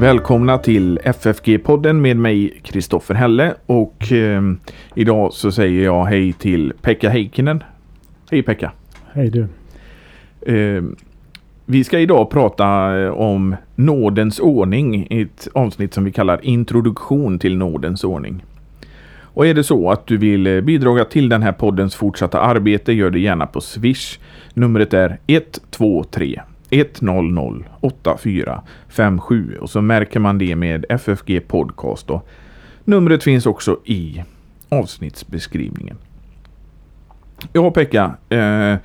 Välkomna 0.00 0.58
till 0.58 0.98
FFG-podden 1.04 1.92
med 1.92 2.16
mig 2.16 2.60
Kristoffer 2.62 3.14
Helle 3.14 3.54
och 3.66 4.12
eh, 4.12 4.42
idag 4.94 5.32
så 5.32 5.52
säger 5.52 5.84
jag 5.84 6.04
hej 6.04 6.32
till 6.32 6.72
Pekka 6.82 7.10
Heikkinen. 7.10 7.62
Hej 8.30 8.42
Pekka! 8.42 8.72
Hej 9.12 9.30
du! 9.30 9.46
Eh, 10.54 10.82
vi 11.70 11.84
ska 11.84 11.98
idag 11.98 12.30
prata 12.30 12.98
eh, 12.98 13.10
om 13.10 13.56
nådens 13.74 14.40
ordning 14.40 15.06
i 15.10 15.22
ett 15.22 15.48
avsnitt 15.54 15.94
som 15.94 16.04
vi 16.04 16.12
kallar 16.12 16.44
introduktion 16.44 17.38
till 17.38 17.56
nådens 17.56 18.04
ordning. 18.04 18.44
Och 19.20 19.46
är 19.46 19.54
det 19.54 19.64
så 19.64 19.90
att 19.90 20.06
du 20.06 20.16
vill 20.16 20.46
eh, 20.46 20.60
bidra 20.60 21.04
till 21.04 21.28
den 21.28 21.42
här 21.42 21.52
poddens 21.52 21.94
fortsatta 21.94 22.40
arbete 22.40 22.92
gör 22.92 23.10
det 23.10 23.20
gärna 23.20 23.46
på 23.46 23.60
Swish. 23.60 24.18
Numret 24.54 24.94
är 24.94 25.18
123 25.26 26.40
100 26.70 27.64
8457 27.80 29.56
och 29.60 29.70
så 29.70 29.80
märker 29.80 30.20
man 30.20 30.38
det 30.38 30.56
med 30.56 30.84
FFG 30.88 31.48
Podcast. 31.48 32.10
Och 32.10 32.28
numret 32.84 33.24
finns 33.24 33.46
också 33.46 33.78
i 33.84 34.24
avsnittsbeskrivningen. 34.68 35.96
Ja 37.52 37.70
Pekka, 37.70 38.14
eh, 38.28 38.76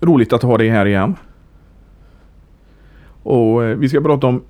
roligt 0.00 0.32
att 0.32 0.42
ha 0.42 0.58
dig 0.58 0.68
här 0.68 0.86
igen. 0.86 1.14
Och 3.22 3.64
eh, 3.64 3.76
vi 3.76 3.88
ska 3.88 4.00
prata 4.00 4.26
om, 4.26 4.42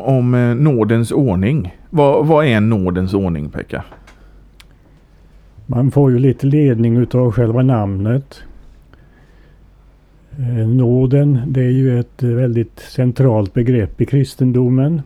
om 0.00 0.34
eh, 0.34 0.54
nådens 0.54 1.12
ordning. 1.12 1.76
Vad, 1.90 2.26
vad 2.26 2.46
är 2.46 2.60
nådens 2.60 3.14
ordning 3.14 3.50
Pekka? 3.50 3.84
Man 5.66 5.90
får 5.90 6.10
ju 6.10 6.18
lite 6.18 6.46
ledning 6.46 6.96
utav 6.96 7.32
själva 7.32 7.62
namnet. 7.62 8.42
Eh, 10.38 10.68
nåden 10.68 11.40
det 11.46 11.60
är 11.60 11.70
ju 11.70 12.00
ett 12.00 12.22
väldigt 12.22 12.80
centralt 12.80 13.54
begrepp 13.54 14.00
i 14.00 14.06
kristendomen. 14.06 15.02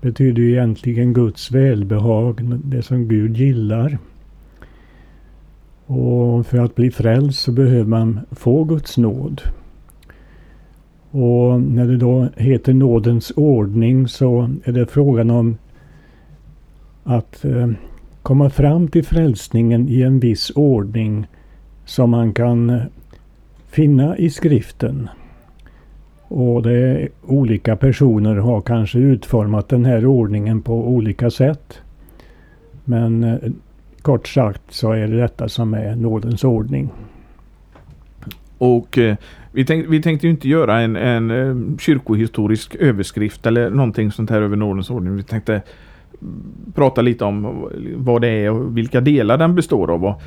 Betyder 0.00 0.42
ju 0.42 0.50
egentligen 0.50 1.12
Guds 1.12 1.50
välbehag, 1.50 2.40
det 2.64 2.82
som 2.82 3.08
Gud 3.08 3.36
gillar. 3.36 3.98
Och 5.90 6.46
för 6.46 6.58
att 6.58 6.74
bli 6.74 6.90
frälst 6.90 7.40
så 7.40 7.52
behöver 7.52 7.84
man 7.84 8.20
få 8.30 8.64
Guds 8.64 8.98
nåd. 8.98 9.42
Och 11.10 11.60
när 11.60 11.86
det 11.86 11.96
då 11.96 12.28
heter 12.36 12.74
nådens 12.74 13.32
ordning 13.36 14.08
så 14.08 14.50
är 14.64 14.72
det 14.72 14.86
frågan 14.86 15.30
om 15.30 15.58
att 17.04 17.44
eh, 17.44 17.70
komma 18.22 18.50
fram 18.50 18.88
till 18.88 19.04
frälsningen 19.04 19.88
i 19.88 20.02
en 20.02 20.20
viss 20.20 20.52
ordning 20.54 21.26
som 21.84 22.10
man 22.10 22.32
kan 22.32 22.70
eh, 22.70 22.82
finna 23.66 24.18
i 24.18 24.30
skriften. 24.30 25.08
Och 26.28 26.62
det 26.62 26.78
är 26.78 27.08
olika 27.26 27.76
personer 27.76 28.36
har 28.36 28.60
kanske 28.60 28.98
utformat 28.98 29.68
den 29.68 29.84
här 29.84 30.06
ordningen 30.06 30.62
på 30.62 30.88
olika 30.88 31.30
sätt. 31.30 31.80
Men 32.84 33.24
eh, 33.24 33.38
kort 34.08 34.28
sagt 34.28 34.62
så 34.68 34.92
är 34.92 35.08
det 35.08 35.16
detta 35.16 35.48
som 35.48 35.74
är 35.74 35.96
nådens 35.96 36.44
ordning. 36.44 36.90
Och 38.58 38.98
eh, 38.98 39.16
vi, 39.52 39.64
tänkte, 39.64 39.90
vi 39.90 40.02
tänkte 40.02 40.26
ju 40.26 40.30
inte 40.30 40.48
göra 40.48 40.80
en, 40.80 40.96
en 40.96 41.30
eh, 41.30 41.78
kyrkohistorisk 41.78 42.74
överskrift 42.74 43.46
eller 43.46 43.70
någonting 43.70 44.12
sånt 44.12 44.30
här 44.30 44.42
över 44.42 44.56
nådens 44.56 44.90
ordning. 44.90 45.16
Vi 45.16 45.22
tänkte 45.22 45.62
prata 46.74 47.02
lite 47.02 47.24
om 47.24 47.68
vad 47.96 48.22
det 48.22 48.28
är 48.28 48.50
och 48.50 48.76
vilka 48.76 49.00
delar 49.00 49.38
den 49.38 49.54
består 49.54 49.90
av. 49.90 50.04
Och, 50.04 50.22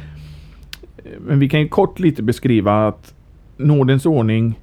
eh, 0.97 1.11
men 1.19 1.39
vi 1.39 1.49
kan 1.49 1.59
ju 1.59 1.67
kort 1.67 1.99
lite 1.99 2.23
beskriva 2.23 2.87
att 2.87 3.13
nådens 3.57 4.05
ordning 4.05 4.59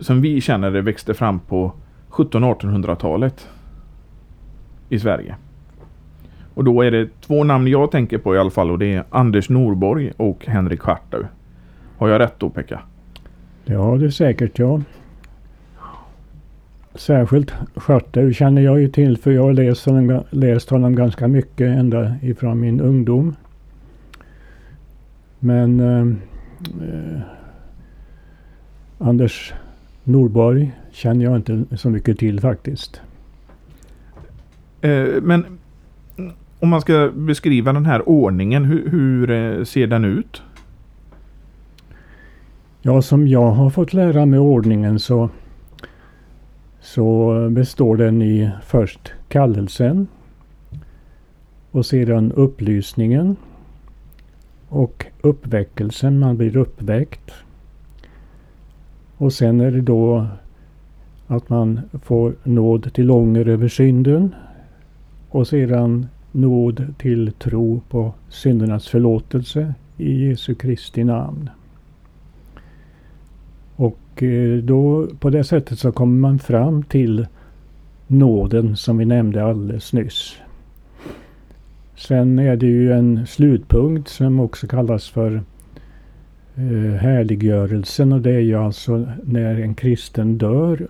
som 0.00 0.20
vi 0.20 0.40
känner 0.40 0.70
det 0.70 0.80
växte 0.80 1.14
fram 1.14 1.40
på 1.40 1.72
1700-1800-talet 2.10 3.48
i 4.88 4.98
Sverige. 4.98 5.36
Och 6.54 6.64
då 6.64 6.82
är 6.82 6.90
det 6.90 7.08
två 7.20 7.44
namn 7.44 7.66
jag 7.66 7.90
tänker 7.90 8.18
på 8.18 8.34
i 8.34 8.38
alla 8.38 8.50
fall 8.50 8.70
och 8.70 8.78
det 8.78 8.94
är 8.94 9.04
Anders 9.10 9.48
Norborg 9.48 10.12
och 10.16 10.46
Henrik 10.46 10.80
Schartau. 10.80 11.24
Har 11.98 12.08
jag 12.08 12.20
rätt 12.20 12.34
då 12.38 12.50
Pekka? 12.50 12.80
Det 13.64 13.74
har 13.74 13.98
du 13.98 14.10
säkert 14.10 14.58
ja. 14.58 14.80
Särskilt 16.94 17.52
Schartau 17.76 18.32
känner 18.32 18.62
jag 18.62 18.80
ju 18.80 18.88
till 18.88 19.16
för 19.16 19.30
jag 19.30 19.42
har 19.42 19.52
läst 19.52 19.86
honom, 19.86 20.22
läst 20.30 20.70
honom 20.70 20.96
ganska 20.96 21.28
mycket 21.28 21.78
ända 21.78 22.14
ifrån 22.22 22.60
min 22.60 22.80
ungdom. 22.80 23.36
Men 25.38 25.80
eh, 25.80 26.06
eh 26.88 27.20
Anders 28.98 29.54
Norborg 30.04 30.72
känner 30.90 31.24
jag 31.24 31.36
inte 31.36 31.64
så 31.76 31.90
mycket 31.90 32.18
till 32.18 32.40
faktiskt. 32.40 33.00
Eh, 34.80 35.06
men 35.22 35.58
om 36.62 36.68
man 36.68 36.80
ska 36.80 37.10
beskriva 37.14 37.72
den 37.72 37.86
här 37.86 38.08
ordningen, 38.08 38.64
hur, 38.64 38.88
hur 38.88 39.64
ser 39.64 39.86
den 39.86 40.04
ut? 40.04 40.42
Ja, 42.82 43.02
som 43.02 43.28
jag 43.28 43.50
har 43.50 43.70
fått 43.70 43.92
lära 43.92 44.26
mig 44.26 44.38
ordningen 44.38 44.98
så, 44.98 45.28
så 46.80 47.32
består 47.50 47.96
den 47.96 48.22
i 48.22 48.50
först 48.64 49.12
kallelsen 49.28 50.06
och 51.70 51.86
sedan 51.86 52.32
upplysningen 52.32 53.36
och 54.68 55.06
uppväckelsen, 55.20 56.18
man 56.18 56.36
blir 56.36 56.56
uppväckt. 56.56 57.32
Och 59.16 59.32
sen 59.32 59.60
är 59.60 59.70
det 59.70 59.80
då 59.80 60.26
att 61.26 61.48
man 61.48 61.80
får 62.02 62.34
nåd 62.42 62.94
till 62.94 63.10
ånger 63.10 63.48
över 63.48 63.68
synden 63.68 64.34
och 65.28 65.46
sedan 65.46 66.06
nåd 66.32 66.94
till 66.98 67.32
tro 67.32 67.80
på 67.88 68.14
syndernas 68.28 68.88
förlåtelse 68.88 69.74
i 69.96 70.28
Jesu 70.28 70.54
Kristi 70.54 71.04
namn. 71.04 71.50
Och 73.76 74.22
eh, 74.22 74.58
då 74.58 75.08
på 75.20 75.30
det 75.30 75.44
sättet 75.44 75.78
så 75.78 75.92
kommer 75.92 76.20
man 76.20 76.38
fram 76.38 76.82
till 76.82 77.26
nåden 78.06 78.76
som 78.76 78.98
vi 78.98 79.04
nämnde 79.04 79.44
alldeles 79.44 79.92
nyss. 79.92 80.36
Sen 81.96 82.38
är 82.38 82.56
det 82.56 82.66
ju 82.66 82.92
en 82.92 83.26
slutpunkt 83.26 84.08
som 84.08 84.40
också 84.40 84.66
kallas 84.66 85.08
för 85.08 85.42
eh, 86.56 86.94
härliggörelsen 87.00 88.12
och 88.12 88.20
det 88.20 88.30
är 88.30 88.40
ju 88.40 88.54
alltså 88.54 89.06
när 89.24 89.60
en 89.60 89.74
kristen 89.74 90.38
dör 90.38 90.88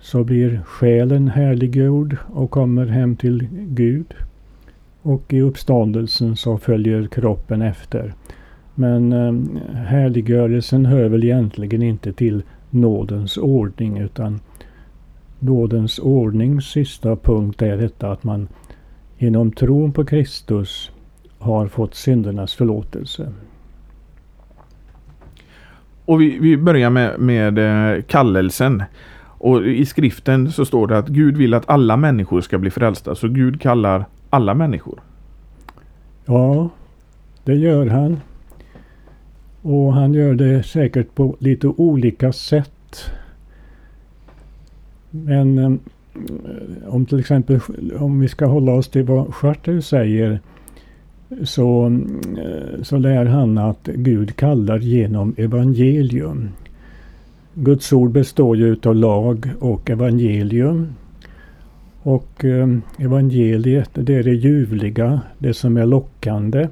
så 0.00 0.24
blir 0.24 0.60
själen 0.64 1.28
härliggjord 1.28 2.16
och 2.26 2.50
kommer 2.50 2.86
hem 2.86 3.16
till 3.16 3.48
Gud. 3.52 4.14
Och 5.04 5.32
i 5.32 5.40
uppståndelsen 5.40 6.36
så 6.36 6.58
följer 6.58 7.06
kroppen 7.06 7.62
efter. 7.62 8.14
Men 8.74 9.12
eh, 9.12 9.62
härliggörelsen 9.74 10.86
hör 10.86 11.08
väl 11.08 11.24
egentligen 11.24 11.82
inte 11.82 12.12
till 12.12 12.42
nådens 12.70 13.36
ordning 13.36 13.98
utan 13.98 14.40
nådens 15.38 15.98
ordnings 15.98 16.64
sista 16.64 17.16
punkt 17.16 17.62
är 17.62 17.76
detta 17.76 18.12
att 18.12 18.24
man 18.24 18.48
genom 19.18 19.52
tron 19.52 19.92
på 19.92 20.04
Kristus 20.04 20.90
har 21.38 21.66
fått 21.66 21.94
syndernas 21.94 22.54
förlåtelse. 22.54 23.32
Och 26.04 26.20
vi, 26.20 26.38
vi 26.38 26.56
börjar 26.56 26.90
med, 26.90 27.20
med 27.20 27.58
eh, 27.58 28.02
kallelsen. 28.02 28.82
Och 29.38 29.66
i 29.66 29.86
skriften 29.86 30.52
så 30.52 30.64
står 30.64 30.86
det 30.86 30.98
att 30.98 31.08
Gud 31.08 31.36
vill 31.36 31.54
att 31.54 31.70
alla 31.70 31.96
människor 31.96 32.40
ska 32.40 32.58
bli 32.58 32.70
frälsta. 32.70 33.14
Så 33.14 33.28
Gud 33.28 33.60
kallar 33.60 34.04
alla 34.34 34.54
människor. 34.54 35.00
Ja, 36.24 36.68
det 37.44 37.54
gör 37.54 37.86
han. 37.86 38.20
Och 39.62 39.92
han 39.94 40.14
gör 40.14 40.34
det 40.34 40.62
säkert 40.62 41.14
på 41.14 41.36
lite 41.38 41.66
olika 41.66 42.32
sätt. 42.32 43.10
Men 45.10 45.58
eh, 45.58 45.72
om 46.86 47.06
till 47.06 47.18
exempel 47.18 47.60
om 47.98 48.20
vi 48.20 48.28
ska 48.28 48.46
hålla 48.46 48.72
oss 48.72 48.88
till 48.88 49.04
vad 49.04 49.34
Schartau 49.34 49.80
säger 49.80 50.40
så, 51.42 51.86
eh, 51.86 52.82
så 52.82 52.98
lär 52.98 53.24
han 53.24 53.58
att 53.58 53.88
Gud 53.94 54.36
kallar 54.36 54.78
genom 54.78 55.34
evangelium. 55.36 56.48
Guds 57.54 57.92
ord 57.92 58.10
består 58.10 58.56
ju 58.56 58.66
utav 58.66 58.94
lag 58.94 59.50
och 59.60 59.90
evangelium. 59.90 60.94
Och 62.06 62.44
eh, 62.44 62.68
evangeliet 62.98 63.90
det 63.92 64.14
är 64.14 64.22
det 64.22 64.34
ljuvliga, 64.34 65.20
det 65.38 65.54
som 65.54 65.76
är 65.76 65.86
lockande. 65.86 66.68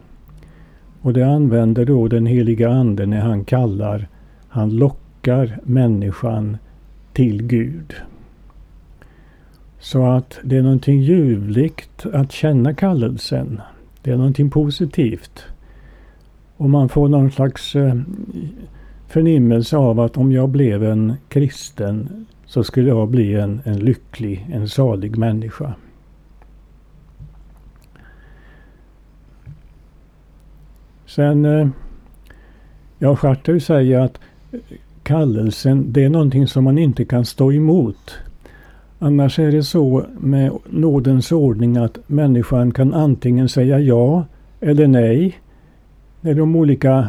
Och 1.01 1.13
det 1.13 1.23
använder 1.23 1.85
då 1.85 2.09
den 2.09 2.27
heliga 2.27 2.71
Ande 2.71 3.07
när 3.07 3.21
han 3.21 3.45
kallar, 3.45 4.09
han 4.49 4.77
lockar 4.77 5.59
människan 5.63 6.57
till 7.13 7.43
Gud. 7.43 7.95
Så 9.81 10.07
att 10.07 10.39
det 10.45 10.57
är 10.57 10.63
någonting 10.63 11.01
ljuvligt 11.01 12.07
att 12.13 12.33
känna 12.33 12.75
kallelsen. 12.75 13.61
Det 14.03 14.11
är 14.11 14.17
någonting 14.17 14.51
positivt. 14.51 15.45
Och 16.57 16.71
man 16.71 16.89
får 16.89 17.09
någon 17.09 17.31
slags 17.31 17.77
eh, 17.77 17.95
förnimmelse 19.09 19.77
av 19.77 20.01
att 20.01 20.17
om 20.17 20.33
jag 20.33 20.49
blev 20.49 20.85
en 20.85 21.13
kristen 21.29 22.27
så 22.53 22.65
skulle 22.65 22.89
jag 22.89 23.09
bli 23.09 23.35
en, 23.35 23.61
en 23.65 23.79
lycklig, 23.79 24.47
en 24.53 24.69
salig 24.69 25.17
människa. 25.17 25.75
Sen, 31.07 31.45
eh, 31.45 31.69
ja 32.99 33.17
Schartau 33.17 33.61
säger 33.61 34.01
att 34.01 34.21
kallelsen 35.03 35.93
det 35.93 36.05
är 36.05 36.09
någonting 36.09 36.47
som 36.47 36.65
man 36.65 36.79
inte 36.79 37.05
kan 37.05 37.25
stå 37.25 37.53
emot. 37.53 38.19
Annars 38.99 39.39
är 39.39 39.53
det 39.53 39.63
så 39.63 40.07
med 40.21 40.53
nådens 40.71 41.33
ordning 41.33 41.77
att 41.77 41.99
människan 42.07 42.73
kan 42.73 42.95
antingen 42.95 43.49
säga 43.49 43.79
ja 43.79 44.25
eller 44.61 44.87
nej 44.87 45.39
när 46.21 46.35
de 46.35 46.57
olika 46.57 47.07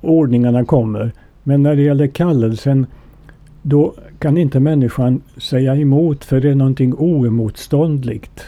ordningarna 0.00 0.64
kommer. 0.64 1.12
Men 1.42 1.62
när 1.62 1.76
det 1.76 1.82
gäller 1.82 2.06
kallelsen 2.06 2.86
då 3.62 3.94
kan 4.20 4.38
inte 4.38 4.60
människan 4.60 5.22
säga 5.36 5.76
emot 5.76 6.24
för 6.24 6.40
det 6.40 6.50
är 6.50 6.54
någonting 6.54 6.94
oemotståndligt. 6.94 8.46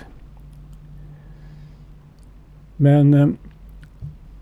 Men 2.76 3.14
eh, 3.14 3.28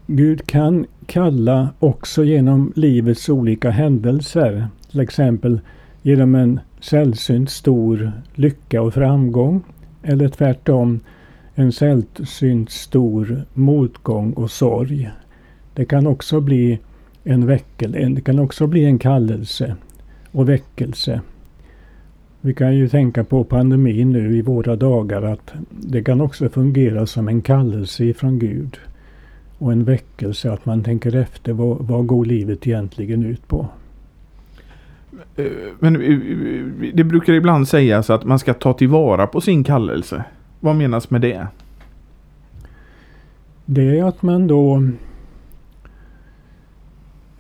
Gud 0.07 0.47
kan 0.47 0.87
kalla 1.07 1.69
också 1.79 2.25
genom 2.25 2.73
livets 2.77 3.29
olika 3.29 3.71
händelser. 3.71 4.69
Till 4.91 5.01
exempel 5.01 5.61
genom 6.03 6.35
en 6.35 6.61
sällsynt 6.81 7.51
stor 7.51 8.13
lycka 8.35 8.83
och 8.83 8.95
framgång. 8.95 9.63
Eller 10.03 10.29
tvärtom 10.29 11.01
en 11.55 11.73
sällsynt 11.73 12.71
stor 12.71 13.43
motgång 13.55 14.33
och 14.33 14.51
sorg. 14.51 15.11
Det 15.75 15.85
kan 15.85 16.07
också 16.07 16.41
bli 16.41 16.79
en 17.25 17.47
väckelse, 17.47 18.09
det 18.09 18.21
kan 18.21 18.39
också 18.39 18.67
bli 18.67 18.85
en 18.85 18.99
kallelse 18.99 19.77
och 20.33 20.49
väckelse. 20.49 21.21
Vi 22.41 22.55
kan 22.55 22.77
ju 22.77 22.89
tänka 22.89 23.25
på 23.25 23.45
pandemin 23.45 24.13
nu 24.13 24.37
i 24.37 24.43
våra 24.43 24.77
dagar 24.77 25.23
att 25.23 25.53
det 25.71 26.05
kan 26.05 26.21
också 26.21 26.49
fungera 26.49 27.07
som 27.07 27.29
en 27.29 27.43
kallelse 27.43 28.05
ifrån 28.05 28.39
Gud 28.39 28.79
och 29.59 29.73
en 29.73 29.85
väckelse 29.85 30.53
att 30.53 30.67
man 30.67 30.83
tänker 30.83 31.17
efter 31.17 31.53
vad, 31.53 31.79
vad 31.79 32.07
går 32.07 32.25
livet 32.25 32.67
egentligen 32.67 33.27
ut 33.27 33.49
på. 33.49 33.69
Eh, 35.37 35.47
men 35.79 35.97
eh, 35.97 36.19
det 36.95 37.05
brukar 37.05 37.33
ibland 37.33 37.69
sägas 37.69 38.11
att 38.11 38.25
man 38.25 38.39
ska 38.39 38.55
ta 38.55 38.73
tillvara 38.73 39.27
på 39.27 39.41
sin 39.41 39.65
kallelse. 39.65 40.25
Vad 40.61 40.77
menas 40.77 41.11
med 41.11 41.21
det? 41.21 41.47
Det 43.65 43.99
är 43.99 44.05
att 44.05 44.23
man 44.23 44.47
då 44.47 44.83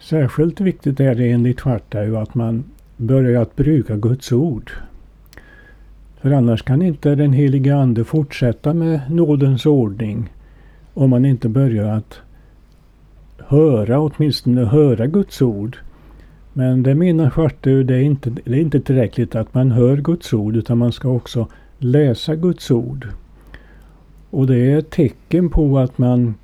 Särskilt 0.00 0.60
viktigt 0.60 1.00
är 1.00 1.14
det 1.14 1.30
enligt 1.30 1.60
Schwartau 1.60 2.16
att 2.16 2.34
man 2.34 2.64
börja 3.00 3.42
att 3.42 3.56
bruka 3.56 3.96
Guds 3.96 4.32
ord. 4.32 4.70
För 6.20 6.30
annars 6.30 6.62
kan 6.62 6.82
inte 6.82 7.14
den 7.14 7.32
helige 7.32 7.76
Ande 7.76 8.04
fortsätta 8.04 8.74
med 8.74 9.00
nådens 9.10 9.66
ordning 9.66 10.30
om 10.94 11.10
man 11.10 11.24
inte 11.24 11.48
börjar 11.48 11.84
att 11.84 12.20
höra, 13.38 14.00
åtminstone 14.00 14.64
höra 14.64 15.06
Guds 15.06 15.42
ord. 15.42 15.76
Men 16.52 16.82
det 16.82 16.94
menar 16.94 17.30
Schwartau, 17.30 17.82
det 17.82 17.94
är, 17.94 18.00
inte, 18.00 18.30
det 18.30 18.52
är 18.52 18.60
inte 18.60 18.80
tillräckligt 18.80 19.34
att 19.34 19.54
man 19.54 19.70
hör 19.70 19.96
Guds 19.96 20.32
ord 20.32 20.56
utan 20.56 20.78
man 20.78 20.92
ska 20.92 21.08
också 21.08 21.48
läsa 21.78 22.34
Guds 22.34 22.70
ord. 22.70 23.08
Och 24.30 24.46
det 24.46 24.56
är 24.56 24.78
ett 24.78 24.90
tecken 24.90 25.48
på 25.48 25.78
att 25.78 25.98
man 25.98 26.34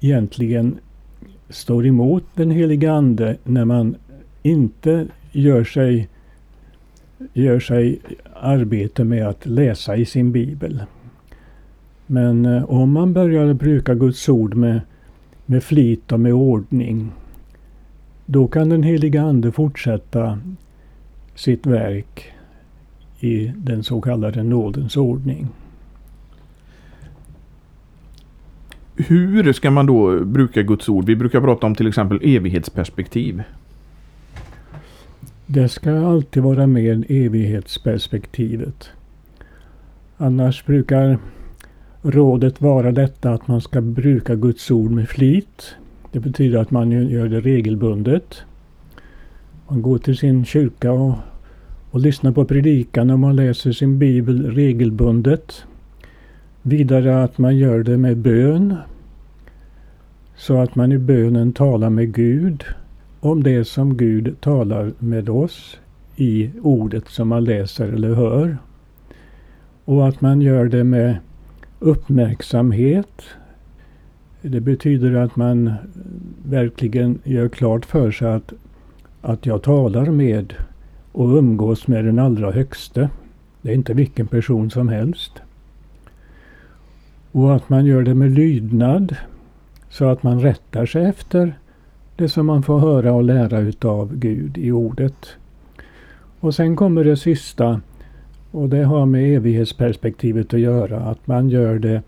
egentligen 0.00 0.78
står 1.48 1.86
emot 1.86 2.24
den 2.34 2.50
heliga 2.50 2.92
Ande 2.92 3.36
när 3.44 3.64
man 3.64 3.96
inte 4.42 5.06
gör 5.32 5.64
sig, 5.64 6.08
gör 7.32 7.60
sig 7.60 8.00
arbete 8.34 9.04
med 9.04 9.28
att 9.28 9.46
läsa 9.46 9.96
i 9.96 10.04
sin 10.04 10.32
bibel. 10.32 10.82
Men 12.06 12.46
eh, 12.46 12.64
om 12.64 12.92
man 12.92 13.12
börjar 13.12 13.54
bruka 13.54 13.94
Guds 13.94 14.28
ord 14.28 14.54
med, 14.54 14.80
med 15.46 15.62
flit 15.62 16.12
och 16.12 16.20
med 16.20 16.32
ordning 16.32 17.12
då 18.30 18.48
kan 18.48 18.68
den 18.68 18.82
heliga 18.82 19.22
Ande 19.22 19.52
fortsätta 19.52 20.38
sitt 21.34 21.66
verk 21.66 22.32
i 23.20 23.52
den 23.56 23.82
så 23.82 24.00
kallade 24.00 24.42
nådens 24.42 24.96
ordning. 24.96 25.48
Hur 28.96 29.52
ska 29.52 29.70
man 29.70 29.86
då 29.86 30.24
bruka 30.24 30.62
Guds 30.62 30.88
ord? 30.88 31.04
Vi 31.04 31.16
brukar 31.16 31.40
prata 31.40 31.66
om 31.66 31.74
till 31.74 31.86
exempel 31.86 32.20
evighetsperspektiv. 32.22 33.42
Det 35.50 35.68
ska 35.68 36.06
alltid 36.06 36.42
vara 36.42 36.66
med 36.66 37.04
evighetsperspektivet. 37.08 38.90
Annars 40.16 40.64
brukar 40.66 41.18
rådet 42.02 42.60
vara 42.60 42.92
detta 42.92 43.30
att 43.30 43.48
man 43.48 43.60
ska 43.60 43.80
bruka 43.80 44.34
Guds 44.34 44.70
ord 44.70 44.90
med 44.90 45.08
flit. 45.08 45.74
Det 46.12 46.20
betyder 46.20 46.58
att 46.58 46.70
man 46.70 46.90
gör 47.08 47.28
det 47.28 47.40
regelbundet. 47.40 48.42
Man 49.68 49.82
går 49.82 49.98
till 49.98 50.16
sin 50.16 50.44
kyrka 50.44 50.92
och, 50.92 51.14
och 51.90 52.00
lyssnar 52.00 52.32
på 52.32 52.44
predikan 52.44 53.10
och 53.10 53.18
man 53.18 53.36
läser 53.36 53.72
sin 53.72 53.98
bibel 53.98 54.50
regelbundet. 54.50 55.64
Vidare 56.62 57.22
att 57.22 57.38
man 57.38 57.56
gör 57.56 57.82
det 57.82 57.96
med 57.96 58.16
bön. 58.16 58.76
Så 60.36 60.60
att 60.60 60.74
man 60.74 60.92
i 60.92 60.98
bönen 60.98 61.52
talar 61.52 61.90
med 61.90 62.14
Gud 62.14 62.64
om 63.20 63.42
det 63.42 63.64
som 63.64 63.96
Gud 63.96 64.40
talar 64.40 64.92
med 64.98 65.28
oss 65.28 65.78
i 66.16 66.50
ordet 66.62 67.08
som 67.08 67.28
man 67.28 67.44
läser 67.44 67.88
eller 67.88 68.14
hör. 68.14 68.58
Och 69.84 70.08
att 70.08 70.20
man 70.20 70.40
gör 70.40 70.64
det 70.64 70.84
med 70.84 71.16
uppmärksamhet. 71.78 73.22
Det 74.42 74.60
betyder 74.60 75.14
att 75.14 75.36
man 75.36 75.72
verkligen 76.44 77.18
gör 77.24 77.48
klart 77.48 77.86
för 77.86 78.10
sig 78.10 78.28
att, 78.28 78.52
att 79.20 79.46
jag 79.46 79.62
talar 79.62 80.06
med 80.06 80.54
och 81.12 81.36
umgås 81.36 81.86
med 81.86 82.04
den 82.04 82.18
allra 82.18 82.50
högste. 82.50 83.10
Det 83.62 83.70
är 83.70 83.74
inte 83.74 83.94
vilken 83.94 84.26
person 84.26 84.70
som 84.70 84.88
helst. 84.88 85.32
Och 87.32 87.56
att 87.56 87.68
man 87.68 87.86
gör 87.86 88.02
det 88.02 88.14
med 88.14 88.30
lydnad. 88.30 89.16
Så 89.90 90.04
att 90.04 90.22
man 90.22 90.40
rättar 90.40 90.86
sig 90.86 91.04
efter 91.04 91.58
det 92.18 92.28
som 92.28 92.46
man 92.46 92.62
får 92.62 92.78
höra 92.78 93.12
och 93.12 93.22
lära 93.22 93.58
utav 93.58 94.16
Gud 94.16 94.58
i 94.58 94.72
ordet. 94.72 95.28
Och 96.40 96.54
sen 96.54 96.76
kommer 96.76 97.04
det 97.04 97.16
sista 97.16 97.80
och 98.50 98.68
det 98.68 98.84
har 98.84 99.06
med 99.06 99.36
evighetsperspektivet 99.36 100.54
att 100.54 100.60
göra. 100.60 101.00
Att 101.00 101.26
man 101.26 101.48
gör 101.48 101.78
det 101.78 102.02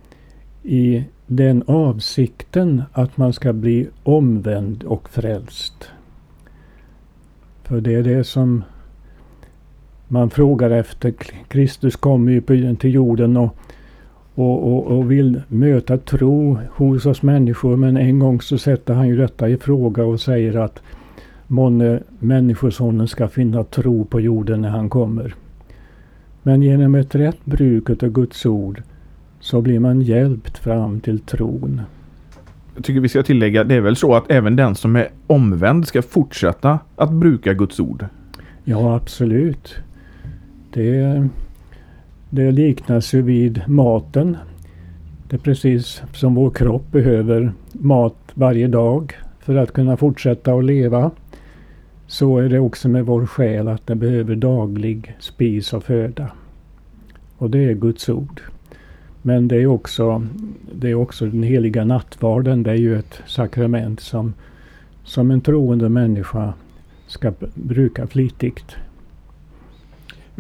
i 0.62 1.04
den 1.26 1.62
avsikten 1.66 2.82
att 2.92 3.16
man 3.16 3.32
ska 3.32 3.52
bli 3.52 3.88
omvänd 4.02 4.84
och 4.84 5.08
frälst. 5.08 5.90
För 7.62 7.80
det 7.80 7.94
är 7.94 8.02
det 8.02 8.24
som 8.24 8.64
man 10.08 10.30
frågar 10.30 10.70
efter. 10.70 11.14
Kristus 11.48 11.96
kommer 11.96 12.32
ju 12.32 12.76
till 12.76 12.94
jorden 12.94 13.36
och 13.36 13.56
och, 14.34 14.72
och, 14.72 14.99
och, 14.99 15.10
vill 15.10 15.42
möta 15.49 15.99
tro 15.99 16.58
hos 16.72 17.06
oss 17.06 17.22
människor. 17.22 17.76
Men 17.76 17.96
en 17.96 18.18
gång 18.18 18.40
så 18.40 18.58
sätter 18.58 18.94
han 18.94 19.08
ju 19.08 19.16
detta 19.16 19.49
i 19.49 19.56
fråga 19.56 20.04
och 20.04 20.20
säger 20.20 20.56
att 20.56 20.82
månne 21.46 22.00
Människosonen 22.18 23.08
ska 23.08 23.28
finna 23.28 23.64
tro 23.64 24.04
på 24.04 24.20
jorden 24.20 24.60
när 24.60 24.68
han 24.68 24.88
kommer. 24.88 25.34
Men 26.42 26.62
genom 26.62 26.94
ett 26.94 27.14
rätt 27.14 27.44
bruk 27.44 27.90
av 27.90 28.08
Guds 28.08 28.46
ord 28.46 28.82
så 29.40 29.60
blir 29.60 29.80
man 29.80 30.00
hjälpt 30.00 30.58
fram 30.58 31.00
till 31.00 31.18
tron. 31.18 31.80
Jag 32.75 32.84
tycker 32.84 33.00
vi 33.00 33.08
ska 33.08 33.22
tillägga, 33.22 33.64
det 33.64 33.75
är 33.75 33.80
väl 33.80 33.96
så 33.96 34.14
att 34.14 34.30
även 34.30 34.56
den 34.56 34.75
som 34.75 34.96
är 34.96 35.08
omvänd 35.26 35.87
ska 35.88 36.02
fortsätta 36.02 36.78
att 36.96 37.12
bruka 37.12 37.54
Guds 37.54 37.80
ord? 37.80 38.06
Ja, 38.64 38.96
absolut. 38.96 39.75
Det 40.72 41.28
det 42.30 42.52
liknas 42.52 43.14
ju 43.14 43.22
vid 43.22 43.62
maten. 43.66 44.37
Det 45.28 45.37
är 45.37 45.40
precis 45.40 46.02
som 46.12 46.34
vår 46.34 46.50
kropp 46.50 46.92
behöver 46.92 47.52
mat 47.72 48.16
varje 48.34 48.68
dag 48.68 49.14
för 49.40 49.54
att 49.54 49.72
kunna 49.72 49.96
fortsätta 49.96 50.54
att 50.54 50.64
leva. 50.64 51.10
Så 52.06 52.38
är 52.38 52.49
det 52.49 52.58
också 52.58 52.88
med 52.88 53.06
vår 53.06 53.26
själ 53.26 53.68
att 53.68 53.87
den 53.87 53.99
behöver 53.99 54.37
daglig 54.37 55.16
spis 55.18 55.72
och 55.72 55.84
föda. 55.84 56.30
Och 57.37 57.50
det 57.50 57.64
är 57.64 57.75
Guds 57.75 58.08
ord. 58.08 58.40
Men 59.22 59.49
det 59.49 59.56
är 59.56 59.66
också, 59.66 60.26
det 60.72 60.90
är 60.90 60.94
också 60.94 61.26
den 61.26 61.42
heliga 61.42 61.84
nattvarden. 61.84 62.62
Det 62.62 62.70
är 62.70 62.75
ju 62.75 62.99
ett 62.99 63.22
sakrament 63.26 64.00
som, 64.00 64.34
som 65.04 65.30
en 65.30 65.40
troende 65.40 65.88
människa 65.88 66.54
ska 67.06 67.32
bruka 67.54 68.06
flitigt. 68.06 68.76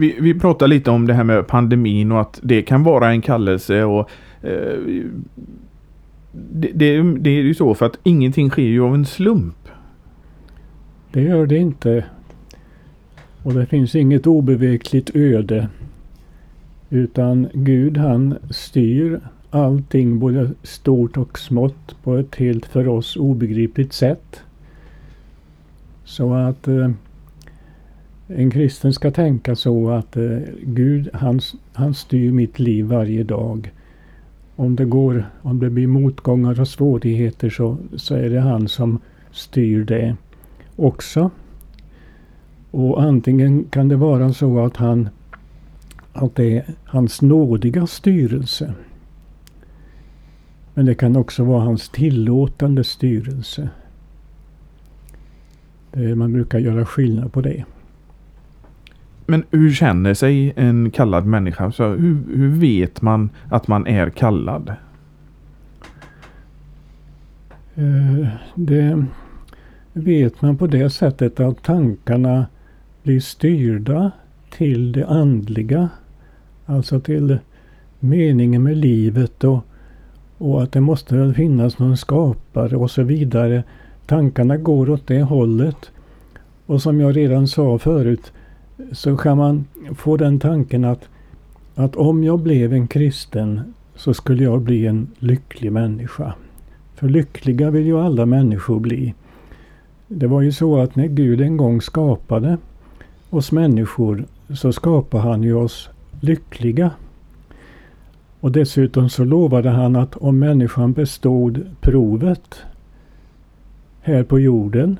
Vi, 0.00 0.16
vi 0.20 0.34
pratar 0.34 0.68
lite 0.68 0.90
om 0.90 1.06
det 1.06 1.14
här 1.14 1.24
med 1.24 1.46
pandemin 1.46 2.12
och 2.12 2.20
att 2.20 2.40
det 2.42 2.62
kan 2.62 2.82
vara 2.82 3.10
en 3.10 3.22
kallelse 3.22 3.84
och 3.84 4.10
eh, 4.42 4.78
det, 6.32 6.70
det, 6.74 7.02
det 7.02 7.30
är 7.30 7.42
ju 7.42 7.54
så 7.54 7.74
för 7.74 7.86
att 7.86 7.98
ingenting 8.02 8.50
sker 8.50 8.62
ju 8.62 8.82
av 8.82 8.94
en 8.94 9.06
slump. 9.06 9.68
Det 11.12 11.22
gör 11.22 11.46
det 11.46 11.56
inte. 11.56 12.04
Och 13.42 13.54
det 13.54 13.66
finns 13.66 13.94
inget 13.94 14.26
obevekligt 14.26 15.10
öde. 15.14 15.68
Utan 16.90 17.48
Gud 17.52 17.96
han 17.96 18.34
styr 18.50 19.20
allting 19.50 20.18
både 20.18 20.50
stort 20.62 21.16
och 21.16 21.38
smått 21.38 21.96
på 22.02 22.16
ett 22.16 22.36
helt 22.36 22.66
för 22.66 22.88
oss 22.88 23.16
obegripligt 23.16 23.92
sätt. 23.92 24.40
Så 26.04 26.34
att 26.34 26.68
eh, 26.68 26.90
en 28.36 28.50
kristen 28.50 28.92
ska 28.92 29.10
tänka 29.10 29.56
så 29.56 29.90
att 29.90 30.16
eh, 30.16 30.38
Gud 30.62 31.08
han, 31.12 31.40
han 31.72 31.94
styr 31.94 32.32
mitt 32.32 32.58
liv 32.58 32.84
varje 32.84 33.24
dag. 33.24 33.72
Om 34.56 34.76
det 34.76 34.84
går, 34.84 35.30
om 35.42 35.58
det 35.58 35.70
blir 35.70 35.86
motgångar 35.86 36.60
och 36.60 36.68
svårigheter 36.68 37.50
så, 37.50 37.76
så 37.96 38.14
är 38.14 38.30
det 38.30 38.40
han 38.40 38.68
som 38.68 38.98
styr 39.30 39.84
det 39.84 40.16
också. 40.76 41.30
Och 42.70 43.02
antingen 43.02 43.64
kan 43.64 43.88
det 43.88 43.96
vara 43.96 44.32
så 44.32 44.64
att 44.64 44.76
han 44.76 45.08
att 46.12 46.34
det 46.34 46.56
är 46.56 46.64
hans 46.84 47.22
nådiga 47.22 47.86
styrelse. 47.86 48.74
Men 50.74 50.86
det 50.86 50.94
kan 50.94 51.16
också 51.16 51.44
vara 51.44 51.60
hans 51.60 51.88
tillåtande 51.88 52.84
styrelse. 52.84 53.68
Det, 55.92 56.14
man 56.14 56.32
brukar 56.32 56.58
göra 56.58 56.86
skillnad 56.86 57.32
på 57.32 57.40
det. 57.40 57.64
Men 59.30 59.44
hur 59.50 59.72
känner 59.72 60.14
sig 60.14 60.52
en 60.56 60.90
kallad 60.90 61.26
människa? 61.26 61.72
Så 61.72 61.88
hur, 61.88 62.18
hur 62.36 62.48
vet 62.48 63.02
man 63.02 63.30
att 63.48 63.68
man 63.68 63.86
är 63.86 64.10
kallad? 64.10 64.74
Eh, 67.74 68.28
det 68.54 69.04
vet 69.92 70.42
man 70.42 70.56
på 70.56 70.66
det 70.66 70.90
sättet 70.90 71.40
att 71.40 71.62
tankarna 71.62 72.46
blir 73.02 73.20
styrda 73.20 74.10
till 74.50 74.92
det 74.92 75.06
andliga. 75.06 75.88
Alltså 76.66 77.00
till 77.00 77.38
meningen 77.98 78.62
med 78.62 78.76
livet 78.76 79.44
och, 79.44 79.64
och 80.38 80.62
att 80.62 80.72
det 80.72 80.80
måste 80.80 81.34
finnas 81.36 81.78
någon 81.78 81.96
skapare 81.96 82.76
och 82.76 82.90
så 82.90 83.02
vidare. 83.02 83.64
Tankarna 84.06 84.56
går 84.56 84.90
åt 84.90 85.06
det 85.06 85.22
hållet. 85.22 85.90
Och 86.66 86.82
som 86.82 87.00
jag 87.00 87.16
redan 87.16 87.48
sa 87.48 87.78
förut 87.78 88.32
så 88.92 89.16
kan 89.16 89.38
man 89.38 89.64
få 89.96 90.16
den 90.16 90.38
tanken 90.38 90.84
att, 90.84 91.08
att 91.74 91.96
om 91.96 92.24
jag 92.24 92.38
blev 92.38 92.72
en 92.72 92.88
kristen 92.88 93.60
så 93.94 94.14
skulle 94.14 94.44
jag 94.44 94.60
bli 94.60 94.86
en 94.86 95.08
lycklig 95.18 95.72
människa. 95.72 96.34
För 96.94 97.08
lyckliga 97.08 97.70
vill 97.70 97.86
ju 97.86 97.98
alla 97.98 98.26
människor 98.26 98.80
bli. 98.80 99.14
Det 100.08 100.26
var 100.26 100.40
ju 100.42 100.52
så 100.52 100.78
att 100.78 100.96
när 100.96 101.06
Gud 101.06 101.40
en 101.40 101.56
gång 101.56 101.80
skapade 101.80 102.58
oss 103.30 103.52
människor 103.52 104.24
så 104.54 104.72
skapade 104.72 105.22
han 105.22 105.42
ju 105.42 105.54
oss 105.54 105.88
lyckliga. 106.20 106.90
Och 108.40 108.52
dessutom 108.52 109.10
så 109.10 109.24
lovade 109.24 109.70
han 109.70 109.96
att 109.96 110.16
om 110.16 110.38
människan 110.38 110.92
bestod 110.92 111.66
provet 111.80 112.62
här 114.00 114.22
på 114.22 114.40
jorden 114.40 114.98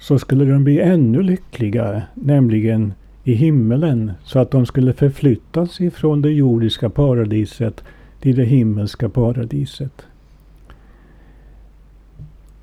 så 0.00 0.18
skulle 0.18 0.44
de 0.44 0.64
bli 0.64 0.80
ännu 0.80 1.22
lyckligare, 1.22 2.02
nämligen 2.14 2.92
i 3.24 3.32
himmelen, 3.32 4.12
så 4.24 4.38
att 4.38 4.50
de 4.50 4.66
skulle 4.66 4.92
förflyttas 4.92 5.80
ifrån 5.80 6.22
det 6.22 6.30
jordiska 6.30 6.90
paradiset 6.90 7.84
till 8.20 8.36
det 8.36 8.44
himmelska 8.44 9.08
paradiset. 9.08 10.06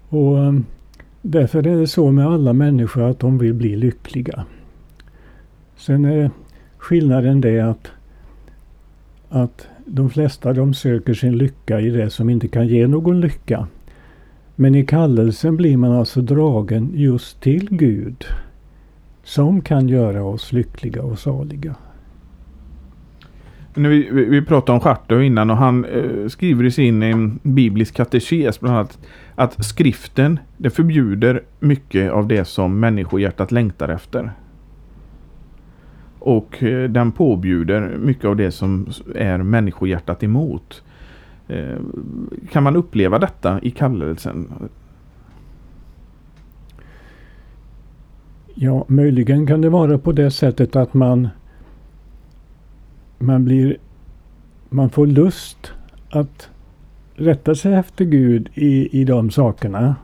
Och 0.09 0.39
eh, 0.39 0.53
Därför 1.29 1.67
är 1.67 1.77
det 1.77 1.87
så 1.87 2.11
med 2.11 2.27
alla 2.27 2.53
människor 2.53 3.09
att 3.09 3.19
de 3.19 3.37
vill 3.37 3.53
bli 3.53 3.75
lyckliga. 3.75 4.45
Sen 5.77 6.05
är 6.05 6.31
skillnaden 6.77 7.41
det 7.41 7.59
att, 7.59 7.91
att 9.29 9.67
de 9.85 10.09
flesta 10.09 10.53
de 10.53 10.73
söker 10.73 11.13
sin 11.13 11.37
lycka 11.37 11.79
i 11.79 11.89
det 11.89 12.09
som 12.09 12.29
inte 12.29 12.47
kan 12.47 12.67
ge 12.67 12.87
någon 12.87 13.21
lycka. 13.21 13.67
Men 14.59 14.75
i 14.75 14.85
kallelsen 14.85 15.57
blir 15.57 15.77
man 15.77 15.91
alltså 15.91 16.21
dragen 16.21 16.91
just 16.93 17.41
till 17.41 17.67
Gud. 17.71 18.25
Som 19.23 19.61
kan 19.61 19.89
göra 19.89 20.23
oss 20.23 20.53
lyckliga 20.53 21.03
och 21.03 21.19
saliga. 21.19 21.75
Vi, 23.73 24.09
vi, 24.11 24.25
vi 24.25 24.41
pratade 24.41 24.71
om 24.73 24.79
Schartau 24.79 25.21
innan 25.21 25.49
och 25.49 25.57
han 25.57 25.85
eh, 25.85 26.27
skriver 26.27 26.63
i 26.63 26.71
sin 26.71 27.03
eh, 27.03 27.17
biblisk 27.43 27.95
katekes 27.95 28.59
bland 28.59 28.75
annat 28.75 28.99
att 29.35 29.65
skriften 29.65 30.39
det 30.57 30.69
förbjuder 30.69 31.43
mycket 31.59 32.11
av 32.11 32.27
det 32.27 32.45
som 32.45 32.79
människohjärtat 32.79 33.51
längtar 33.51 33.89
efter. 33.89 34.31
Och 36.19 36.63
eh, 36.63 36.89
den 36.89 37.11
påbjuder 37.11 37.97
mycket 37.97 38.25
av 38.25 38.35
det 38.35 38.51
som 38.51 38.87
är 39.15 39.37
människohjärtat 39.37 40.23
emot. 40.23 40.83
Eh, 41.47 41.77
kan 42.51 42.63
man 42.63 42.75
uppleva 42.75 43.19
detta 43.19 43.59
i 43.61 43.71
kallelsen? 43.71 44.69
Ja, 48.53 48.85
möjligen 48.87 49.47
kan 49.47 49.61
det 49.61 49.69
vara 49.69 49.97
på 49.97 50.11
det 50.11 50.31
sättet 50.31 50.75
att 50.75 50.93
man 50.93 51.27
man 53.17 53.45
blir 53.45 53.77
man 54.69 54.89
får 54.89 55.07
lust 55.07 55.71
att 56.09 56.49
rätta 57.15 57.55
sig 57.55 57.73
efter 57.73 58.05
Gud 58.05 58.49
i, 58.53 59.01
i 59.01 59.03
de 59.03 59.31
sakerna. 59.31 59.95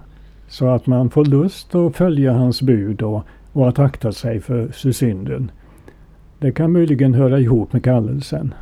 Så 0.48 0.68
att 0.68 0.88
man 0.88 1.10
får 1.10 1.26
lust 1.26 1.76
att 1.76 1.96
följa 1.96 2.34
hans 2.34 2.62
bud 2.62 3.02
och, 3.02 3.24
och 3.54 3.70
att 3.70 3.80
akta 3.80 4.12
sig 4.12 4.42
för 4.42 4.92
synden. 4.92 5.52
Det 6.40 6.52
kan 6.52 6.72
möjligen 6.72 7.14
höra 7.14 7.40
ihop 7.40 7.74
med 7.74 7.84
kallelsen. 7.84 8.54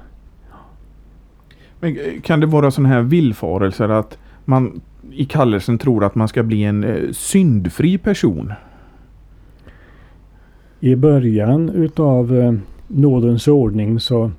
Men 1.81 1.97
eh, 1.97 2.21
kan 2.21 2.39
det 2.39 2.45
vara 2.45 2.71
sådana 2.71 2.89
här 2.89 3.01
villfarelser 3.01 3.89
att 3.89 4.17
man 4.45 4.81
i 5.11 5.25
kallelsen 5.25 5.77
tror 5.77 6.03
att 6.03 6.15
man 6.15 6.27
ska 6.27 6.43
bli 6.43 6.63
en 6.63 6.83
eh, 6.83 7.11
syndfri 7.11 7.97
person? 7.97 8.53
I 10.79 10.95
början 10.95 11.69
utav 11.69 12.37
eh, 12.37 12.53
nådens 12.87 13.47
ordning 13.47 13.99
så, 13.99 14.31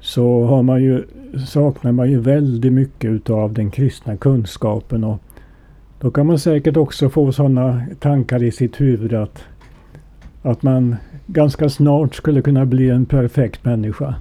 så 0.00 0.44
har 0.44 0.62
man 0.62 0.82
ju, 0.82 1.04
saknar 1.46 1.92
man 1.92 2.10
ju 2.10 2.20
väldigt 2.20 2.72
mycket 2.72 3.10
utav 3.10 3.52
den 3.52 3.70
kristna 3.70 4.16
kunskapen. 4.16 5.04
Och 5.04 5.22
då 6.00 6.10
kan 6.10 6.26
man 6.26 6.38
säkert 6.38 6.76
också 6.76 7.08
få 7.08 7.32
sådana 7.32 7.82
tankar 7.98 8.42
i 8.42 8.50
sitt 8.50 8.80
huvud 8.80 9.14
att, 9.14 9.44
att 10.42 10.62
man 10.62 10.96
ganska 11.26 11.68
snart 11.68 12.14
skulle 12.14 12.42
kunna 12.42 12.66
bli 12.66 12.90
en 12.90 13.06
perfekt 13.06 13.64
människa. 13.64 14.14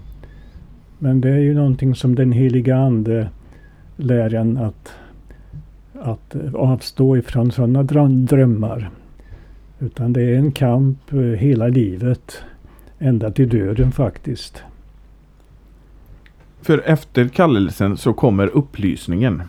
Men 1.00 1.22
det 1.22 1.30
är 1.30 1.40
ju 1.40 1.54
någonting 1.54 1.96
som 1.96 2.16
den 2.16 2.32
heliga 2.32 2.78
Ande 2.78 3.30
lär 3.96 4.34
en 4.34 4.58
att, 4.58 4.94
att 5.94 6.36
avstå 6.54 7.18
ifrån 7.18 7.52
sådana 7.52 7.84
drömmar. 7.84 8.90
Utan 9.80 10.14
det 10.14 10.22
är 10.22 10.36
en 10.36 10.52
kamp 10.52 11.14
eh, 11.14 11.20
hela 11.20 11.68
livet. 11.68 12.44
Ända 13.00 13.32
till 13.32 13.50
döden 13.50 13.92
faktiskt. 13.92 14.64
För 16.62 16.82
efter 16.86 17.28
kallelsen 17.28 17.98
så 17.98 18.14
kommer 18.14 18.48
upplysningen. 18.48 19.42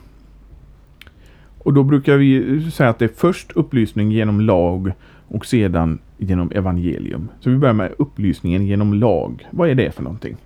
Och 1.59 1.75
då 1.75 1.83
brukar 1.83 2.17
vi 2.17 2.71
säga 2.71 2.89
att 2.89 2.99
det 2.99 3.05
är 3.05 3.17
först 3.17 3.53
upplysning 3.53 4.13
genom 4.13 4.41
lag 4.41 4.93
och 5.29 5.47
sedan 5.47 5.99
genom 6.19 6.51
evangelium. 6.51 7.29
Så 7.41 7.51
vi 7.51 7.57
börjar 7.57 7.75
med 7.75 7.93
upplysningen 7.99 8.67
genom 8.67 8.95
lag. 8.95 9.49
Vad 9.51 9.71
är 9.71 9.75
det 9.75 9.95
för 9.95 10.03
någonting? 10.03 10.37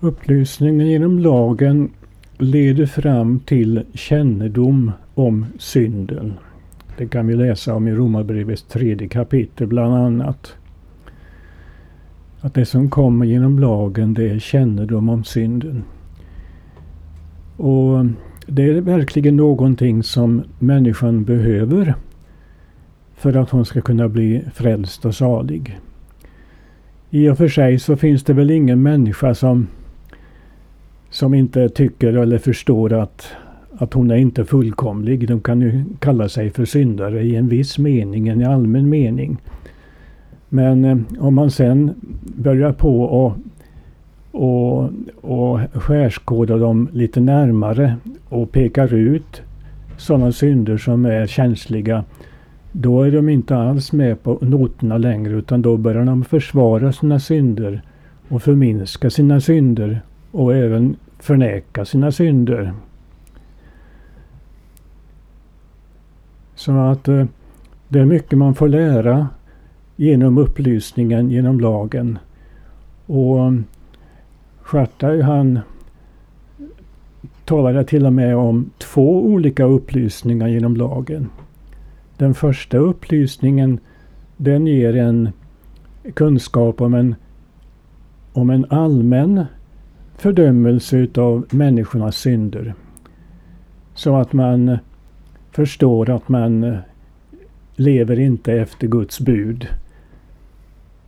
Upplysningen 0.00 0.86
genom 0.86 1.18
lagen 1.18 1.90
leder 2.38 2.86
fram 2.86 3.40
till 3.40 3.84
kännedom 3.94 4.92
om 5.14 5.46
synden. 5.58 6.34
Det 6.98 7.06
kan 7.06 7.26
vi 7.26 7.34
läsa 7.34 7.74
om 7.74 7.88
i 7.88 7.94
Romarbrevets 7.94 8.62
tredje 8.62 9.08
kapitel 9.08 9.66
bland 9.66 9.94
annat. 9.94 10.54
Att 12.40 12.54
det 12.54 12.66
som 12.66 12.90
kommer 12.90 13.26
genom 13.26 13.58
lagen 13.58 14.14
det 14.14 14.30
är 14.30 14.38
kännedom 14.38 15.08
om 15.08 15.24
synden. 15.24 15.84
Och 17.56 18.06
det 18.46 18.62
är 18.62 18.80
verkligen 18.80 19.36
någonting 19.36 20.02
som 20.02 20.42
människan 20.58 21.24
behöver 21.24 21.94
för 23.14 23.36
att 23.36 23.50
hon 23.50 23.64
ska 23.64 23.80
kunna 23.80 24.08
bli 24.08 24.42
frälst 24.54 25.04
och 25.04 25.14
salig. 25.14 25.78
I 27.10 27.28
och 27.28 27.38
för 27.38 27.48
sig 27.48 27.78
så 27.78 27.96
finns 27.96 28.24
det 28.24 28.32
väl 28.32 28.50
ingen 28.50 28.82
människa 28.82 29.34
som, 29.34 29.66
som 31.10 31.34
inte 31.34 31.68
tycker 31.68 32.12
eller 32.12 32.38
förstår 32.38 32.92
att, 32.92 33.32
att 33.78 33.94
hon 33.94 34.10
är 34.10 34.16
inte 34.16 34.44
fullkomlig. 34.44 35.28
De 35.28 35.40
kan 35.40 35.60
ju 35.60 35.84
kalla 35.98 36.28
sig 36.28 36.50
för 36.50 36.64
syndare 36.64 37.22
i 37.22 37.36
en 37.36 37.48
viss 37.48 37.78
mening, 37.78 38.28
en 38.28 38.46
allmän 38.46 38.88
mening. 38.88 39.36
Men 40.48 40.84
eh, 40.84 40.98
om 41.18 41.34
man 41.34 41.50
sen 41.50 41.94
börjar 42.36 42.72
på 42.72 43.02
och, 43.02 43.32
och, 44.30 44.90
och 45.20 45.60
skärskåda 45.74 46.56
dem 46.56 46.88
lite 46.92 47.20
närmare 47.20 47.96
och 48.28 48.52
pekar 48.52 48.94
ut 48.94 49.42
sådana 49.96 50.32
synder 50.32 50.76
som 50.76 51.04
är 51.04 51.26
känsliga. 51.26 52.04
Då 52.72 53.02
är 53.02 53.10
de 53.10 53.28
inte 53.28 53.56
alls 53.56 53.92
med 53.92 54.22
på 54.22 54.38
noterna 54.40 54.98
längre 54.98 55.32
utan 55.34 55.62
då 55.62 55.76
börjar 55.76 56.04
de 56.04 56.24
försvara 56.24 56.92
sina 56.92 57.20
synder 57.20 57.82
och 58.28 58.42
förminska 58.42 59.10
sina 59.10 59.40
synder 59.40 60.00
och 60.30 60.54
även 60.54 60.96
förneka 61.18 61.84
sina 61.84 62.12
synder. 62.12 62.74
Så 66.54 66.72
att 66.72 67.08
eh, 67.08 67.24
det 67.88 68.00
är 68.00 68.04
mycket 68.04 68.38
man 68.38 68.54
får 68.54 68.68
lära 68.68 69.28
genom 69.96 70.38
upplysningen, 70.38 71.30
genom 71.30 71.60
lagen. 71.60 72.18
Och 73.06 73.38
eh, 73.38 73.52
Schartau 74.62 75.22
han 75.22 75.60
talade 77.44 77.84
till 77.84 78.06
och 78.06 78.12
med 78.12 78.36
om 78.36 78.70
två 78.78 79.26
olika 79.26 79.64
upplysningar 79.64 80.48
genom 80.48 80.76
lagen. 80.76 81.30
Den 82.16 82.34
första 82.34 82.78
upplysningen 82.78 83.80
den 84.36 84.66
ger 84.66 84.96
en 84.96 85.28
kunskap 86.14 86.80
om 86.80 86.94
en, 86.94 87.14
om 88.32 88.50
en 88.50 88.66
allmän 88.70 89.44
fördömelse 90.18 90.96
utav 90.96 91.46
människornas 91.50 92.16
synder. 92.16 92.74
Så 93.94 94.16
att 94.16 94.32
man 94.32 94.78
förstår 95.50 96.10
att 96.10 96.28
man 96.28 96.76
lever 97.76 98.20
inte 98.20 98.52
efter 98.52 98.86
Guds 98.86 99.20
bud. 99.20 99.66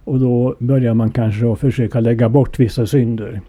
Och 0.04 0.20
då 0.20 0.56
börjar 0.58 0.94
man 0.94 1.10
kanske 1.10 1.52
att 1.52 1.58
försöka 1.58 2.00
lägga 2.00 2.28
bort 2.28 2.58
vissa 2.58 2.86
synder. 2.86 3.40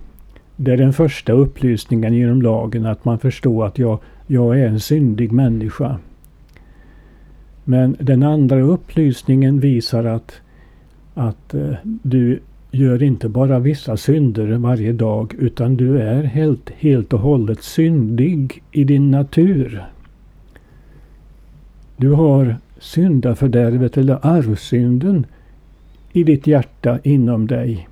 Det 0.55 0.71
är 0.71 0.77
den 0.77 0.93
första 0.93 1.33
upplysningen 1.33 2.13
genom 2.13 2.41
lagen, 2.41 2.85
att 2.85 3.05
man 3.05 3.19
förstår 3.19 3.65
att 3.65 3.79
jag, 3.79 3.99
jag 4.27 4.59
är 4.59 4.67
en 4.67 4.79
syndig 4.79 5.31
människa. 5.31 5.97
Men 7.63 7.95
den 7.99 8.23
andra 8.23 8.61
upplysningen 8.61 9.59
visar 9.59 10.05
att, 10.05 10.41
att 11.13 11.53
eh, 11.53 11.73
du 11.83 12.39
gör 12.71 13.03
inte 13.03 13.29
bara 13.29 13.59
vissa 13.59 13.97
synder 13.97 14.57
varje 14.57 14.93
dag 14.93 15.33
utan 15.39 15.77
du 15.77 16.01
är 16.01 16.23
helt, 16.23 16.69
helt 16.69 17.13
och 17.13 17.19
hållet 17.19 17.63
syndig 17.63 18.63
i 18.71 18.83
din 18.83 19.11
natur. 19.11 19.85
Du 21.97 22.09
har 22.09 22.55
syndafördärvet 22.79 23.97
eller 23.97 24.19
arvsynden 24.21 25.25
i 26.11 26.23
ditt 26.23 26.47
hjärta 26.47 26.99
inom 27.03 27.47
dig 27.47 27.87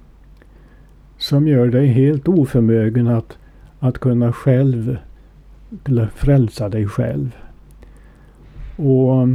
som 1.17 1.47
gör 1.47 1.67
dig 1.67 1.87
helt 1.87 2.27
oförmögen 2.27 3.07
att, 3.07 3.37
att 3.79 3.97
kunna 3.97 4.33
själv 4.33 4.97
eller 5.85 6.07
frälsa 6.07 6.69
dig 6.69 6.87
själv. 6.87 7.35
Och, 8.75 9.27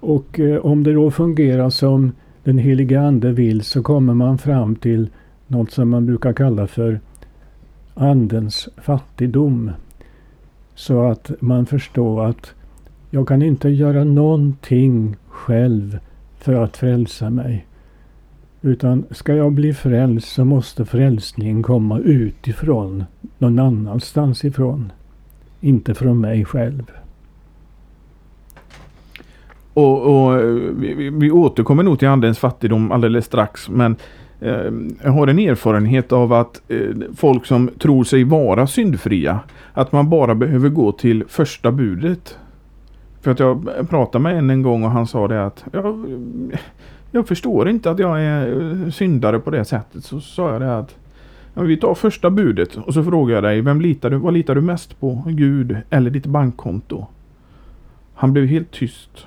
och 0.00 0.40
eh, 0.40 0.56
om 0.56 0.82
det 0.82 0.92
då 0.92 1.10
fungerar 1.10 1.70
som 1.70 2.12
den 2.48 2.58
heliga 2.58 3.00
Ande 3.00 3.32
vill 3.32 3.62
så 3.62 3.82
kommer 3.82 4.14
man 4.14 4.38
fram 4.38 4.76
till 4.76 5.10
något 5.46 5.70
som 5.70 5.88
man 5.88 6.06
brukar 6.06 6.32
kalla 6.32 6.66
för 6.66 7.00
Andens 7.94 8.68
fattigdom. 8.76 9.70
Så 10.74 11.10
att 11.10 11.30
man 11.40 11.66
förstår 11.66 12.24
att 12.24 12.54
jag 13.10 13.28
kan 13.28 13.42
inte 13.42 13.68
göra 13.68 14.04
någonting 14.04 15.16
själv 15.26 15.98
för 16.38 16.54
att 16.54 16.76
frälsa 16.76 17.30
mig. 17.30 17.66
Utan 18.62 19.04
ska 19.10 19.34
jag 19.34 19.52
bli 19.52 19.74
frälst 19.74 20.28
så 20.28 20.44
måste 20.44 20.84
frälsningen 20.84 21.62
komma 21.62 21.98
utifrån, 21.98 23.04
någon 23.38 23.58
annanstans 23.58 24.44
ifrån. 24.44 24.92
Inte 25.60 25.94
från 25.94 26.20
mig 26.20 26.44
själv. 26.44 26.92
Och, 29.78 30.24
och 30.24 30.40
eh, 30.40 30.46
vi, 30.76 31.10
vi, 31.10 31.30
återkommer 31.30 31.82
nog 31.82 31.98
till 31.98 32.08
andens 32.08 32.38
fattigdom 32.38 32.92
alldeles 32.92 33.24
strax. 33.24 33.68
Men 33.68 33.96
eh, 34.40 34.72
jag 35.02 35.10
har 35.10 35.26
en 35.26 35.38
erfarenhet 35.38 36.12
av 36.12 36.32
att 36.32 36.62
eh, 36.68 36.78
folk 37.16 37.46
som 37.46 37.70
tror 37.78 38.04
sig 38.04 38.24
vara 38.24 38.66
syndfria, 38.66 39.40
att 39.72 39.92
man 39.92 40.10
bara 40.10 40.34
behöver 40.34 40.68
gå 40.68 40.92
till 40.92 41.24
första 41.28 41.72
budet. 41.72 42.38
För 43.20 43.30
att 43.30 43.38
jag 43.38 43.68
pratade 43.90 44.22
med 44.22 44.38
en 44.38 44.50
en 44.50 44.62
gång 44.62 44.84
och 44.84 44.90
han 44.90 45.06
sa 45.06 45.28
det 45.28 45.46
att 45.46 45.64
jag, 45.72 46.06
jag 47.10 47.28
förstår 47.28 47.68
inte 47.68 47.90
att 47.90 47.98
jag 47.98 48.22
är 48.22 48.60
eh, 48.60 48.90
syndare 48.90 49.38
på 49.38 49.50
det 49.50 49.64
sättet. 49.64 50.04
Så 50.04 50.20
sa 50.20 50.52
jag 50.52 50.60
det 50.60 50.78
att 50.78 50.96
ja, 51.54 51.62
vi 51.62 51.76
tar 51.76 51.94
första 51.94 52.30
budet 52.30 52.76
och 52.76 52.94
så 52.94 53.04
frågar 53.04 53.34
jag 53.34 53.44
dig, 53.44 53.60
vem 53.60 53.80
litar 53.80 54.10
du, 54.10 54.16
vad 54.16 54.34
litar 54.34 54.54
du 54.54 54.60
mest 54.60 55.00
på? 55.00 55.22
Gud 55.26 55.76
eller 55.90 56.10
ditt 56.10 56.26
bankkonto? 56.26 57.06
Han 58.14 58.32
blev 58.32 58.46
helt 58.46 58.70
tyst 58.70 59.26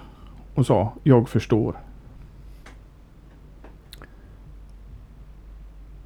och 0.56 0.66
sa, 0.66 0.94
jag 1.04 1.30
förstår. 1.30 1.76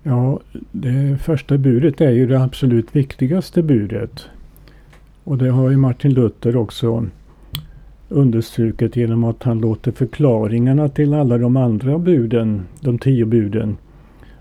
Ja, 0.03 0.39
det 0.71 1.17
första 1.21 1.57
budet 1.57 2.01
är 2.01 2.11
ju 2.11 2.27
det 2.27 2.43
absolut 2.43 2.95
viktigaste 2.95 3.63
budet. 3.63 4.29
Och 5.23 5.37
det 5.37 5.49
har 5.49 5.69
ju 5.69 5.77
Martin 5.77 6.13
Luther 6.13 6.55
också 6.55 7.05
understrukit 8.09 8.95
genom 8.95 9.23
att 9.23 9.43
han 9.43 9.59
låter 9.59 9.91
förklaringarna 9.91 10.89
till 10.89 11.13
alla 11.13 11.37
de 11.37 11.57
andra 11.57 11.99
buden, 11.99 12.65
de 12.79 12.99
tio 12.99 13.25
buden, 13.25 13.77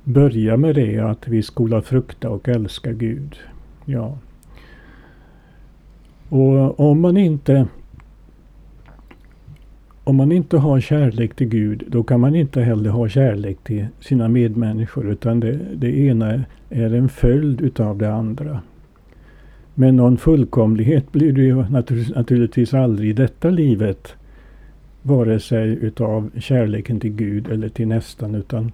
börja 0.05 0.57
med 0.57 0.75
det 0.75 0.99
att 0.99 1.29
vi 1.29 1.43
skola 1.43 1.83
frukta 1.83 2.31
och 2.31 2.49
älska 2.49 2.93
Gud. 2.93 3.37
Ja. 3.85 4.19
Och 6.29 6.81
om 6.81 7.01
man 7.01 7.17
inte 7.17 7.67
om 10.05 10.17
man 10.17 10.33
inte 10.33 10.59
har 10.59 10.81
kärlek 10.81 11.35
till 11.35 11.49
Gud, 11.49 11.85
då 11.89 12.03
kan 12.03 12.21
man 12.21 12.35
inte 12.35 12.61
heller 12.61 12.91
ha 12.91 13.09
kärlek 13.09 13.59
till 13.65 13.87
sina 14.01 14.29
medmänniskor, 14.29 15.11
utan 15.11 15.41
det, 15.41 15.59
det 15.77 15.99
ena 15.99 16.45
är 16.71 16.95
en 16.95 17.09
följd 17.09 17.61
utav 17.61 17.99
det 17.99 18.13
andra. 18.13 18.61
Men 19.75 19.97
någon 19.97 20.17
fullkomlighet 20.17 21.13
blir 21.13 21.33
det 21.33 21.43
ju 21.43 21.65
naturligtvis 22.15 22.75
aldrig 22.75 23.11
i 23.11 23.13
detta 23.13 23.51
livet. 23.51 24.15
Vare 25.03 25.41
sig 25.41 25.69
utav 25.69 26.31
kärleken 26.39 27.01
till 27.01 27.13
Gud 27.13 27.49
eller 27.49 27.69
till 27.69 27.89
nästan. 27.89 28.35
Utan 28.35 28.73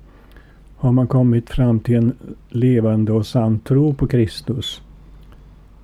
har 0.77 0.93
man 0.93 1.07
kommit 1.07 1.51
fram 1.51 1.81
till 1.81 1.97
en 1.97 2.13
levande 2.49 3.13
och 3.13 3.27
sann 3.27 3.59
tro 3.59 3.95
på 3.95 4.07
Kristus. 4.07 4.83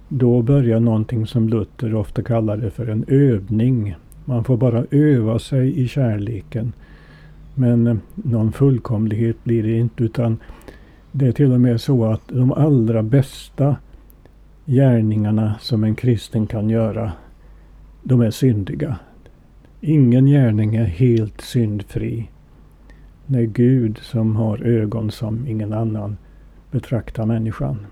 Då 0.09 0.43
börjar 0.43 0.81
någonting 0.81 1.27
som 1.27 1.49
Luther 1.49 1.95
ofta 1.95 2.23
kallar 2.23 2.57
det 2.57 2.71
för 2.71 2.87
en 2.87 3.05
övning. 3.09 3.97
Man 4.29 4.45
får 4.45 4.57
bara 4.57 4.85
öva 4.91 5.39
sig 5.39 5.81
i 5.81 5.89
kärleken. 5.89 6.73
Men 7.55 7.87
eh, 7.87 7.97
någon 8.15 8.53
fullkomlighet 8.53 9.45
blir 9.45 9.63
det 9.63 9.73
inte 9.73 10.05
utan 10.05 10.39
det 11.13 11.27
är 11.27 11.33
till 11.33 11.53
och 11.53 11.61
med 11.61 11.81
så 11.81 12.05
att 12.05 12.29
de 12.29 12.53
allra 12.53 13.03
bästa 13.03 13.77
gärningarna 14.65 15.55
som 15.61 15.85
en 15.85 15.95
kristen 15.95 16.47
kan 16.47 16.71
göra, 16.71 17.13
de 18.03 18.21
är 18.21 18.31
syndiga. 18.31 18.97
Ingen 19.81 20.27
gärning 20.27 20.77
är 20.77 20.85
helt 20.85 21.41
syndfri. 21.41 22.31
När 23.27 23.43
Gud 23.43 23.99
som 23.99 24.37
har 24.37 24.59
ögon 24.59 25.11
som 25.11 25.47
ingen 25.47 25.73
annan 25.73 26.17
betraktar 26.71 27.27
människan. 27.27 27.87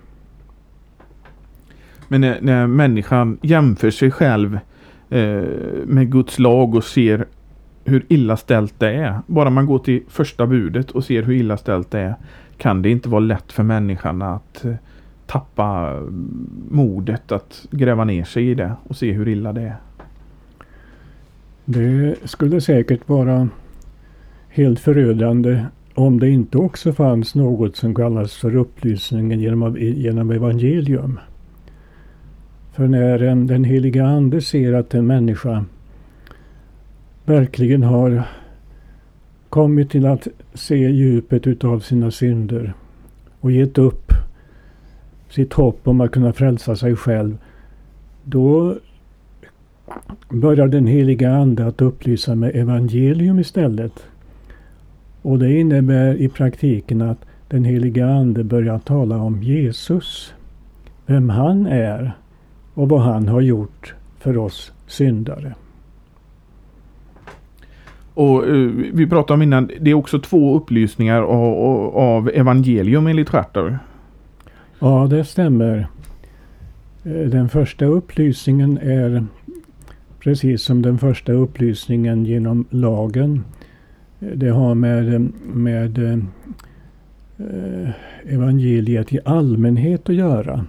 Men 2.07 2.21
när, 2.21 2.41
när 2.41 2.67
människan 2.67 3.37
jämför 3.41 3.91
sig 3.91 4.11
själv 4.11 4.59
Eh, 5.09 5.43
med 5.85 6.11
Guds 6.11 6.39
lag 6.39 6.75
och 6.75 6.83
ser 6.83 7.25
hur 7.83 8.05
illa 8.07 8.37
ställt 8.37 8.79
det 8.79 8.93
är. 8.93 9.19
Bara 9.27 9.49
man 9.49 9.65
går 9.65 9.79
till 9.79 10.03
första 10.07 10.47
budet 10.47 10.91
och 10.91 11.03
ser 11.03 11.23
hur 11.23 11.33
illa 11.33 11.57
ställt 11.57 11.91
det 11.91 11.99
är 11.99 12.15
kan 12.57 12.81
det 12.81 12.89
inte 12.89 13.09
vara 13.09 13.19
lätt 13.19 13.51
för 13.51 13.63
människan 13.63 14.21
att 14.21 14.65
eh, 14.65 14.73
tappa 15.25 15.91
mm, 15.91 16.49
modet 16.69 17.31
att 17.31 17.67
gräva 17.71 18.03
ner 18.03 18.23
sig 18.23 18.49
i 18.49 18.55
det 18.55 18.71
och 18.83 18.95
se 18.95 19.11
hur 19.11 19.27
illa 19.27 19.53
det 19.53 19.61
är. 19.61 19.75
Det 21.65 22.15
skulle 22.23 22.61
säkert 22.61 23.09
vara 23.09 23.49
helt 24.49 24.79
förödande 24.79 25.65
om 25.93 26.19
det 26.19 26.29
inte 26.29 26.57
också 26.57 26.93
fanns 26.93 27.35
något 27.35 27.75
som 27.75 27.95
kallas 27.95 28.33
för 28.33 28.55
upplysningen 28.55 29.39
genom, 29.39 29.77
genom 29.77 30.31
evangelium. 30.31 31.19
För 32.75 32.87
när 32.87 33.17
den 33.35 33.63
heliga 33.63 34.05
Ande 34.05 34.41
ser 34.41 34.73
att 34.73 34.93
en 34.93 35.07
människa 35.07 35.65
verkligen 37.25 37.83
har 37.83 38.23
kommit 39.49 39.89
till 39.89 40.05
att 40.05 40.27
se 40.53 40.75
djupet 40.75 41.47
utav 41.47 41.79
sina 41.79 42.11
synder 42.11 42.73
och 43.39 43.51
gett 43.51 43.77
upp 43.77 44.11
sitt 45.29 45.53
hopp 45.53 45.87
om 45.87 46.01
att 46.01 46.11
kunna 46.11 46.33
frälsa 46.33 46.75
sig 46.75 46.95
själv. 46.95 47.37
Då 48.23 48.75
börjar 50.29 50.67
den 50.67 50.87
heliga 50.87 51.35
Ande 51.35 51.65
att 51.65 51.81
upplysa 51.81 52.35
med 52.35 52.55
evangelium 52.55 53.39
istället. 53.39 54.07
Och 55.21 55.39
det 55.39 55.59
innebär 55.59 56.15
i 56.15 56.29
praktiken 56.29 57.01
att 57.01 57.25
den 57.47 57.63
heliga 57.63 58.07
Ande 58.07 58.43
börjar 58.43 58.79
tala 58.79 59.17
om 59.17 59.43
Jesus. 59.43 60.33
Vem 61.05 61.29
han 61.29 61.65
är 61.65 62.15
och 62.75 62.89
vad 62.89 63.01
han 63.01 63.27
har 63.27 63.41
gjort 63.41 63.93
för 64.19 64.37
oss 64.37 64.71
syndare. 64.87 65.55
Och 68.13 68.47
uh, 68.47 68.71
Vi 68.93 69.07
pratade 69.07 69.33
om 69.33 69.41
innan, 69.41 69.71
det 69.79 69.91
är 69.91 69.93
också 69.93 70.19
två 70.19 70.57
upplysningar 70.57 71.21
av, 71.21 71.97
av 71.97 72.29
evangelium 72.33 73.07
enligt 73.07 73.29
Schartau. 73.29 73.75
Ja, 74.79 75.07
det 75.09 75.25
stämmer. 75.25 75.87
Eh, 77.03 77.29
den 77.29 77.49
första 77.49 77.85
upplysningen 77.85 78.77
är 78.77 79.25
precis 80.19 80.61
som 80.61 80.81
den 80.81 80.97
första 80.97 81.31
upplysningen 81.31 82.25
genom 82.25 82.65
lagen. 82.69 83.43
Eh, 84.19 84.27
det 84.27 84.49
har 84.49 84.75
med, 84.75 85.31
med 85.53 85.97
eh, 85.97 87.89
evangeliet 88.25 89.13
i 89.13 89.19
allmänhet 89.25 90.09
att 90.09 90.15
göra. 90.15 90.65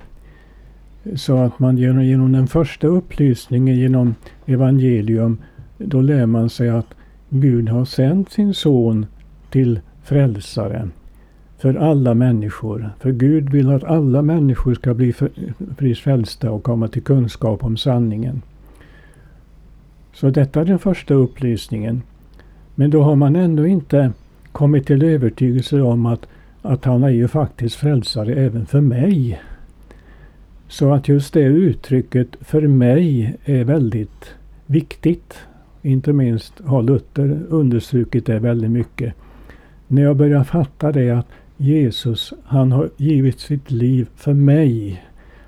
Så 1.15 1.37
att 1.37 1.59
man 1.59 1.79
genom, 1.79 2.05
genom 2.05 2.33
den 2.33 2.47
första 2.47 2.87
upplysningen 2.87 3.77
genom 3.77 4.15
evangelium, 4.47 5.39
då 5.79 6.01
lär 6.01 6.27
man 6.27 6.51
sig 6.51 6.69
att 6.69 6.95
Gud 7.29 7.69
har 7.69 7.85
sänt 7.85 8.31
sin 8.31 8.55
son 8.55 9.07
till 9.51 9.81
frälsare 10.03 10.89
för 11.59 11.75
alla 11.75 12.15
människor. 12.15 12.91
För 13.01 13.13
Gud 13.13 13.51
vill 13.51 13.71
att 13.71 13.85
alla 13.85 14.23
människor 14.23 14.75
ska 14.75 14.95
bli, 14.95 15.95
frälsta 15.95 16.51
och 16.51 16.63
komma 16.63 16.89
till 16.89 17.03
kunskap 17.03 17.65
om 17.65 17.77
sanningen. 17.77 18.43
Så 20.15 20.31
detta 20.31 20.61
är 20.61 20.65
den 20.65 20.79
första 20.79 21.15
upplysningen. 21.15 22.03
Men 22.75 22.91
då 22.91 23.03
har 23.03 23.17
man 23.17 23.37
ändå 23.37 23.67
inte 23.67 24.13
kommit 24.53 24.87
till 24.87 25.03
övertygelse 25.03 25.81
om 25.81 26.07
att, 26.07 26.27
att 26.63 26.85
han 26.85 27.03
är 27.03 27.09
ju 27.09 27.29
faktiskt 27.29 27.77
frälsare 27.77 28.35
även 28.35 28.67
för 28.67 28.81
mig. 28.81 29.41
Så 30.69 30.93
att 30.93 31.09
just 31.09 31.35
det 31.35 31.41
uttrycket 31.41 32.29
för 32.41 32.61
mig 32.61 33.37
är 33.45 33.65
väldigt 33.65 34.35
viktigt. 34.67 35.35
Inte 35.83 36.13
minst 36.13 36.61
har 36.65 36.83
Luther 36.83 37.43
understrukit 37.49 38.27
det 38.27 38.39
väldigt 38.39 38.71
mycket. 38.71 39.15
När 39.89 40.03
jag 40.03 40.17
börjar 40.17 40.45
fatta 40.45 40.93
det 40.93 41.11
att 41.11 41.27
Jesus, 41.57 42.33
han 42.45 42.73
har 42.73 42.91
givit 42.97 43.41
sitt 43.41 43.71
liv 43.71 44.09
för 44.17 44.35
mig. 44.35 45.03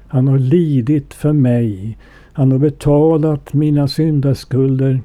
Han 0.09 0.29
har 0.29 0.39
lidit 0.39 1.15
för 1.15 1.33
mig. 1.33 1.99
Han 2.33 2.53
har 2.53 2.59
betalat 2.59 3.53
mina 3.53 3.89
syndaskulder. 3.89 5.01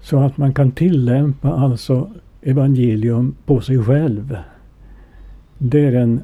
Så 0.00 0.18
att 0.18 0.36
man 0.36 0.54
kan 0.54 0.72
tillämpa 0.72 1.52
alltså 1.52 2.10
evangelium 2.42 3.34
på 3.46 3.60
sig 3.60 3.84
själv. 3.84 4.36
Det 5.58 5.84
är 5.84 5.92
den 5.92 6.20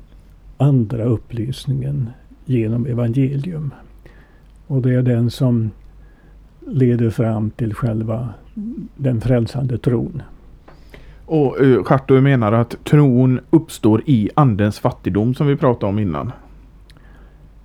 andra 0.56 1.04
upplysningen 1.04 2.08
genom 2.50 2.86
evangelium. 2.86 3.74
Och 4.66 4.82
det 4.82 4.94
är 4.94 5.02
den 5.02 5.30
som 5.30 5.70
leder 6.66 7.10
fram 7.10 7.50
till 7.50 7.74
själva 7.74 8.28
den 8.96 9.20
frälsande 9.20 9.78
tron. 9.78 10.22
Och 11.24 11.60
uh, 11.60 11.84
Schartau 11.84 12.20
menar 12.20 12.52
att 12.52 12.84
tron 12.84 13.40
uppstår 13.50 14.02
i 14.06 14.30
andens 14.34 14.78
fattigdom 14.78 15.34
som 15.34 15.46
vi 15.46 15.56
pratade 15.56 15.90
om 15.90 15.98
innan. 15.98 16.32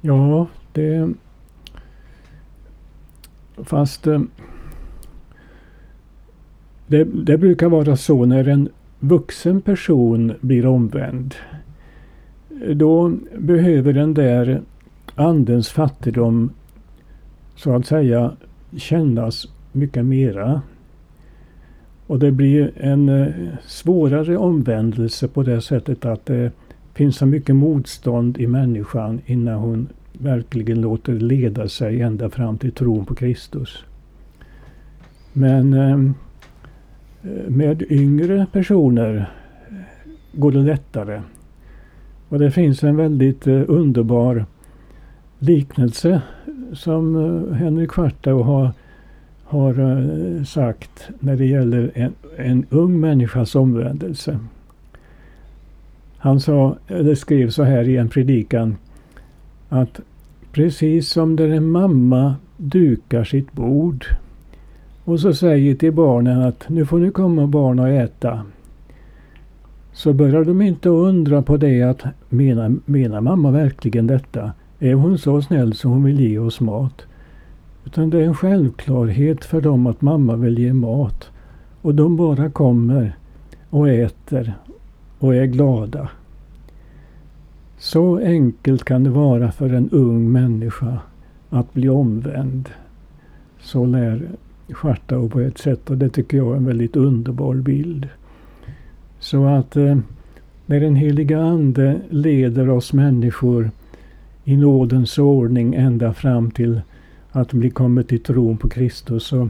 Ja, 0.02 0.48
det... 0.74 1.10
Fast... 3.58 4.08
Uh, 4.08 4.22
det, 6.88 7.04
det 7.04 7.38
brukar 7.38 7.70
vara 7.70 7.96
så 7.96 8.26
när 8.26 8.48
en 8.48 8.70
vuxen 9.00 9.62
person 9.62 10.34
blir 10.42 10.66
omvänd. 10.66 11.36
Då 12.74 13.14
behöver 13.38 13.94
den 13.94 14.14
där 14.14 14.62
andens 15.16 15.70
fattigdom 15.70 16.50
så 17.56 17.76
att 17.76 17.86
säga 17.86 18.32
kännas 18.78 19.48
mycket 19.72 20.06
mera. 20.06 20.62
Och 22.08 22.20
det 22.20 22.32
blir 22.32 22.72
en 22.78 23.10
eh, 23.10 23.28
svårare 23.66 24.38
omvändelse 24.38 25.28
på 25.28 25.44
det 25.44 25.62
sättet 25.62 26.06
att 26.06 26.26
det 26.26 26.52
finns 26.94 27.18
så 27.18 27.26
mycket 27.26 27.56
motstånd 27.56 28.38
i 28.38 28.48
människan 28.48 29.22
innan 29.26 29.60
hon 29.60 29.88
verkligen 30.14 30.82
låter 30.82 31.14
leda 31.14 31.68
sig 31.68 32.02
ända 32.02 32.30
fram 32.30 32.58
till 32.58 32.72
tron 32.72 33.06
på 33.06 33.16
Kristus. 33.16 33.84
Men 35.34 35.74
ehm, 35.74 36.14
eh, 37.24 37.50
med 37.50 37.84
yngre 37.90 38.46
personer 38.52 39.30
går 40.32 40.52
det 40.52 40.60
lättare. 40.60 41.22
Och 42.30 42.40
det 42.40 42.52
finns 42.52 42.84
en 42.84 42.96
väldigt 42.96 43.48
eh, 43.48 43.62
underbar 43.68 44.46
liknelse 45.40 46.22
som 46.74 47.16
eh, 47.16 47.56
Henrik 47.56 47.92
Schartau 47.92 48.42
har 48.42 48.72
har 49.46 49.80
eh, 49.80 50.44
sagt 50.44 51.10
när 51.20 51.36
det 51.36 51.46
gäller 51.46 51.92
en, 51.94 52.14
en 52.38 52.66
ung 52.70 53.00
människas 53.00 53.56
omvändelse. 53.56 54.40
Han 56.18 56.40
sa, 56.40 56.78
eller 56.88 57.16
skrev 57.16 57.50
så 57.50 57.64
här 57.64 57.90
i 57.90 57.98
en 57.98 58.10
predikan 58.10 58.76
att 59.70 60.00
precis 60.52 61.10
som 61.10 61.36
där 61.36 61.48
en 61.48 61.72
mamma 61.72 62.36
dukar 62.58 63.24
sitt 63.24 63.52
bord 63.52 64.06
och 65.04 65.20
så 65.20 65.34
säger 65.34 65.76
till 65.76 65.92
barnen 65.92 66.42
att 66.42 66.70
nu 66.70 66.86
får 66.86 67.00
ni 67.00 67.12
komma 67.12 67.48
barn 67.48 67.80
och 67.80 67.90
äta. 67.90 68.42
Så 69.94 70.14
börjar 70.14 70.44
de 70.44 70.62
inte 70.62 70.90
undra 70.90 71.42
på 71.42 71.58
det 71.58 71.82
att 71.82 72.04
menar, 72.30 72.76
menar 72.86 73.22
mamma 73.22 73.52
verkligen 73.52 74.08
detta? 74.08 74.52
Är 74.80 74.94
hon 74.94 75.18
så 75.18 75.42
snäll 75.42 75.74
så 75.74 75.90
hon 75.90 76.04
vill 76.04 76.20
ge 76.20 76.40
oss 76.40 76.60
mat? 76.60 77.06
Utan 77.86 78.10
det 78.10 78.18
är 78.18 78.26
en 78.26 78.36
självklarhet 78.36 79.46
för 79.46 79.62
dem 79.62 79.88
att 79.88 80.02
mamma 80.02 80.36
vill 80.36 80.60
ge 80.60 80.74
mat. 80.74 81.30
Och 81.82 81.96
de 81.96 82.16
bara 82.16 82.50
kommer 82.50 83.18
och 83.70 83.90
äter 83.90 84.54
och 85.20 85.36
är 85.36 85.46
glada. 85.46 86.10
Så 87.78 88.18
enkelt 88.20 88.84
kan 88.84 89.04
det 89.04 89.10
vara 89.10 89.52
för 89.52 89.70
en 89.74 89.90
ung 89.90 90.32
människa 90.32 91.00
att 91.50 91.74
bli 91.74 91.90
omvänd. 91.90 92.70
Så 93.60 93.86
lär 93.86 94.30
Schartau 94.70 95.30
på 95.30 95.40
ett 95.40 95.58
sätt 95.58 95.90
och 95.90 95.98
det 95.98 96.10
tycker 96.10 96.38
jag 96.38 96.52
är 96.52 96.58
en 96.58 96.66
väldigt 96.66 96.96
underbar 96.96 97.56
bild. 97.56 98.08
Så 99.20 99.46
att 99.46 99.76
eh, 99.76 99.98
när 100.66 100.80
den 100.80 100.96
heliga 100.96 101.42
Ande 101.42 102.00
leder 102.10 102.70
oss 102.70 102.94
människor 102.94 103.72
i 104.48 104.58
nådens 104.58 105.18
ordning 105.18 105.76
ända 105.76 106.14
fram 106.14 106.52
till 106.52 106.82
att 107.32 107.54
bli 107.54 107.70
kommit 107.70 108.08
till 108.08 108.24
tron 108.24 108.58
på 108.58 108.70
Kristus 108.70 109.24
så, 109.24 109.50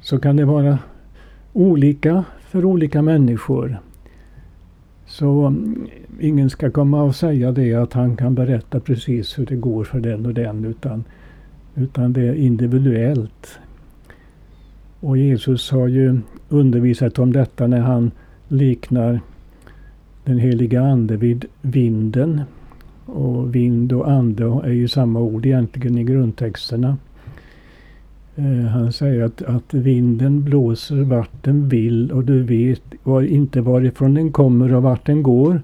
så 0.00 0.18
kan 0.18 0.36
det 0.36 0.44
vara 0.44 0.78
olika 1.52 2.24
för 2.40 2.64
olika 2.64 3.02
människor. 3.02 3.78
Så 5.06 5.46
mm, 5.46 5.86
ingen 6.20 6.50
ska 6.50 6.70
komma 6.70 7.02
och 7.02 7.14
säga 7.14 7.52
det 7.52 7.74
att 7.74 7.92
han 7.92 8.16
kan 8.16 8.34
berätta 8.34 8.80
precis 8.80 9.38
hur 9.38 9.46
det 9.46 9.56
går 9.56 9.84
för 9.84 10.00
den 10.00 10.26
och 10.26 10.34
den 10.34 10.64
utan, 10.64 11.04
utan 11.74 12.12
det 12.12 12.22
är 12.22 12.34
individuellt. 12.34 13.58
Och 15.00 15.18
Jesus 15.18 15.70
har 15.70 15.88
ju 15.88 16.20
undervisat 16.48 17.18
om 17.18 17.32
detta 17.32 17.66
när 17.66 17.80
han 17.80 18.10
liknar 18.48 19.20
den 20.24 20.38
heliga 20.38 20.82
Ande 20.82 21.16
vid 21.16 21.44
vinden 21.60 22.40
och 23.06 23.54
vind 23.54 23.92
och 23.92 24.10
ande 24.10 24.44
är 24.44 24.72
ju 24.72 24.88
samma 24.88 25.20
ord 25.20 25.46
egentligen 25.46 25.98
i 25.98 26.04
grundtexterna. 26.04 26.96
Eh, 28.36 28.66
han 28.66 28.92
säger 28.92 29.22
att, 29.22 29.42
att 29.42 29.74
vinden 29.74 30.44
blåser 30.44 31.02
vart 31.02 31.44
den 31.44 31.68
vill 31.68 32.12
och 32.12 32.24
du 32.24 32.42
vet 32.42 32.82
var, 33.02 33.22
inte 33.22 33.60
varifrån 33.60 34.14
den 34.14 34.32
kommer 34.32 34.74
och 34.74 34.82
vart 34.82 35.06
den 35.06 35.22
går. 35.22 35.62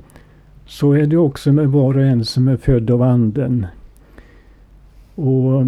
Så 0.66 0.92
är 0.92 1.06
det 1.06 1.16
också 1.16 1.52
med 1.52 1.68
var 1.68 1.96
och 1.96 2.02
en 2.02 2.24
som 2.24 2.48
är 2.48 2.56
född 2.56 2.90
av 2.90 3.02
anden. 3.02 3.66
Och 5.14 5.60
eh, 5.60 5.66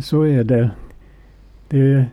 så 0.00 0.22
är 0.22 0.44
det. 0.44 0.70
Det, 1.68 2.04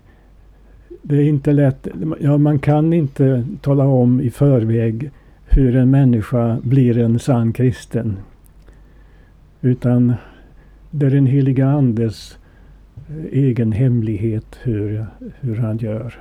det 1.01 1.15
är 1.15 1.23
inte 1.23 1.53
lätt. 1.53 1.88
Ja, 2.19 2.38
man 2.38 2.60
kan 2.60 2.93
inte 2.93 3.45
tala 3.62 3.84
om 3.86 4.21
i 4.21 4.29
förväg 4.29 5.12
hur 5.45 5.75
en 5.75 5.91
människa 5.91 6.58
blir 6.63 6.97
en 6.97 7.19
sann 7.19 7.53
kristen. 7.53 8.17
Utan 9.63 10.13
det 10.91 11.06
är 11.06 11.10
den 11.10 11.26
heliga 11.26 11.67
Andes 11.67 12.38
eh, 13.10 13.39
egen 13.39 13.71
hemlighet 13.71 14.60
hur, 14.63 15.06
hur 15.39 15.56
han 15.56 15.78
gör. 15.78 16.19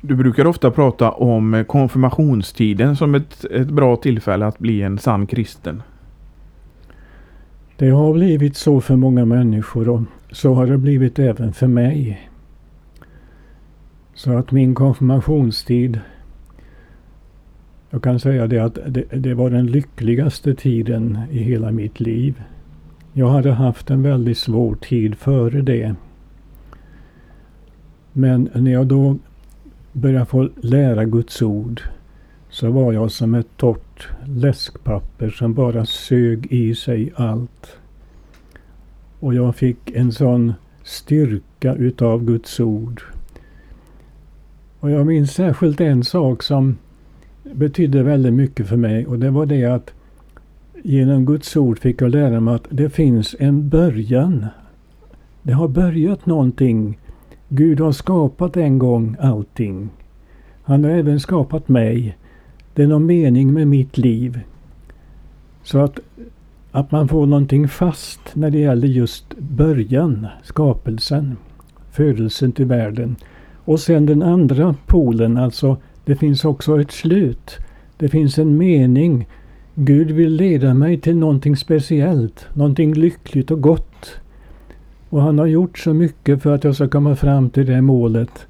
Du 0.00 0.16
brukar 0.16 0.46
ofta 0.46 0.70
prata 0.70 1.10
om 1.10 1.64
konfirmationstiden 1.68 2.96
som 2.96 3.14
ett, 3.14 3.44
ett 3.44 3.68
bra 3.68 3.96
tillfälle 3.96 4.46
att 4.46 4.58
bli 4.58 4.82
en 4.82 4.98
sann 4.98 5.26
kristen. 5.26 5.82
Det 7.76 7.90
har 7.90 8.12
blivit 8.12 8.56
så 8.56 8.80
för 8.80 8.96
många 8.96 9.24
människor 9.24 9.88
och 9.88 10.02
så 10.30 10.54
har 10.54 10.66
det 10.66 10.78
blivit 10.78 11.18
även 11.18 11.52
för 11.52 11.66
mig. 11.66 12.28
Så 14.14 14.36
att 14.36 14.50
min 14.50 14.74
konfirmationstid 14.74 16.00
jag 17.94 18.02
kan 18.02 18.20
säga 18.20 18.46
det 18.46 18.58
att 18.58 18.78
det, 18.86 19.04
det, 19.12 19.34
var 19.34 19.50
den 19.50 19.66
lyckligaste 19.66 20.54
tiden 20.54 21.18
i 21.30 21.38
hela 21.38 21.70
mitt 21.70 22.00
liv. 22.00 22.42
Jag 23.12 23.28
hade 23.28 23.52
haft 23.52 23.90
en 23.90 24.02
väldigt 24.02 24.38
svår 24.38 24.74
tid 24.74 25.14
före 25.14 25.62
det. 25.62 25.94
Men 28.12 28.50
när 28.54 28.72
jag 28.72 28.86
då 28.86 29.18
började 29.92 30.26
få 30.26 30.48
lära 30.60 31.04
Guds 31.04 31.42
ord 31.42 31.82
så 32.50 32.70
var 32.70 32.92
jag 32.92 33.10
som 33.10 33.34
ett 33.34 33.56
torrt 33.56 34.08
läskpapper 34.26 35.30
som 35.30 35.54
bara 35.54 35.86
sög 35.86 36.46
i 36.50 36.74
sig 36.74 37.12
allt. 37.16 37.78
Och 39.20 39.34
jag 39.34 39.56
fick 39.56 39.90
en 39.90 40.12
sån 40.12 40.52
styrka 40.82 41.74
utav 41.74 42.24
Guds 42.24 42.60
ord. 42.60 43.02
Och 44.80 44.90
jag 44.90 45.06
minns 45.06 45.32
särskilt 45.32 45.80
en 45.80 46.04
sak 46.04 46.42
som 46.42 46.76
betydde 47.52 48.02
väldigt 48.02 48.32
mycket 48.32 48.68
för 48.68 48.76
mig 48.76 49.06
och 49.06 49.18
det 49.18 49.30
var 49.30 49.46
det 49.46 49.64
att 49.64 49.92
genom 50.82 51.26
Guds 51.26 51.56
ord 51.56 51.78
fick 51.78 52.02
jag 52.02 52.10
lära 52.10 52.40
mig 52.40 52.54
att 52.54 52.66
det 52.70 52.90
finns 52.90 53.36
en 53.38 53.68
början. 53.68 54.46
Det 55.42 55.52
har 55.52 55.68
börjat 55.68 56.26
någonting. 56.26 56.98
Gud 57.48 57.80
har 57.80 57.92
skapat 57.92 58.56
en 58.56 58.78
gång 58.78 59.16
allting. 59.20 59.88
Han 60.62 60.84
har 60.84 60.90
även 60.90 61.20
skapat 61.20 61.68
mig. 61.68 62.16
Det 62.74 62.82
är 62.82 62.86
någon 62.86 63.06
mening 63.06 63.52
med 63.52 63.68
mitt 63.68 63.98
liv. 63.98 64.40
Så 65.62 65.78
att, 65.78 66.00
att 66.72 66.92
man 66.92 67.08
får 67.08 67.26
någonting 67.26 67.68
fast 67.68 68.20
när 68.34 68.50
det 68.50 68.58
gäller 68.58 68.88
just 68.88 69.38
början, 69.38 70.26
skapelsen, 70.42 71.36
födelsen 71.90 72.52
till 72.52 72.66
världen. 72.66 73.16
Och 73.64 73.80
sen 73.80 74.06
den 74.06 74.22
andra 74.22 74.74
polen, 74.86 75.36
alltså 75.36 75.76
det 76.04 76.16
finns 76.16 76.44
också 76.44 76.80
ett 76.80 76.90
slut. 76.90 77.58
Det 77.96 78.08
finns 78.08 78.38
en 78.38 78.58
mening. 78.58 79.28
Gud 79.74 80.10
vill 80.10 80.32
leda 80.32 80.74
mig 80.74 81.00
till 81.00 81.16
någonting 81.16 81.56
speciellt, 81.56 82.46
någonting 82.54 82.94
lyckligt 82.94 83.50
och 83.50 83.60
gott. 83.60 84.20
Och 85.10 85.22
han 85.22 85.38
har 85.38 85.46
gjort 85.46 85.78
så 85.78 85.92
mycket 85.92 86.42
för 86.42 86.54
att 86.54 86.64
jag 86.64 86.74
ska 86.74 86.88
komma 86.88 87.16
fram 87.16 87.50
till 87.50 87.66
det 87.66 87.82
målet. 87.82 88.46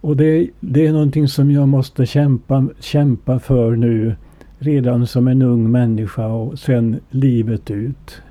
Och 0.00 0.16
det, 0.16 0.48
det 0.60 0.86
är 0.86 0.92
någonting 0.92 1.28
som 1.28 1.50
jag 1.50 1.68
måste 1.68 2.06
kämpa, 2.06 2.68
kämpa 2.80 3.38
för 3.38 3.76
nu. 3.76 4.14
Redan 4.58 5.06
som 5.06 5.28
en 5.28 5.42
ung 5.42 5.70
människa 5.70 6.26
och 6.26 6.58
sen 6.58 7.00
livet 7.10 7.70
ut. 7.70 8.22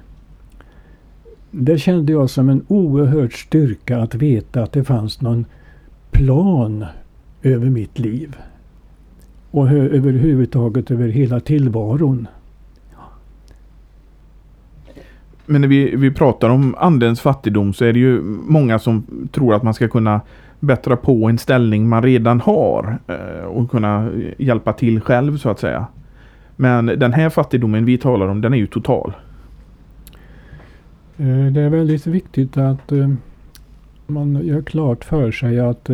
Det 1.51 1.77
kände 1.77 2.11
jag 2.11 2.29
som 2.29 2.49
en 2.49 2.65
oerhörd 2.67 3.33
styrka 3.33 3.97
att 3.99 4.15
veta 4.15 4.63
att 4.63 4.71
det 4.71 4.83
fanns 4.83 5.21
någon 5.21 5.45
plan 6.11 6.85
över 7.43 7.69
mitt 7.69 7.99
liv. 7.99 8.35
Och 9.51 9.67
överhuvudtaget 9.71 10.91
över 10.91 11.07
hela 11.07 11.39
tillvaron. 11.39 12.27
Men 15.45 15.61
när 15.61 15.67
vi, 15.67 15.95
vi 15.95 16.11
pratar 16.11 16.49
om 16.49 16.75
andens 16.77 17.21
fattigdom 17.21 17.73
så 17.73 17.85
är 17.85 17.93
det 17.93 17.99
ju 17.99 18.21
många 18.47 18.79
som 18.79 19.27
tror 19.31 19.53
att 19.53 19.63
man 19.63 19.73
ska 19.73 19.87
kunna 19.87 20.21
bättra 20.59 20.95
på 20.95 21.29
en 21.29 21.37
ställning 21.37 21.89
man 21.89 22.03
redan 22.03 22.41
har 22.41 22.99
eh, 23.07 23.45
och 23.45 23.71
kunna 23.71 24.09
hjälpa 24.37 24.73
till 24.73 25.01
själv 25.01 25.37
så 25.37 25.49
att 25.49 25.59
säga. 25.59 25.87
Men 26.55 26.85
den 26.85 27.13
här 27.13 27.29
fattigdomen 27.29 27.85
vi 27.85 27.97
talar 27.97 28.27
om 28.27 28.41
den 28.41 28.53
är 28.53 28.57
ju 28.57 28.67
total. 28.67 29.13
Eh, 31.17 31.45
det 31.51 31.61
är 31.61 31.69
väldigt 31.69 32.07
viktigt 32.07 32.57
att 32.57 32.91
eh, 32.91 33.09
man 34.07 34.45
gör 34.45 34.61
klart 34.61 35.05
för 35.05 35.31
sig 35.31 35.59
att 35.59 35.89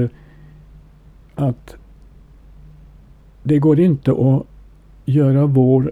att 1.36 1.76
det 3.44 3.60
går 3.60 3.80
inte 3.80 4.12
att 4.12 4.46
göra 5.06 5.46
vår 5.46 5.92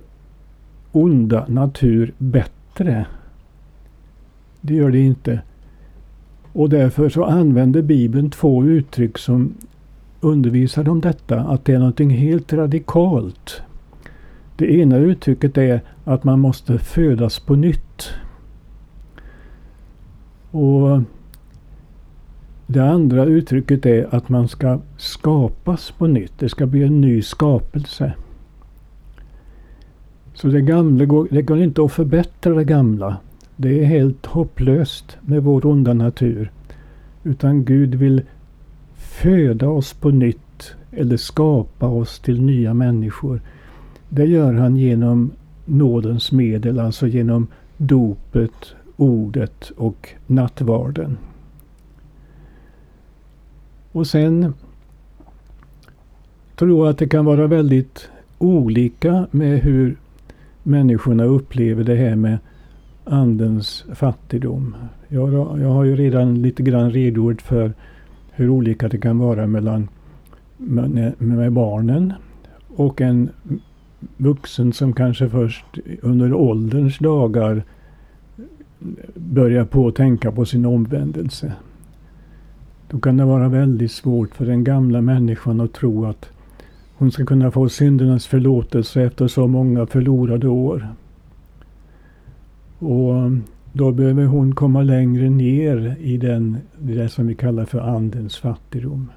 onda 0.91 1.45
natur 1.47 2.13
bättre. 2.17 3.05
Det 4.61 4.73
gör 4.73 4.91
det 4.91 4.99
inte. 4.99 5.41
Och 6.53 6.69
därför 6.69 7.09
så 7.09 7.23
använder 7.23 7.81
Bibeln 7.81 8.29
två 8.29 8.63
uttryck 8.63 9.17
som 9.17 9.53
undervisar 10.21 10.89
om 10.89 11.01
detta, 11.01 11.39
att 11.39 11.65
det 11.65 11.73
är 11.73 11.79
någonting 11.79 12.09
helt 12.09 12.53
radikalt. 12.53 13.61
Det 14.57 14.73
ena 14.73 14.97
uttrycket 14.97 15.57
är 15.57 15.81
att 16.03 16.23
man 16.23 16.39
måste 16.39 16.77
födas 16.77 17.39
på 17.39 17.55
nytt. 17.55 18.09
Och 20.51 21.01
det 22.67 22.79
andra 22.79 23.25
uttrycket 23.25 23.85
är 23.85 24.15
att 24.15 24.29
man 24.29 24.47
ska 24.47 24.79
skapas 24.97 25.91
på 25.91 26.07
nytt. 26.07 26.33
Det 26.39 26.49
ska 26.49 26.65
bli 26.65 26.83
en 26.83 27.01
ny 27.01 27.21
skapelse. 27.21 28.13
Så 30.33 30.47
det 30.47 30.61
gamla 30.61 31.05
går, 31.05 31.27
det 31.31 31.41
går 31.41 31.59
inte 31.59 31.83
att 31.83 31.91
förbättra 31.91 32.53
det 32.53 32.63
gamla. 32.63 33.17
Det 33.55 33.79
är 33.79 33.85
helt 33.85 34.25
hopplöst 34.25 35.17
med 35.21 35.43
vår 35.43 35.65
onda 35.65 35.93
natur. 35.93 36.51
Utan 37.23 37.65
Gud 37.65 37.95
vill 37.95 38.21
föda 38.95 39.69
oss 39.69 39.93
på 39.93 40.09
nytt 40.09 40.75
eller 40.91 41.17
skapa 41.17 41.87
oss 41.87 42.19
till 42.19 42.41
nya 42.41 42.73
människor. 42.73 43.41
Det 44.09 44.25
gör 44.25 44.53
han 44.53 44.77
genom 44.77 45.31
nådens 45.65 46.31
medel, 46.31 46.79
alltså 46.79 47.07
genom 47.07 47.47
dopet, 47.77 48.75
ordet 48.95 49.71
och 49.77 50.09
nattvarden. 50.27 51.17
Och 53.93 54.07
sen 54.07 54.53
tror 56.55 56.85
jag 56.85 56.91
att 56.91 56.97
det 56.97 57.07
kan 57.07 57.25
vara 57.25 57.47
väldigt 57.47 58.09
olika 58.37 59.27
med 59.31 59.59
hur 59.59 59.97
människorna 60.63 61.23
upplever 61.23 61.83
det 61.83 61.95
här 61.95 62.15
med 62.15 62.37
andens 63.03 63.85
fattigdom. 63.93 64.75
Jag, 65.07 65.33
jag 65.33 65.69
har 65.69 65.83
ju 65.83 65.95
redan 65.95 66.41
lite 66.41 66.63
grann 66.63 66.91
redogjort 66.91 67.41
för 67.41 67.73
hur 68.31 68.49
olika 68.49 68.87
det 68.87 68.97
kan 68.97 69.19
vara 69.19 69.47
mellan 69.47 69.87
med, 70.57 71.13
med 71.21 71.51
barnen 71.51 72.13
och 72.75 73.01
en 73.01 73.29
vuxen 74.17 74.73
som 74.73 74.93
kanske 74.93 75.29
först 75.29 75.65
under 76.01 76.33
ålderns 76.33 76.97
dagar 76.97 77.63
börjar 79.15 79.65
på 79.65 79.87
att 79.87 79.95
tänka 79.95 80.31
på 80.31 80.45
sin 80.45 80.65
omvändelse. 80.65 81.53
Då 82.93 82.99
kan 82.99 83.17
det 83.17 83.25
vara 83.25 83.49
väldigt 83.49 83.91
svårt 83.91 84.35
för 84.35 84.45
den 84.45 84.63
gamla 84.63 85.01
människan 85.01 85.61
att 85.61 85.73
tro 85.73 86.05
att 86.05 86.29
hon 86.95 87.11
ska 87.11 87.25
kunna 87.25 87.51
få 87.51 87.69
syndernas 87.69 88.27
förlåtelse 88.27 89.01
efter 89.01 89.27
så 89.27 89.47
många 89.47 89.85
förlorade 89.85 90.47
år. 90.47 90.87
Och 92.79 93.31
då 93.71 93.91
behöver 93.91 94.25
hon 94.25 94.55
komma 94.55 94.81
längre 94.81 95.29
ner 95.29 95.95
i 95.99 96.17
den, 96.17 96.57
det 96.79 97.09
som 97.09 97.27
vi 97.27 97.35
kallar 97.35 97.65
för 97.65 97.79
andens 97.79 98.37
fattigdom. 98.37 99.09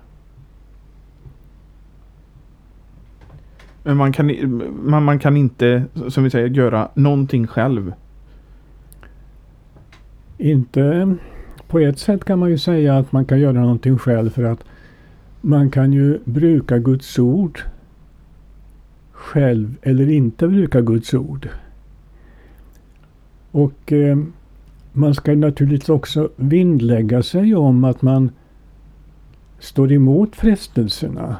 Men 3.82 3.96
man 3.96 4.12
kan, 4.12 4.32
man, 4.82 5.04
man 5.04 5.18
kan 5.18 5.36
inte, 5.36 5.84
som 6.08 6.24
vi 6.24 6.30
säger, 6.30 6.48
göra 6.48 6.88
någonting 6.94 7.46
själv? 7.46 7.92
Inte 10.38 11.16
på 11.68 11.78
ett 11.78 11.98
sätt 11.98 12.24
kan 12.24 12.38
man 12.38 12.50
ju 12.50 12.58
säga 12.58 12.98
att 12.98 13.12
man 13.12 13.24
kan 13.24 13.40
göra 13.40 13.60
någonting 13.60 13.98
själv 13.98 14.30
för 14.30 14.44
att 14.44 14.64
man 15.40 15.70
kan 15.70 15.92
ju 15.92 16.18
bruka 16.24 16.78
Guds 16.78 17.18
ord 17.18 17.60
själv 19.12 19.74
eller 19.82 20.10
inte 20.10 20.48
bruka 20.48 20.80
Guds 20.80 21.14
ord. 21.14 21.48
Och 23.50 23.92
eh, 23.92 24.18
man 24.92 25.14
ska 25.14 25.34
naturligtvis 25.34 25.88
också 25.88 26.30
vinnlägga 26.36 27.22
sig 27.22 27.54
om 27.54 27.84
att 27.84 28.02
man 28.02 28.30
står 29.58 29.92
emot 29.92 30.36
frestelserna 30.36 31.36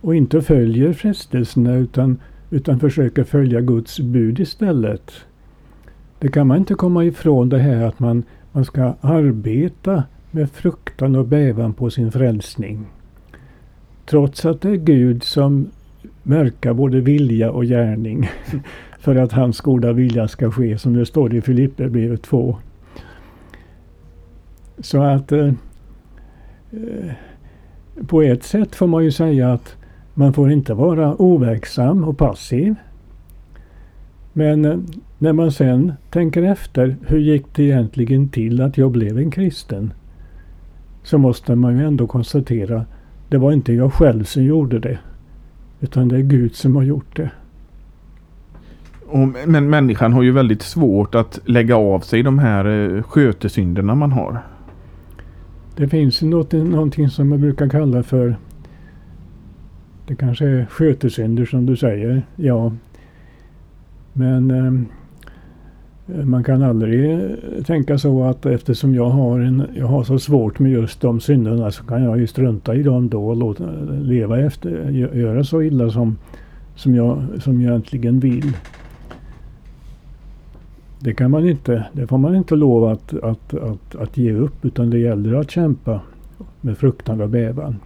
och 0.00 0.14
inte 0.14 0.42
följer 0.42 0.92
frestelserna 0.92 1.74
utan, 1.74 2.18
utan 2.50 2.80
försöker 2.80 3.24
följa 3.24 3.60
Guds 3.60 4.00
bud 4.00 4.40
istället. 4.40 5.12
Det 6.18 6.28
kan 6.28 6.46
man 6.46 6.56
inte 6.56 6.74
komma 6.74 7.04
ifrån 7.04 7.48
det 7.48 7.58
här 7.58 7.84
att 7.84 8.00
man 8.00 8.22
man 8.54 8.64
ska 8.64 8.94
arbeta 9.00 10.04
med 10.30 10.50
fruktan 10.50 11.16
och 11.16 11.26
bävan 11.26 11.74
på 11.74 11.90
sin 11.90 12.12
frälsning. 12.12 12.86
Trots 14.06 14.44
att 14.44 14.60
det 14.60 14.68
är 14.68 14.76
Gud 14.76 15.22
som 15.22 15.66
verkar 16.22 16.74
både 16.74 17.00
vilja 17.00 17.50
och 17.50 17.64
gärning 17.64 18.30
för 18.98 19.16
att 19.16 19.32
hans 19.32 19.60
goda 19.60 19.92
vilja 19.92 20.28
ska 20.28 20.50
ske 20.50 20.78
som 20.78 20.94
det 20.94 21.06
står 21.06 21.34
i 21.34 21.40
Filipperbrevet 21.40 22.22
2. 22.22 22.56
Så 24.78 25.02
att 25.02 25.32
eh, 25.32 25.52
eh, 26.70 27.12
på 28.06 28.22
ett 28.22 28.44
sätt 28.44 28.74
får 28.74 28.86
man 28.86 29.04
ju 29.04 29.10
säga 29.10 29.52
att 29.52 29.76
man 30.14 30.32
får 30.32 30.52
inte 30.52 30.74
vara 30.74 31.14
overksam 31.22 32.04
och 32.04 32.18
passiv. 32.18 32.74
Men 34.36 34.64
eh, 34.64 34.78
när 35.18 35.32
man 35.32 35.52
sen 35.52 35.92
tänker 36.10 36.42
efter, 36.42 36.96
hur 37.06 37.18
gick 37.18 37.44
det 37.54 37.62
egentligen 37.62 38.28
till 38.28 38.60
att 38.60 38.78
jag 38.78 38.90
blev 38.90 39.18
en 39.18 39.30
kristen? 39.30 39.92
Så 41.02 41.18
måste 41.18 41.54
man 41.54 41.78
ju 41.78 41.84
ändå 41.86 42.06
konstatera, 42.06 42.84
det 43.28 43.38
var 43.38 43.52
inte 43.52 43.72
jag 43.72 43.92
själv 43.92 44.24
som 44.24 44.42
gjorde 44.42 44.78
det. 44.78 44.98
Utan 45.80 46.08
det 46.08 46.16
är 46.16 46.22
Gud 46.22 46.54
som 46.54 46.76
har 46.76 46.82
gjort 46.82 47.16
det. 47.16 47.30
Och, 49.06 49.28
men 49.46 49.70
människan 49.70 50.12
har 50.12 50.22
ju 50.22 50.32
väldigt 50.32 50.62
svårt 50.62 51.14
att 51.14 51.40
lägga 51.44 51.76
av 51.76 52.00
sig 52.00 52.22
de 52.22 52.38
här 52.38 52.64
eh, 52.64 53.02
skötesynderna 53.02 53.94
man 53.94 54.12
har. 54.12 54.42
Det 55.76 55.88
finns 55.88 56.22
något, 56.22 56.52
någonting 56.52 57.08
som 57.08 57.28
man 57.28 57.40
brukar 57.40 57.68
kalla 57.68 58.02
för 58.02 58.36
det 60.06 60.16
kanske 60.16 60.46
är 60.46 60.66
skötesynder 60.66 61.44
som 61.44 61.66
du 61.66 61.76
säger. 61.76 62.22
Ja. 62.36 62.72
Men 64.14 64.50
eh, 64.50 64.72
man 66.24 66.44
kan 66.44 66.62
aldrig 66.62 67.20
tänka 67.66 67.98
så 67.98 68.24
att 68.24 68.46
eftersom 68.46 68.94
jag 68.94 69.08
har, 69.08 69.40
en, 69.40 69.62
jag 69.74 69.86
har 69.86 70.04
så 70.04 70.18
svårt 70.18 70.58
med 70.58 70.72
just 70.72 71.00
de 71.00 71.20
synderna 71.20 71.70
så 71.70 71.84
kan 71.84 72.02
jag 72.02 72.18
ju 72.18 72.26
strunta 72.26 72.74
i 72.74 72.82
dem 72.82 73.08
då 73.08 73.28
och 73.28 73.36
låta, 73.36 73.70
leva 74.00 74.40
efter, 74.40 74.90
göra 74.90 75.44
så 75.44 75.62
illa 75.62 75.90
som, 75.90 76.18
som, 76.74 76.94
jag, 76.94 77.22
som 77.40 77.60
jag 77.60 77.70
egentligen 77.70 78.20
vill. 78.20 78.52
Det 80.98 81.14
kan 81.14 81.30
man 81.30 81.48
inte. 81.48 81.86
Det 81.92 82.06
får 82.06 82.18
man 82.18 82.36
inte 82.36 82.56
lov 82.56 82.84
att, 82.84 83.14
att, 83.14 83.54
att, 83.54 83.94
att 83.94 84.16
ge 84.16 84.32
upp 84.32 84.64
utan 84.64 84.90
det 84.90 84.98
gäller 84.98 85.34
att 85.34 85.50
kämpa 85.50 86.00
med 86.60 86.78
fruktan 86.78 87.20
och 87.20 87.28
bävan. 87.28 87.76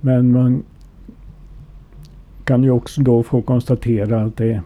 Men 0.00 0.32
man 0.32 0.62
kan 2.50 2.62
ju 2.62 2.70
också 2.70 3.02
då 3.02 3.22
få 3.22 3.42
konstatera 3.42 4.22
att 4.22 4.36
det, 4.36 4.62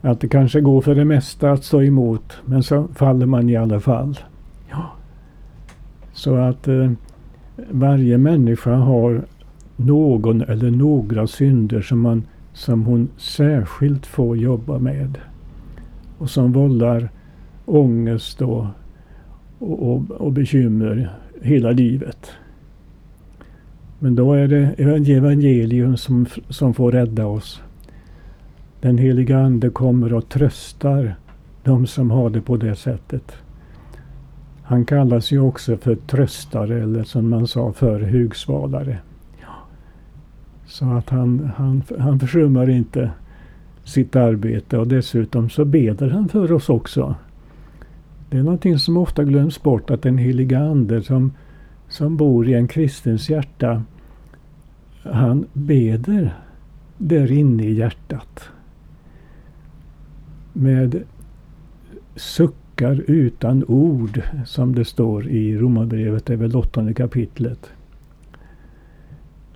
att 0.00 0.20
det 0.20 0.28
kanske 0.28 0.60
går 0.60 0.80
för 0.80 0.94
det 0.94 1.04
mesta 1.04 1.52
att 1.52 1.64
stå 1.64 1.82
emot 1.82 2.38
men 2.44 2.62
så 2.62 2.88
faller 2.94 3.26
man 3.26 3.48
i 3.48 3.56
alla 3.56 3.80
fall. 3.80 4.18
Ja. 4.70 4.90
Så 6.12 6.36
att 6.36 6.68
eh, 6.68 6.90
varje 7.70 8.18
människa 8.18 8.74
har 8.74 9.22
någon 9.76 10.42
eller 10.42 10.70
några 10.70 11.26
synder 11.26 11.80
som, 11.82 12.00
man, 12.00 12.22
som 12.52 12.84
hon 12.84 13.08
särskilt 13.16 14.06
får 14.06 14.36
jobba 14.36 14.78
med 14.78 15.18
och 16.18 16.30
som 16.30 16.52
vållar 16.52 17.10
ångest 17.64 18.42
och, 18.42 18.66
och, 19.58 20.10
och 20.10 20.32
bekymmer 20.32 21.10
hela 21.42 21.70
livet. 21.70 22.30
Men 24.02 24.14
då 24.14 24.32
är 24.32 24.48
det 24.48 24.74
evangelium 25.12 25.96
som, 25.96 26.26
som 26.48 26.74
får 26.74 26.92
rädda 26.92 27.26
oss. 27.26 27.62
Den 28.80 28.98
heliga 28.98 29.38
Ande 29.38 29.70
kommer 29.70 30.12
och 30.12 30.28
tröstar 30.28 31.14
de 31.64 31.86
som 31.86 32.10
har 32.10 32.30
det 32.30 32.40
på 32.40 32.56
det 32.56 32.76
sättet. 32.76 33.32
Han 34.62 34.84
kallas 34.84 35.32
ju 35.32 35.40
också 35.40 35.76
för 35.76 35.94
tröstare 35.94 36.82
eller 36.82 37.04
som 37.04 37.28
man 37.28 37.46
sa 37.46 37.72
för 37.72 38.00
hugsvalare. 38.00 38.98
Så 40.66 40.84
att 40.84 41.10
han, 41.10 41.52
han, 41.56 41.82
han 41.98 42.20
försummar 42.20 42.70
inte 42.70 43.10
sitt 43.84 44.16
arbete 44.16 44.78
och 44.78 44.88
dessutom 44.88 45.50
så 45.50 45.64
beder 45.64 46.10
han 46.10 46.28
för 46.28 46.52
oss 46.52 46.68
också. 46.68 47.14
Det 48.30 48.38
är 48.38 48.42
någonting 48.42 48.78
som 48.78 48.96
ofta 48.96 49.24
glöms 49.24 49.62
bort 49.62 49.90
att 49.90 50.02
den 50.02 50.18
heliga 50.18 50.58
Ande 50.58 51.02
som, 51.02 51.32
som 51.90 52.16
bor 52.16 52.48
i 52.48 52.54
en 52.54 52.68
kristens 52.68 53.30
hjärta, 53.30 53.82
han 55.02 55.46
beder 55.52 56.34
där 56.98 57.32
inne 57.32 57.64
i 57.64 57.72
hjärtat. 57.72 58.48
Med 60.52 61.02
suckar 62.16 63.04
utan 63.06 63.64
ord 63.64 64.22
som 64.46 64.74
det 64.74 64.84
står 64.84 65.28
i 65.28 65.58
Romarbrevet, 65.58 66.26
det 66.26 66.32
är 66.32 66.36
väl 66.36 66.56
åttonde 66.56 66.94
kapitlet. 66.94 67.70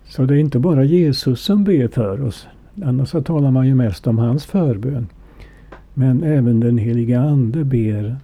Så 0.05 0.25
det 0.25 0.35
är 0.35 0.38
inte 0.38 0.59
bara 0.59 0.85
Jesus 0.85 1.40
som 1.40 1.64
ber 1.64 1.88
för 1.88 2.23
oss. 2.23 2.47
Annars 2.83 3.09
så 3.09 3.23
talar 3.23 3.51
man 3.51 3.66
ju 3.66 3.75
mest 3.75 4.07
om 4.07 4.18
hans 4.18 4.44
förbön. 4.44 5.07
Men 5.94 6.23
även 6.23 6.61
den 6.61 6.79
heliga 6.79 7.20
Ande 7.20 7.64
ber 7.64 8.16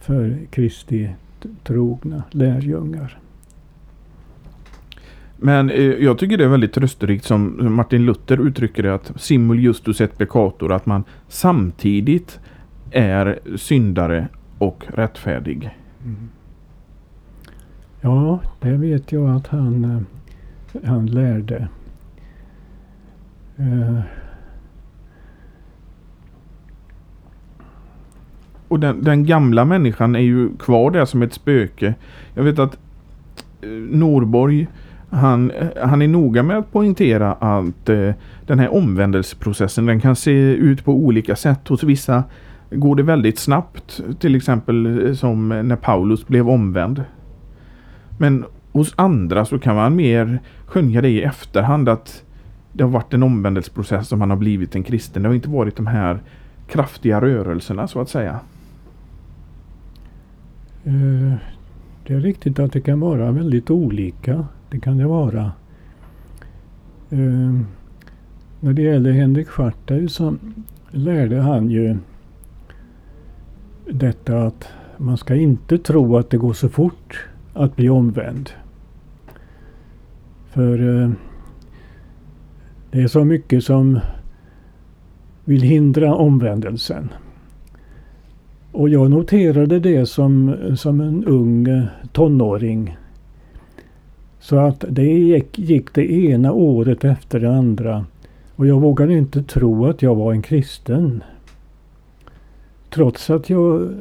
för 0.00 0.38
Kristi 0.50 1.10
trogna 1.64 2.22
lärjungar. 2.30 3.18
Men 5.36 5.70
eh, 5.70 5.82
jag 5.82 6.18
tycker 6.18 6.38
det 6.38 6.44
är 6.44 6.48
väldigt 6.48 6.72
trösterikt 6.72 7.24
som 7.24 7.74
Martin 7.74 8.06
Luther 8.06 8.46
uttrycker 8.46 8.82
det 8.82 8.94
att 8.94 9.12
simul 9.16 9.58
justus 9.58 10.00
et 10.00 10.18
peccator 10.18 10.72
att 10.72 10.86
man 10.86 11.04
samtidigt 11.28 12.40
är 12.90 13.38
syndare 13.56 14.28
och 14.58 14.84
rättfärdig. 14.88 15.70
Mm. 16.04 16.28
Ja, 18.00 18.40
det 18.60 18.72
vet 18.72 19.12
jag 19.12 19.30
att 19.30 19.46
han, 19.46 19.84
eh, 19.84 20.88
han 20.88 21.06
lärde. 21.06 21.68
Uh. 23.60 24.00
Och 28.68 28.80
den, 28.80 29.04
den, 29.04 29.26
gamla 29.26 29.64
människan 29.64 30.16
är 30.16 30.20
ju 30.20 30.56
kvar 30.56 30.90
där 30.90 31.04
som 31.04 31.22
ett 31.22 31.32
spöke. 31.32 31.94
Jag 32.34 32.42
vet 32.42 32.58
att 32.58 32.78
eh, 33.60 33.68
Norborg 33.70 34.66
han, 35.10 35.52
han 35.82 36.02
är 36.02 36.08
noga 36.08 36.42
med 36.42 36.58
att 36.58 36.72
poängtera 36.72 37.32
att 37.32 37.88
eh, 37.88 38.10
den 38.46 38.58
här 38.58 38.74
omvändelseprocessen 38.74 39.86
den 39.86 40.00
kan 40.00 40.16
se 40.16 40.32
ut 40.54 40.84
på 40.84 40.92
olika 40.92 41.36
sätt. 41.36 41.68
Hos 41.68 41.82
vissa 41.82 42.24
går 42.70 42.96
det 42.96 43.02
väldigt 43.02 43.38
snabbt. 43.38 44.00
Till 44.18 44.34
exempel 44.34 45.06
eh, 45.06 45.14
som 45.14 45.48
när 45.48 45.76
Paulus 45.76 46.26
blev 46.26 46.48
omvänd. 46.48 47.04
Men 48.18 48.44
hos 48.72 48.94
andra 48.96 49.44
så 49.44 49.58
kan 49.58 49.76
man 49.76 49.96
mer 49.96 50.38
skönja 50.66 51.02
det 51.02 51.08
i 51.08 51.22
efterhand 51.22 51.88
att 51.88 52.22
det 52.72 52.84
har 52.84 52.90
varit 52.90 53.14
en 53.14 53.22
omvändelseprocess 53.22 54.08
som 54.08 54.18
man 54.18 54.30
har 54.30 54.36
blivit 54.36 54.74
en 54.74 54.82
kristen. 54.82 55.22
Det 55.22 55.28
har 55.28 55.34
inte 55.34 55.48
varit 55.48 55.76
de 55.76 55.86
här 55.86 56.18
kraftiga 56.68 57.20
rörelserna 57.20 57.88
så 57.88 58.00
att 58.00 58.08
säga. 58.08 58.40
Eh, 60.84 61.34
det 62.06 62.14
är 62.14 62.20
riktigt 62.20 62.58
att 62.58 62.72
det 62.72 62.80
kan 62.80 63.00
vara 63.00 63.32
väldigt 63.32 63.70
olika. 63.70 64.44
Det 64.76 64.80
kan 64.80 64.98
det 64.98 65.06
vara. 65.06 65.52
Eh, 67.10 67.60
när 68.60 68.72
det 68.72 68.82
gäller 68.82 69.12
Henrik 69.12 69.48
Schartau 69.48 70.08
så 70.08 70.36
lärde 70.90 71.40
han 71.40 71.70
ju 71.70 71.96
detta 73.90 74.42
att 74.42 74.68
man 74.96 75.16
ska 75.16 75.34
inte 75.34 75.78
tro 75.78 76.16
att 76.16 76.30
det 76.30 76.36
går 76.36 76.52
så 76.52 76.68
fort 76.68 77.26
att 77.52 77.76
bli 77.76 77.88
omvänd. 77.88 78.50
För 80.46 81.02
eh, 81.02 81.10
det 82.90 83.02
är 83.02 83.08
så 83.08 83.24
mycket 83.24 83.64
som 83.64 84.00
vill 85.44 85.62
hindra 85.62 86.14
omvändelsen. 86.14 87.08
Och 88.72 88.88
jag 88.88 89.10
noterade 89.10 89.80
det 89.80 90.06
som, 90.06 90.56
som 90.76 91.00
en 91.00 91.24
ung 91.24 91.68
eh, 91.68 91.84
tonåring. 92.12 92.96
Så 94.46 94.56
att 94.56 94.84
det 94.88 95.04
gick, 95.04 95.58
gick 95.58 95.94
det 95.94 96.12
ena 96.12 96.52
året 96.52 97.04
efter 97.04 97.40
det 97.40 97.56
andra. 97.56 98.06
Och 98.56 98.66
jag 98.66 98.80
vågade 98.80 99.12
inte 99.12 99.42
tro 99.42 99.86
att 99.86 100.02
jag 100.02 100.14
var 100.14 100.32
en 100.32 100.42
kristen. 100.42 101.22
Trots 102.90 103.30
att 103.30 103.50
jag, 103.50 103.94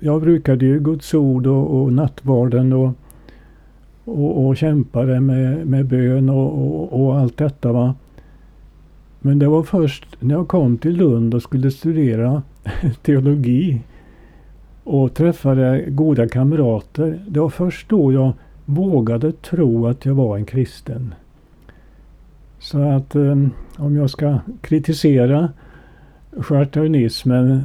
jag 0.00 0.20
brukade 0.20 0.64
ju 0.64 0.80
Guds 0.80 1.14
ord 1.14 1.46
och, 1.46 1.82
och 1.82 1.92
nattvarden 1.92 2.72
och, 2.72 2.92
och, 4.04 4.46
och 4.46 4.56
kämpade 4.56 5.20
med, 5.20 5.66
med 5.66 5.86
bön 5.86 6.30
och, 6.30 6.66
och, 6.66 7.02
och 7.02 7.18
allt 7.18 7.36
detta. 7.36 7.72
Va? 7.72 7.94
Men 9.20 9.38
det 9.38 9.48
var 9.48 9.62
först 9.62 10.16
när 10.20 10.34
jag 10.34 10.48
kom 10.48 10.78
till 10.78 10.96
Lund 10.96 11.34
och 11.34 11.42
skulle 11.42 11.70
studera 11.70 12.42
teologi 13.02 13.80
och 14.84 15.14
träffade 15.14 15.84
goda 15.88 16.28
kamrater. 16.28 17.20
Det 17.28 17.40
var 17.40 17.50
först 17.50 17.88
då 17.88 18.12
jag 18.12 18.32
vågade 18.66 19.32
tro 19.32 19.86
att 19.86 20.04
jag 20.04 20.14
var 20.14 20.36
en 20.36 20.44
kristen. 20.44 21.14
Så 22.58 22.78
att 22.78 23.14
ehm, 23.14 23.50
om 23.76 23.96
jag 23.96 24.10
ska 24.10 24.38
kritisera 24.60 25.48
chartaunismen 26.40 27.62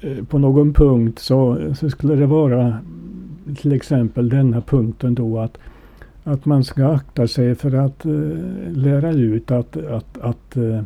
eh, 0.00 0.24
på 0.24 0.38
någon 0.38 0.72
punkt 0.72 1.18
så, 1.18 1.58
så, 1.74 1.90
skulle 1.90 2.14
det 2.14 2.26
vara 2.26 2.78
till 3.56 3.72
exempel 3.72 4.28
denna 4.28 4.60
punkten 4.60 5.14
då 5.14 5.38
att 5.38 5.58
att 6.24 6.44
man 6.44 6.64
ska 6.64 6.88
akta 6.88 7.28
sig 7.28 7.54
för 7.54 7.74
att 7.74 8.06
uh, 8.06 8.38
lära 8.70 9.12
ut 9.12 9.50
att, 9.50 9.76
att, 9.76 10.18
att 10.18 10.56
uh, 10.56 10.82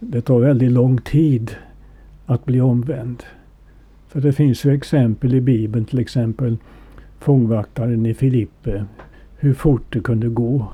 det 0.00 0.20
tar 0.20 0.40
väldigt 0.40 0.72
lång 0.72 0.98
tid 0.98 1.50
att 2.26 2.44
bli 2.44 2.60
omvänd. 2.60 3.22
För 4.08 4.20
det 4.20 4.32
finns 4.32 4.64
ju 4.64 4.74
exempel 4.74 5.34
i 5.34 5.40
Bibeln, 5.40 5.84
till 5.84 5.98
exempel 5.98 6.56
fångvaktaren 7.20 8.06
i 8.06 8.14
Filippe, 8.14 8.84
hur 9.36 9.54
fort 9.54 9.82
det 9.88 10.00
kunde 10.00 10.28
gå. 10.28 10.72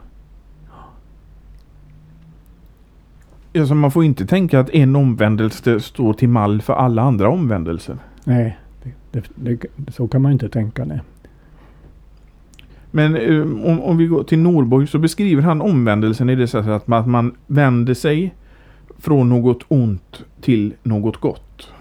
Alltså 3.55 3.74
man 3.74 3.90
får 3.90 4.05
inte 4.05 4.26
tänka 4.26 4.61
att 4.61 4.70
en 4.70 4.97
omvändelse 4.97 5.80
står 5.80 6.12
till 6.12 6.28
mall 6.28 6.62
för 6.62 6.72
alla 6.72 7.03
andra 7.03 7.28
omvändelser. 7.28 7.97
Nej, 8.24 8.59
det, 8.82 8.93
det, 9.11 9.30
det, 9.76 9.93
så 9.93 10.09
kan 10.09 10.22
man 10.22 10.32
inte 10.32 10.49
tänka. 10.49 10.84
Nej. 10.84 11.01
Men 12.90 13.16
om, 13.64 13.80
om 13.80 13.97
vi 13.97 14.07
går 14.07 14.24
till 14.24 14.38
Norborg 14.38 14.86
så 14.86 14.99
beskriver 14.99 15.43
han 15.43 15.61
omvändelsen 15.61 16.30
i 16.30 16.34
det 16.34 16.47
sättet 16.47 16.70
att 16.70 16.86
man, 16.86 17.01
att 17.01 17.07
man 17.07 17.34
vänder 17.47 17.95
sig 17.95 18.34
från 18.99 19.28
något 19.28 19.64
ont 19.68 20.24
till 20.40 20.74
något 20.82 21.16
gott. 21.16 21.71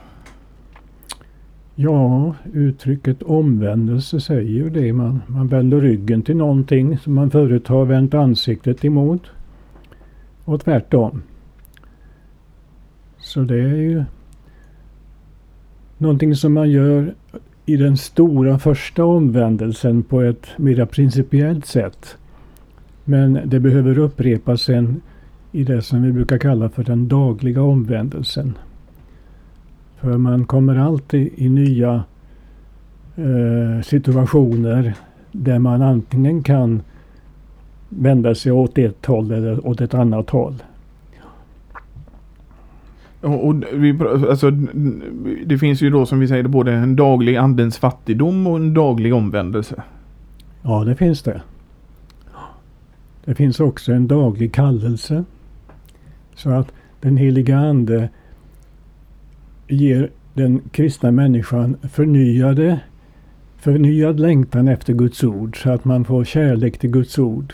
Ja, 1.83 2.35
uttrycket 2.53 3.23
omvändelse 3.23 4.21
säger 4.21 4.49
ju 4.51 4.69
det. 4.69 4.93
Man, 4.93 5.21
man 5.27 5.47
vänder 5.47 5.81
ryggen 5.81 6.21
till 6.21 6.35
någonting 6.35 6.97
som 6.97 7.13
man 7.13 7.31
förut 7.31 7.67
har 7.67 7.85
vänt 7.85 8.13
ansiktet 8.13 8.85
emot. 8.85 9.21
Och 10.45 10.61
tvärtom. 10.61 11.21
Så 13.17 13.41
det 13.41 13.59
är 13.59 13.75
ju 13.75 14.03
någonting 15.97 16.35
som 16.35 16.53
man 16.53 16.69
gör 16.69 17.13
i 17.65 17.77
den 17.77 17.97
stora 17.97 18.59
första 18.59 19.05
omvändelsen 19.05 20.03
på 20.03 20.21
ett 20.21 20.47
mera 20.57 20.85
principiellt 20.85 21.65
sätt. 21.65 22.17
Men 23.03 23.39
det 23.45 23.59
behöver 23.59 23.99
upprepas 23.99 24.61
sen 24.61 25.01
i 25.51 25.63
det 25.63 25.81
som 25.81 26.01
vi 26.01 26.11
brukar 26.11 26.37
kalla 26.37 26.69
för 26.69 26.83
den 26.83 27.07
dagliga 27.07 27.61
omvändelsen. 27.61 28.53
För 30.01 30.17
man 30.17 30.45
kommer 30.45 30.75
alltid 30.75 31.29
i 31.35 31.49
nya 31.49 32.03
eh, 33.15 33.83
situationer 33.83 34.93
där 35.31 35.59
man 35.59 35.81
antingen 35.81 36.43
kan 36.43 36.81
vända 37.89 38.35
sig 38.35 38.51
åt 38.51 38.77
ett 38.77 39.05
håll 39.05 39.31
eller 39.31 39.67
åt 39.67 39.81
ett 39.81 39.93
annat 39.93 40.29
håll. 40.29 40.63
Och 43.21 43.55
vi, 43.73 43.99
alltså, 44.29 44.51
det 45.45 45.57
finns 45.57 45.81
ju 45.81 45.89
då 45.89 46.05
som 46.05 46.19
vi 46.19 46.27
säger 46.27 46.43
både 46.43 46.73
en 46.73 46.95
daglig 46.95 47.35
andens 47.35 47.77
fattigdom 47.77 48.47
och 48.47 48.55
en 48.55 48.73
daglig 48.73 49.13
omvändelse. 49.13 49.83
Ja, 50.61 50.83
det 50.83 50.95
finns 50.95 51.21
det. 51.21 51.41
Det 53.25 53.35
finns 53.35 53.59
också 53.59 53.91
en 53.91 54.07
daglig 54.07 54.53
kallelse. 54.53 55.23
Så 56.35 56.49
att 56.49 56.71
den 57.01 57.17
heliga 57.17 57.57
Ande 57.57 58.09
ger 59.71 60.09
den 60.33 60.61
kristna 60.71 61.11
människan 61.11 61.77
förnyade, 61.83 62.79
förnyad 63.57 64.19
längtan 64.19 64.67
efter 64.67 64.93
Guds 64.93 65.23
ord 65.23 65.63
så 65.63 65.69
att 65.69 65.85
man 65.85 66.05
får 66.05 66.23
kärlek 66.23 66.77
till 66.77 66.89
Guds 66.89 67.19
ord. 67.19 67.53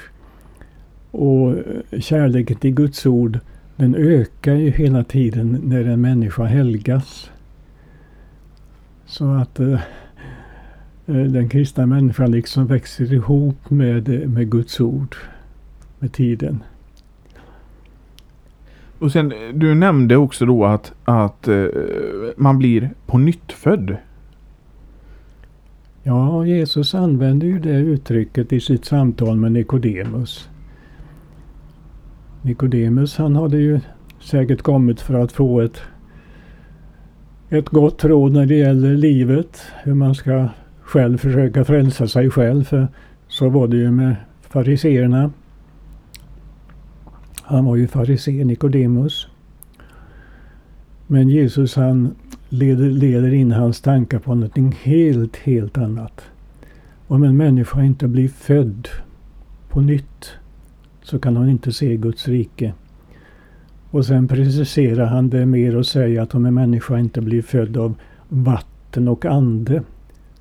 Och 1.11 1.51
eh, 1.51 1.99
kärleken 1.99 2.57
till 2.57 2.73
Guds 2.73 3.05
ord 3.05 3.39
den 3.75 3.95
ökar 3.95 4.55
ju 4.55 4.69
hela 4.69 5.03
tiden 5.03 5.61
när 5.63 5.85
en 5.85 6.01
människa 6.01 6.43
helgas. 6.43 7.31
Så 9.05 9.33
att 9.33 9.59
eh, 9.59 9.73
eh 11.05 11.23
den 11.23 11.49
kristna 11.49 11.85
människan 11.85 12.31
liksom 12.31 12.67
växer 12.67 13.13
ihop 13.13 13.69
med, 13.69 14.09
eh, 14.09 14.29
med 14.29 14.51
Guds 14.51 14.79
ord 14.79 15.15
med 15.99 16.13
tiden. 16.13 16.63
Och 18.99 19.11
sen, 19.11 19.31
eh, 19.31 19.37
du 19.53 19.75
nämnde 19.75 20.17
också 20.17 20.45
då 20.45 20.65
att, 20.65 20.93
att 21.05 21.47
eh, 21.47 21.65
man 22.37 22.57
blir 22.57 22.89
på 23.05 23.17
nytt 23.17 23.51
född. 23.51 23.97
Ja, 26.03 26.45
Jesus 26.45 26.95
använder 26.95 27.47
ju 27.47 27.59
det 27.59 27.77
uttrycket 27.77 28.53
i 28.53 28.59
sitt 28.59 28.85
samtal 28.85 29.37
med 29.37 29.51
Nikodemus. 29.51 30.49
Nikodemus 32.41 33.17
han 33.17 33.35
hade 33.35 33.57
ju 33.57 33.79
säkert 34.19 34.61
kommit 34.61 35.01
för 35.01 35.13
att 35.13 35.31
få 35.31 35.61
ett, 35.61 35.81
ett 37.49 37.69
gott 37.69 38.05
råd 38.05 38.31
när 38.31 38.45
det 38.45 38.55
gäller 38.55 38.95
livet. 38.95 39.61
Hur 39.83 39.93
man 39.93 40.15
ska 40.15 40.47
själv 40.81 41.17
försöka 41.17 41.65
frälsa 41.65 42.07
sig 42.07 42.29
själv. 42.29 42.63
För 42.63 42.87
så 43.27 43.49
var 43.49 43.67
det 43.67 43.77
ju 43.77 43.91
med 43.91 44.15
fariseerna. 44.41 45.31
Han 47.49 47.65
var 47.65 47.75
ju 47.75 47.87
farisé, 47.87 48.43
Nikodemus. 48.43 49.27
Men 51.07 51.29
Jesus 51.29 51.75
han 51.75 52.15
leder, 52.49 52.89
leder 52.89 53.33
in 53.33 53.51
hans 53.51 53.81
tankar 53.81 54.19
på 54.19 54.35
någonting 54.35 54.77
helt, 54.83 55.35
helt 55.35 55.77
annat. 55.77 56.21
Om 57.07 57.23
en 57.23 57.37
människa 57.37 57.83
inte 57.83 58.07
blir 58.07 58.27
född 58.27 58.87
på 59.69 59.81
nytt 59.81 60.31
så 61.03 61.19
kan 61.19 61.37
hon 61.37 61.49
inte 61.49 61.71
se 61.71 61.97
Guds 61.97 62.27
rike. 62.27 62.73
Och 63.91 64.05
sen 64.05 64.27
preciserar 64.27 65.05
han 65.05 65.29
det 65.29 65.45
mer 65.45 65.75
och 65.75 65.85
säger 65.85 66.21
att 66.21 66.35
om 66.35 66.45
en 66.45 66.53
människa 66.53 66.99
inte 66.99 67.21
blir 67.21 67.41
född 67.41 67.77
av 67.77 67.95
vatten 68.29 69.07
och 69.07 69.25
ande 69.25 69.83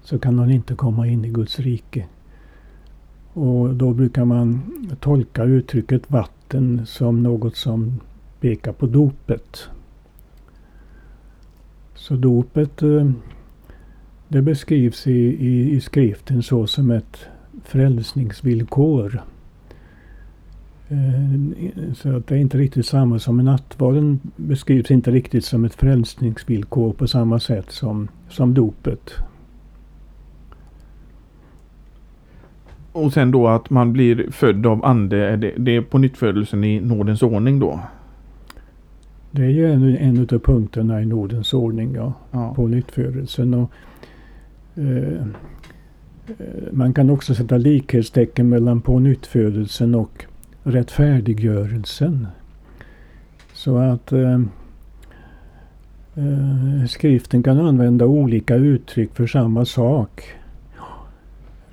så 0.03 0.19
kan 0.19 0.39
hon 0.39 0.51
inte 0.51 0.75
komma 0.75 1.07
in 1.07 1.25
i 1.25 1.29
Guds 1.29 1.59
rike. 1.61 2.05
Och 3.33 3.75
då 3.75 3.93
brukar 3.93 4.25
man 4.25 4.61
tolka 5.01 5.45
uttrycket 5.45 6.11
vatten 6.11 6.36
som 6.87 7.23
något 7.23 7.57
som 7.57 8.01
pekar 8.41 8.73
på 8.73 8.87
dopet. 8.87 9.69
Så 11.95 12.15
dopet 12.15 12.83
eh, 12.83 13.11
det 14.29 14.43
beskrivs 14.43 15.07
i, 15.07 15.21
i, 15.21 15.71
i 15.71 15.81
skriften 15.81 16.43
så 16.43 16.67
som 16.67 16.91
ett 16.91 17.27
frälsningsvillkor. 17.65 19.23
Eh, 20.89 21.93
så 21.95 22.17
att 22.17 22.27
det 22.27 22.35
är 22.35 22.39
inte 22.39 22.59
riktigt 22.59 22.87
samma 22.87 23.19
som 23.19 23.37
nattvarden 23.37 24.21
beskrivs 24.37 24.91
inte 24.91 25.11
riktigt 25.11 25.45
som 25.45 25.65
ett 25.65 25.75
frälsningsvillkor 25.75 26.93
på 26.93 27.09
samma 27.09 27.41
sätt 27.41 27.71
som, 27.71 28.09
som 28.29 28.55
dopet. 28.55 29.15
Och 32.97 33.13
sen 33.13 33.31
då 33.31 33.49
att 33.49 33.71
man 33.71 33.93
blir 33.93 34.31
född 34.31 34.67
av 34.67 34.85
ande, 34.85 35.37
det, 35.37 35.53
det 35.57 35.77
är 35.77 35.81
på 35.81 35.99
nyttfödelsen 35.99 36.65
i 36.65 36.81
nådens 36.81 37.23
ordning 37.23 37.59
då? 37.59 37.81
Det 39.31 39.43
är 39.43 39.51
ju 39.51 39.73
en, 39.73 39.97
en 39.97 40.21
av 40.21 40.39
punkterna 40.39 41.03
i 41.03 41.07
nådens 41.07 41.55
ordning, 41.55 41.95
ja. 41.95 42.13
ja. 42.31 42.55
På 42.55 42.67
nyttfödelsen. 42.67 43.55
Och, 43.55 43.71
eh, 44.75 45.23
eh, 46.29 46.73
man 46.73 46.95
kan 46.95 47.11
också 47.11 47.35
sätta 47.35 47.57
likhetstecken 47.57 48.49
mellan 48.49 48.81
på 48.81 48.99
nyttfödelsen 48.99 49.95
och 49.95 50.25
rättfärdiggörelsen. 50.63 52.27
Så 53.53 53.79
att 53.79 54.13
eh, 54.13 54.41
eh, 56.15 56.87
skriften 56.89 57.43
kan 57.43 57.59
använda 57.59 58.07
olika 58.07 58.55
uttryck 58.55 59.15
för 59.15 59.27
samma 59.27 59.65
sak. 59.65 60.37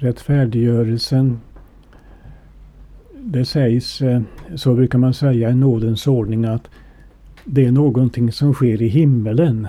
Rättfärdiggörelsen 0.03 1.39
det 3.13 3.45
sägs, 3.45 4.01
eh, 4.01 4.21
så 4.55 4.75
brukar 4.75 4.99
man 4.99 5.13
säga 5.13 5.49
i 5.49 5.55
nådens 5.55 6.07
ordning, 6.07 6.45
att 6.45 6.69
det 7.45 7.65
är 7.65 7.71
någonting 7.71 8.31
som 8.31 8.53
sker 8.53 8.81
i 8.81 8.87
himmelen. 8.87 9.67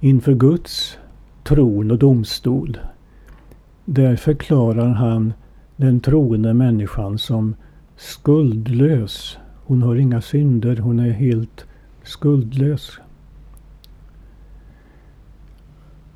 Inför 0.00 0.34
Guds 0.34 0.98
tron 1.44 1.90
och 1.90 1.98
domstol. 1.98 2.78
Där 3.84 4.16
förklarar 4.16 4.88
han 4.88 5.32
den 5.76 6.00
troende 6.00 6.54
människan 6.54 7.18
som 7.18 7.54
skuldlös. 7.96 9.38
Hon 9.64 9.82
har 9.82 9.96
inga 9.96 10.20
synder, 10.20 10.76
hon 10.76 10.98
är 10.98 11.10
helt 11.10 11.66
skuldlös. 12.02 12.98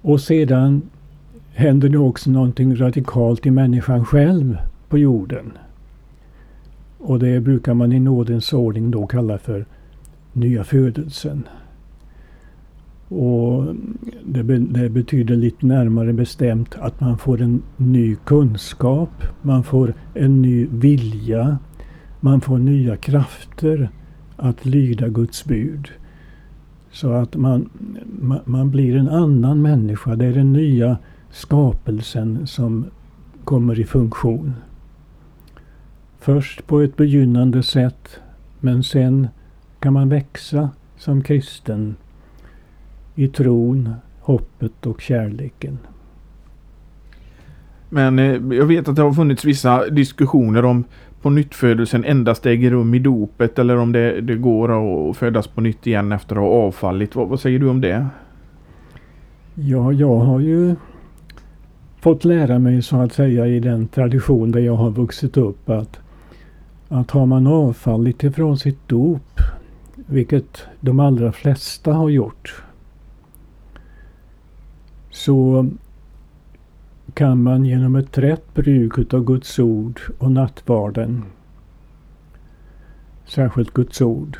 Och 0.02 0.20
sedan 0.20 0.82
händer 1.56 1.88
det 1.88 1.98
också 1.98 2.30
någonting 2.30 2.76
radikalt 2.76 3.46
i 3.46 3.50
människan 3.50 4.04
själv 4.04 4.58
på 4.88 4.98
jorden. 4.98 5.52
Och 6.98 7.18
det 7.18 7.40
brukar 7.40 7.74
man 7.74 7.92
i 7.92 8.00
nådens 8.00 8.52
ordning 8.52 8.90
då 8.90 9.06
kalla 9.06 9.38
för 9.38 9.66
nya 10.32 10.64
födelsen. 10.64 11.48
Och 13.08 13.74
det, 14.24 14.42
be, 14.42 14.58
det, 14.58 14.88
betyder 14.88 15.36
lite 15.36 15.66
närmare 15.66 16.12
bestämt 16.12 16.74
att 16.78 17.00
man 17.00 17.18
får 17.18 17.42
en 17.42 17.62
ny 17.76 18.16
kunskap, 18.24 19.24
man 19.42 19.64
får 19.64 19.94
en 20.14 20.42
ny 20.42 20.66
vilja, 20.70 21.58
man 22.20 22.40
får 22.40 22.58
nya 22.58 22.96
krafter 22.96 23.90
att 24.36 24.66
lyda 24.66 25.08
Guds 25.08 25.44
bud. 25.44 25.88
Så 26.92 27.12
att 27.12 27.36
man, 27.36 27.68
man, 28.20 28.40
man 28.44 28.70
blir 28.70 28.96
en 28.96 29.08
annan 29.08 29.62
människa. 29.62 30.16
Det 30.16 30.26
är 30.26 30.32
den 30.32 30.52
nya 30.52 30.96
skapelsen 31.36 32.46
som 32.46 32.86
kommer 33.44 33.80
i 33.80 33.84
funktion. 33.84 34.54
Först 36.18 36.66
på 36.66 36.80
ett 36.80 36.96
begynnande 36.96 37.62
sätt, 37.62 38.20
men 38.60 38.82
sen 38.82 39.28
kan 39.80 39.92
man 39.92 40.08
växa 40.08 40.70
som 40.96 41.22
kristen 41.22 41.96
i 43.14 43.28
tron, 43.28 43.94
hoppet 44.20 44.86
och 44.86 45.00
kärleken. 45.00 45.78
Men 47.88 48.18
eh, 48.18 48.56
jag 48.56 48.66
vet 48.66 48.88
att 48.88 48.96
det 48.96 49.02
har 49.02 49.12
funnits 49.12 49.44
vissa 49.44 49.90
diskussioner 49.90 50.64
om 50.64 50.84
på 51.22 51.30
nyttfödelsen 51.30 52.04
endast 52.04 52.46
äger 52.46 52.70
rum 52.70 52.94
i 52.94 52.98
dopet 52.98 53.58
eller 53.58 53.76
om 53.76 53.92
det, 53.92 54.20
det 54.20 54.34
går 54.34 54.68
att 55.10 55.16
födas 55.16 55.46
på 55.46 55.60
nytt 55.60 55.86
igen 55.86 56.12
efter 56.12 56.36
att 56.36 56.42
ha 56.42 56.48
avfallit. 56.48 57.16
Vad, 57.16 57.28
vad 57.28 57.40
säger 57.40 57.58
du 57.58 57.68
om 57.68 57.80
det? 57.80 58.06
Ja, 59.54 59.92
jag 59.92 60.18
har 60.18 60.40
ju 60.40 60.76
fått 62.06 62.24
lära 62.24 62.58
mig 62.58 62.82
så 62.82 62.96
att 62.96 63.12
säga 63.12 63.46
i 63.46 63.60
den 63.60 63.88
tradition 63.88 64.52
där 64.52 64.60
jag 64.60 64.76
har 64.76 64.90
vuxit 64.90 65.36
upp 65.36 65.70
att, 65.70 66.00
att 66.88 67.10
har 67.10 67.26
man 67.26 67.46
avfallit 67.46 68.24
ifrån 68.24 68.58
sitt 68.58 68.88
dop, 68.88 69.40
vilket 69.94 70.62
de 70.80 71.00
allra 71.00 71.32
flesta 71.32 71.92
har 71.92 72.08
gjort, 72.08 72.62
så 75.10 75.68
kan 77.14 77.42
man 77.42 77.64
genom 77.64 77.96
ett 77.96 78.18
rätt 78.18 78.54
bruk 78.54 78.98
utav 78.98 79.24
Guds 79.24 79.58
ord 79.58 80.00
och 80.18 80.32
nattvarden, 80.32 81.24
särskilt 83.24 83.74
Guds 83.74 84.00
ord, 84.00 84.38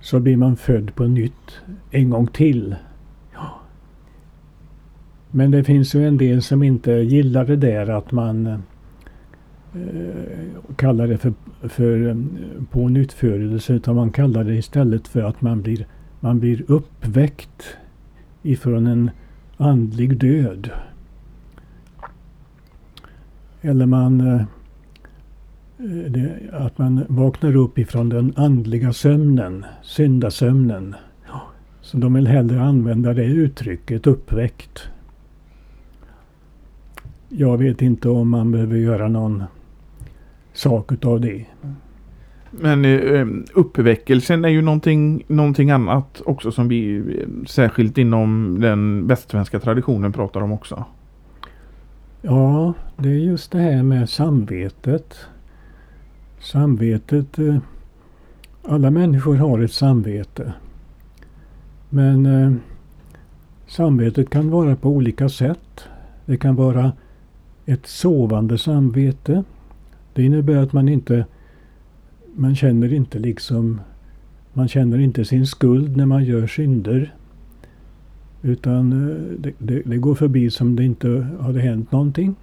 så 0.00 0.20
blir 0.20 0.36
man 0.36 0.56
född 0.56 0.94
på 0.94 1.04
nytt 1.04 1.60
en 1.90 2.10
gång 2.10 2.26
till. 2.26 2.76
Men 5.30 5.50
det 5.50 5.64
finns 5.64 5.94
ju 5.94 6.06
en 6.06 6.16
del 6.16 6.42
som 6.42 6.62
inte 6.62 6.92
gillar 6.92 7.44
det 7.44 7.56
där 7.56 7.90
att 7.90 8.12
man 8.12 8.46
eh, 8.46 8.58
kallar 10.76 11.08
det 11.08 11.18
för, 11.18 11.32
för 11.62 12.08
eh, 12.08 12.16
pånyttfödelse 12.70 13.72
utan 13.72 13.96
man 13.96 14.10
kallar 14.10 14.44
det 14.44 14.54
istället 14.54 15.08
för 15.08 15.22
att 15.22 15.40
man 15.40 15.62
blir, 15.62 15.86
man 16.20 16.40
blir 16.40 16.64
uppväckt 16.66 17.76
ifrån 18.42 18.86
en 18.86 19.10
andlig 19.56 20.18
död. 20.18 20.70
Eller 23.60 23.86
man 23.86 24.20
eh, 24.20 24.42
det, 26.08 26.38
att 26.52 26.78
man 26.78 27.04
vaknar 27.08 27.56
upp 27.56 27.78
ifrån 27.78 28.08
den 28.08 28.32
andliga 28.36 28.92
sömnen, 28.92 29.64
syndasömnen. 29.82 30.94
Så 31.80 31.98
de 31.98 32.14
vill 32.14 32.26
hellre 32.26 32.62
använda 32.62 33.14
det 33.14 33.24
uttrycket, 33.24 34.06
uppväckt. 34.06 34.88
Jag 37.28 37.58
vet 37.58 37.82
inte 37.82 38.08
om 38.08 38.28
man 38.28 38.52
behöver 38.52 38.76
göra 38.76 39.08
någon 39.08 39.44
sak 40.52 40.92
utav 40.92 41.20
det. 41.20 41.46
Men 42.50 42.84
eh, 42.84 43.26
uppväckelsen 43.54 44.44
är 44.44 44.48
ju 44.48 44.62
någonting, 44.62 45.24
någonting 45.26 45.70
annat 45.70 46.22
också 46.26 46.52
som 46.52 46.68
vi 46.68 46.96
eh, 46.96 47.44
särskilt 47.46 47.98
inom 47.98 48.60
den 48.60 49.06
västsvenska 49.06 49.60
traditionen 49.60 50.12
pratar 50.12 50.40
om 50.40 50.52
också. 50.52 50.84
Ja, 52.22 52.74
det 52.96 53.08
är 53.08 53.14
just 53.14 53.52
det 53.52 53.58
här 53.58 53.82
med 53.82 54.08
samvetet. 54.08 55.16
Samvetet. 56.40 57.38
Eh, 57.38 57.56
alla 58.62 58.90
människor 58.90 59.36
har 59.36 59.58
ett 59.58 59.72
samvete. 59.72 60.52
Men 61.88 62.26
eh, 62.26 62.52
samvetet 63.66 64.30
kan 64.30 64.50
vara 64.50 64.76
på 64.76 64.88
olika 64.88 65.28
sätt. 65.28 65.88
Det 66.26 66.36
kan 66.36 66.56
vara 66.56 66.92
ett 67.68 67.86
sovande 67.86 68.58
samvete. 68.58 69.44
Det 70.12 70.22
innebär 70.22 70.56
att 70.56 70.72
man 70.72 70.88
inte 70.88 71.26
man 72.34 72.56
känner 72.56 72.92
inte 72.92 73.18
liksom 73.18 73.80
man 74.52 74.68
känner 74.68 74.98
inte 74.98 75.24
sin 75.24 75.46
skuld 75.46 75.96
när 75.96 76.06
man 76.06 76.24
gör 76.24 76.46
synder. 76.46 77.14
Utan 78.42 78.92
eh, 78.92 79.16
det, 79.38 79.52
det, 79.58 79.82
det 79.84 79.96
går 79.96 80.14
förbi 80.14 80.50
som 80.50 80.76
det 80.76 80.84
inte 80.84 81.26
hade 81.40 81.60
hänt 81.60 81.92
någonting. 81.92 82.34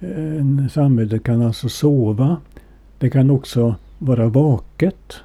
Eh, 0.00 0.36
en 0.36 0.68
samvete 0.68 1.18
kan 1.18 1.42
alltså 1.42 1.68
sova. 1.68 2.36
Det 2.98 3.10
kan 3.10 3.30
också 3.30 3.74
vara 3.98 4.28
vaket. 4.28 5.16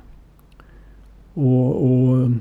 Och, 1.34 1.86
och 1.86 2.32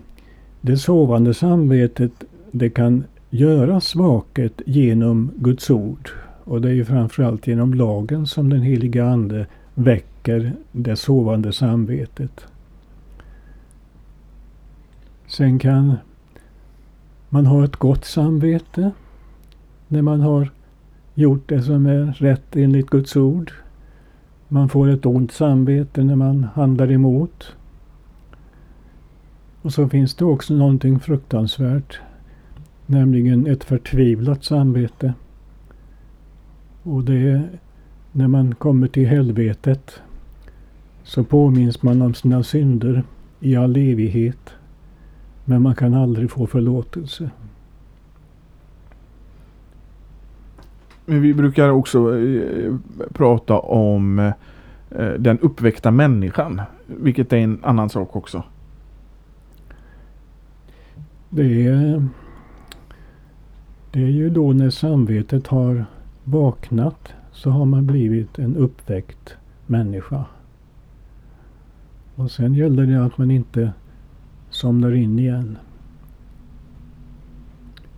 det 0.61 0.77
sovande 0.77 1.35
samvetet 1.35 2.25
det 2.51 2.71
kan 2.71 3.05
göras 3.31 3.95
vaket 3.95 4.63
genom 4.67 5.31
Guds 5.37 5.71
ord. 5.71 6.11
Och 6.45 6.61
det 6.61 6.69
är 6.69 6.73
ju 6.73 6.85
framförallt 6.85 7.47
genom 7.47 7.75
lagen 7.75 8.27
som 8.27 8.51
den 8.51 8.63
heliga 8.63 9.07
Ande 9.07 9.47
väcker 9.75 10.53
det 10.73 10.97
sovande 10.97 11.53
samvetet. 11.53 12.47
Sen 15.27 15.59
kan 15.59 15.95
man 17.29 17.47
ha 17.47 17.65
ett 17.65 17.77
gott 17.77 18.05
samvete 18.05 18.91
när 19.89 20.03
man 20.03 20.21
har 20.21 20.51
gjort 21.15 21.49
det 21.49 21.63
som 21.63 21.87
är 21.87 22.13
rätt 22.13 22.57
enligt 22.57 22.91
Guds 22.91 23.17
ord. 23.17 23.53
Man 24.49 24.69
får 24.69 24.89
ett 24.89 25.07
ont 25.07 25.33
samvete 25.33 26.05
när 26.05 26.17
man 26.17 26.47
handlar 26.55 26.93
emot. 26.93 27.57
Och 29.63 29.73
så 29.73 29.89
finns 29.89 30.15
det 30.15 30.25
också 30.25 30.55
någonting 30.55 31.01
fruktansvärt, 31.01 32.01
nämligen 32.87 33.47
ett 33.47 33.65
förtvivlat 33.65 34.45
samvete. 34.45 35.15
Och 36.85 37.05
det 37.05 37.31
är 37.31 37.49
när 38.13 38.29
man 38.29 38.55
kommer 38.55 38.89
till 38.89 39.07
helvetet 39.07 40.01
så 41.03 41.25
påminns 41.25 41.83
man 41.83 42.03
om 42.03 42.15
sina 42.15 42.43
synder 42.43 43.03
i 43.41 43.57
all 43.57 43.77
evighet. 43.77 44.51
Men 45.45 45.63
man 45.63 45.75
kan 45.75 45.95
aldrig 45.95 46.31
få 46.31 46.47
förlåtelse. 46.47 47.31
Men 51.07 51.23
vi 51.23 51.35
brukar 51.35 51.69
också 51.69 52.19
eh, 52.19 52.75
prata 53.13 53.59
om 53.59 54.19
eh, 54.91 55.13
den 55.19 55.39
uppväckta 55.39 55.91
människan. 55.91 56.61
Vilket 56.87 57.33
är 57.33 57.37
en 57.37 57.59
annan 57.63 57.91
sak 57.91 58.17
också. 58.17 58.43
Det 61.31 61.67
är, 61.67 62.09
det 63.91 64.03
är 64.03 64.11
ju 64.11 64.31
då 64.31 64.53
när 64.53 64.71
samvetet 64.71 65.47
har 65.47 65.85
vaknat 66.25 67.13
så 67.33 67.51
har 67.51 67.65
man 67.65 67.87
blivit 67.87 68.39
en 68.39 68.57
uppväckt 68.57 69.37
människa. 69.67 70.25
Och 72.15 72.31
sen 72.31 72.55
gäller 72.55 72.87
det 72.87 73.05
att 73.05 73.19
man 73.19 73.31
inte 73.31 73.73
somnar 74.51 74.95
in 74.95 75.19
igen. 75.19 75.59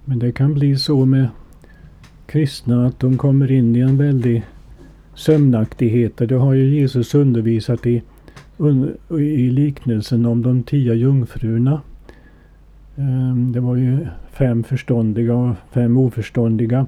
Men 0.05 0.18
det 0.18 0.33
kan 0.33 0.55
bli 0.55 0.77
så 0.77 1.05
med 1.05 1.29
kristna 2.27 2.87
att 2.87 3.01
de 3.01 3.16
kommer 3.16 3.53
in 3.53 3.77
i 3.77 3.81
en 3.81 3.99
väldig 3.99 4.45
sömnaktighet. 5.14 6.16
Det 6.16 6.35
har 6.35 6.55
ju 6.55 6.81
Jesus 6.81 7.14
undervisat 7.14 7.87
i, 7.87 8.03
i 9.11 9.51
liknelsen 9.51 10.27
om 10.27 10.43
de 10.43 10.62
tio 10.62 10.95
jungfrurna. 10.95 11.81
Ehm, 12.97 13.53
det 13.53 13.61
var 13.61 13.77
ju 13.77 14.07
fem 14.31 14.64
förståndiga 14.64 15.35
och 15.35 15.55
fem 15.70 15.97
oförståndiga. 15.97 16.87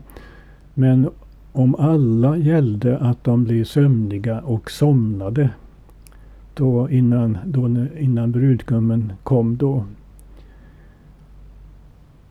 Men 0.74 1.11
om 1.59 1.75
alla 1.75 2.37
gällde 2.37 2.99
att 2.99 3.25
de 3.25 3.45
blev 3.45 3.65
sömniga 3.65 4.41
och 4.41 4.71
somnade 4.71 5.51
då 6.55 6.91
innan, 6.91 7.39
då, 7.47 7.87
innan 7.99 8.33
brudgummen 8.33 9.13
kom 9.23 9.57
då. 9.57 9.85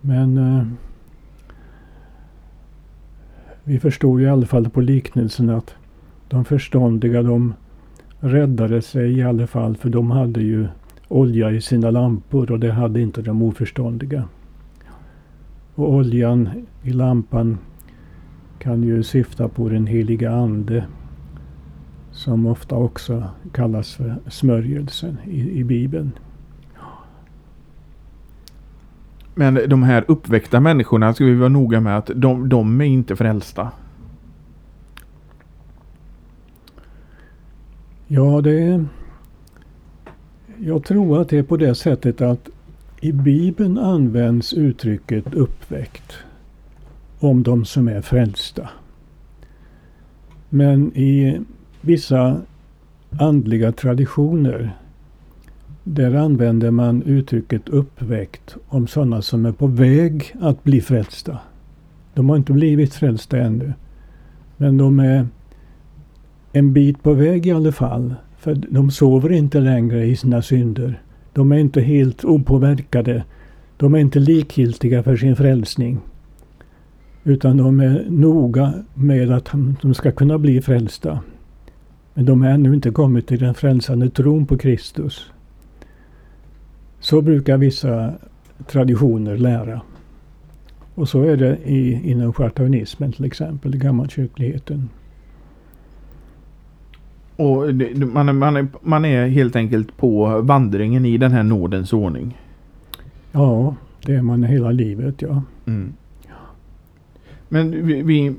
Men 0.02 0.38
eh, 0.38 0.68
vi 3.64 3.80
förstår 3.80 4.20
ju 4.20 4.26
i 4.26 4.30
alla 4.30 4.46
fall 4.46 4.70
på 4.70 4.82
liknelsen 4.82 5.50
att 5.50 5.76
de 6.28 6.46
förståndiga 6.46 7.24
de 7.24 7.54
räddade 8.20 8.82
sig 8.82 9.12
i 9.18 9.24
alla 9.24 9.48
fall 9.48 9.78
för 9.78 9.90
de 9.90 10.12
hade 10.12 10.42
ju 10.42 10.68
olja 11.08 11.52
i 11.52 11.62
sina 11.62 11.92
lampor 11.92 12.52
och 12.52 12.60
det 12.60 12.72
hade 12.72 13.02
inte 13.02 13.22
de 13.22 13.42
oförståndiga. 13.42 14.24
Och 15.76 15.94
oljan 15.94 16.50
i 16.84 16.90
lampan 16.90 17.58
kan 18.60 18.84
ju 18.84 19.04
syfta 19.04 19.48
på 19.48 19.70
den 19.70 19.88
heliga 19.88 20.32
Ande 20.32 20.86
som 22.12 22.46
ofta 22.46 22.76
också 22.76 23.24
kallas 23.52 23.96
för 23.96 24.16
smörjelsen 24.28 25.18
i, 25.26 25.60
i 25.60 25.64
Bibeln. 25.64 26.12
Men 29.36 29.60
de 29.68 29.84
här 29.84 30.06
uppväckta 30.08 30.60
människorna 30.60 31.14
ska 31.14 31.26
vi 31.26 31.36
vara 31.36 31.50
noga 31.50 31.80
med 31.80 31.98
att 31.98 32.12
de, 32.16 32.50
de 32.50 32.82
är 32.82 32.86
inte 32.86 33.16
frälsta. 33.16 33.72
Ja, 38.08 38.42
det 38.42 38.64
är... 38.64 38.86
Jag 40.58 40.84
tror 40.84 41.22
att 41.22 41.30
det 41.30 41.38
är 41.38 41.44
på 41.44 41.58
det 41.58 41.76
sättet 41.76 42.22
att 42.22 42.50
i 43.02 43.12
Bibeln 43.12 43.78
används 43.78 44.54
uttrycket 44.54 45.34
uppväckt 45.34 46.27
om 47.20 47.44
de 47.44 47.66
som 47.66 47.88
är 47.88 48.02
frälsta. 48.02 48.70
Men 50.50 50.98
i 50.98 51.40
vissa 51.82 52.42
andliga 53.20 53.72
traditioner 53.72 54.78
där 55.84 56.16
använder 56.16 56.72
man 56.72 57.04
uttrycket 57.04 57.70
uppväckt 57.70 58.56
om 58.68 58.88
sådana 58.88 59.22
som 59.22 59.46
är 59.46 59.52
på 59.52 59.68
väg 59.68 60.36
att 60.42 60.64
bli 60.64 60.82
frälsta. 60.82 61.38
De 62.14 62.30
har 62.30 62.38
inte 62.38 62.54
blivit 62.54 62.94
frälsta 62.94 63.38
ännu. 63.38 63.74
Men 64.58 64.78
de 64.78 65.00
är 65.00 65.28
en 66.52 66.74
bit 66.74 67.04
på 67.04 67.14
väg 67.14 67.48
i 67.48 67.52
alla 67.52 67.72
fall. 67.72 68.16
För 68.38 68.56
de 68.56 68.92
sover 68.92 69.32
inte 69.32 69.60
längre 69.60 70.06
i 70.06 70.16
sina 70.16 70.42
synder. 70.42 71.02
De 71.34 71.52
är 71.52 71.58
inte 71.58 71.82
helt 71.82 72.26
opåverkade. 72.26 73.24
De 73.78 73.96
är 73.96 74.00
inte 74.00 74.20
likgiltiga 74.20 75.04
för 75.04 75.18
sin 75.18 75.36
frälsning. 75.36 76.00
Utan 77.28 77.58
de 77.58 77.80
är 77.80 78.06
noga 78.10 78.74
med 78.94 79.32
att 79.32 79.52
de 79.82 79.94
ska 79.94 80.12
kunna 80.12 80.38
bli 80.38 80.62
frälsta. 80.62 81.20
Men 82.14 82.26
de 82.26 82.42
har 82.42 82.50
ännu 82.50 82.74
inte 82.74 82.92
kommit 82.92 83.28
till 83.28 83.40
den 83.40 83.54
frälsande 83.54 84.10
tron 84.10 84.46
på 84.46 84.58
Kristus. 84.58 85.32
Så 87.00 87.22
brukar 87.22 87.58
vissa 87.58 88.14
traditioner 88.68 89.38
lära. 89.38 89.82
Och 90.96 91.10
så 91.10 91.24
är 91.24 91.38
det 91.38 91.58
i, 91.66 92.12
inom 92.12 92.34
schartaunismen 92.34 93.12
till 93.12 93.26
exempel, 93.26 93.78
gammalkyrkligheten. 93.78 94.90
Och 97.36 97.64
man, 98.14 98.38
man, 98.38 98.70
man 98.82 99.06
är 99.06 99.28
helt 99.28 99.56
enkelt 99.56 99.98
på 99.98 100.42
vandringen 100.42 101.06
i 101.06 101.18
den 101.18 101.32
här 101.32 101.44
nådens 101.44 101.94
ordning? 101.94 102.38
Ja, 103.32 103.76
det 104.06 104.16
är 104.16 104.22
man 104.22 104.44
hela 104.44 104.72
livet, 104.72 105.22
ja. 105.22 105.44
Mm. 105.66 105.94
Men 107.50 107.88
vi, 107.88 108.02
vi, 108.02 108.36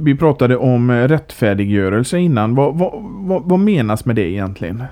vi, 0.00 0.14
pratade 0.14 0.56
om 0.56 0.90
rättfärdiggörelse 0.90 2.18
innan. 2.18 2.54
Vad, 2.54 2.78
vad, 2.78 2.92
vad, 3.02 3.42
vad, 3.42 3.58
menas 3.58 4.04
med 4.04 4.16
det 4.16 4.30
egentligen? 4.30 4.84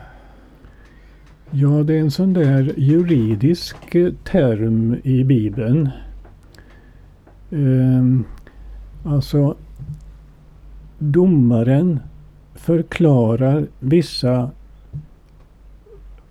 Ja, 1.51 1.69
det 1.69 1.95
är 1.95 2.01
en 2.01 2.11
sån 2.11 2.33
där 2.33 2.73
juridisk 2.77 3.95
eh, 3.95 4.13
term 4.25 4.97
i 5.03 5.25
Bibeln. 5.25 5.89
Ehm, 7.51 8.25
alltså, 9.05 9.57
domaren 10.99 12.01
förklarar 12.55 13.67
vissa 13.79 14.51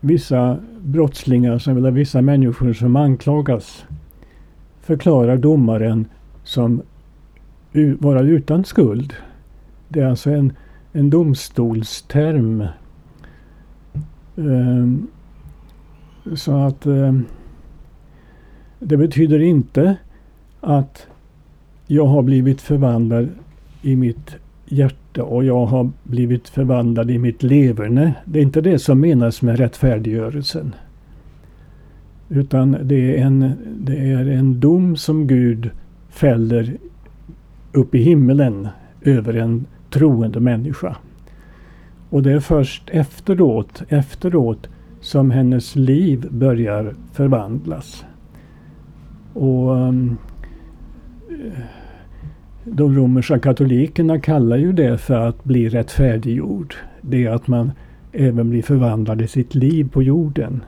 vissa 0.01 0.57
brottslingar, 0.81 1.69
eller 1.69 1.91
vissa 1.91 2.21
människor 2.21 2.73
som 2.73 2.95
anklagas, 2.95 3.85
förklarar 4.81 5.37
domaren 5.37 6.05
som 6.51 6.81
vara 7.99 8.21
utan 8.21 8.63
skuld. 8.63 9.13
Det 9.87 9.99
är 9.99 10.05
alltså 10.05 10.29
en, 10.31 10.53
en 10.91 11.09
domstolsterm. 11.09 12.63
Um, 14.35 15.07
så 16.35 16.51
att 16.51 16.85
um, 16.85 17.25
det 18.79 18.97
betyder 18.97 19.39
inte 19.39 19.95
att 20.61 21.07
jag 21.87 22.05
har 22.05 22.21
blivit 22.21 22.61
förvandlad 22.61 23.29
i 23.81 23.95
mitt 23.95 24.35
hjärta 24.65 25.23
och 25.23 25.45
jag 25.45 25.65
har 25.65 25.91
blivit 26.03 26.49
förvandlad 26.49 27.11
i 27.11 27.17
mitt 27.17 27.43
leverne. 27.43 28.13
Det 28.25 28.39
är 28.39 28.43
inte 28.43 28.61
det 28.61 28.79
som 28.79 28.99
menas 28.99 29.41
med 29.41 29.57
rättfärdiggörelsen. 29.57 30.75
Utan 32.29 32.77
det 32.83 33.17
är 33.17 33.25
en, 33.25 33.53
det 33.79 33.97
är 33.97 34.25
en 34.25 34.59
dom 34.59 34.95
som 34.95 35.27
Gud 35.27 35.69
fäller 36.11 36.77
upp 37.71 37.95
i 37.95 38.01
himlen 38.01 38.67
över 39.01 39.33
en 39.33 39.65
troende 39.89 40.39
människa. 40.39 40.97
Och 42.09 42.23
det 42.23 42.31
är 42.31 42.39
först 42.39 42.89
efteråt, 42.89 43.83
efteråt 43.89 44.69
som 44.99 45.31
hennes 45.31 45.75
liv 45.75 46.27
börjar 46.31 46.95
förvandlas. 47.13 48.05
Och 49.33 49.71
um, 49.71 50.17
de 52.63 52.95
romerska 52.95 53.39
katolikerna 53.39 54.19
kallar 54.19 54.57
ju 54.57 54.73
det 54.73 54.97
för 54.97 55.27
att 55.27 55.43
bli 55.43 55.69
rättfärdiggjord. 55.69 56.75
Det 57.01 57.25
är 57.25 57.31
att 57.31 57.47
man 57.47 57.71
även 58.11 58.49
blir 58.49 58.61
förvandlad 58.61 59.21
i 59.21 59.27
sitt 59.27 59.55
liv 59.55 59.89
på 59.89 60.03
jorden. 60.03 60.63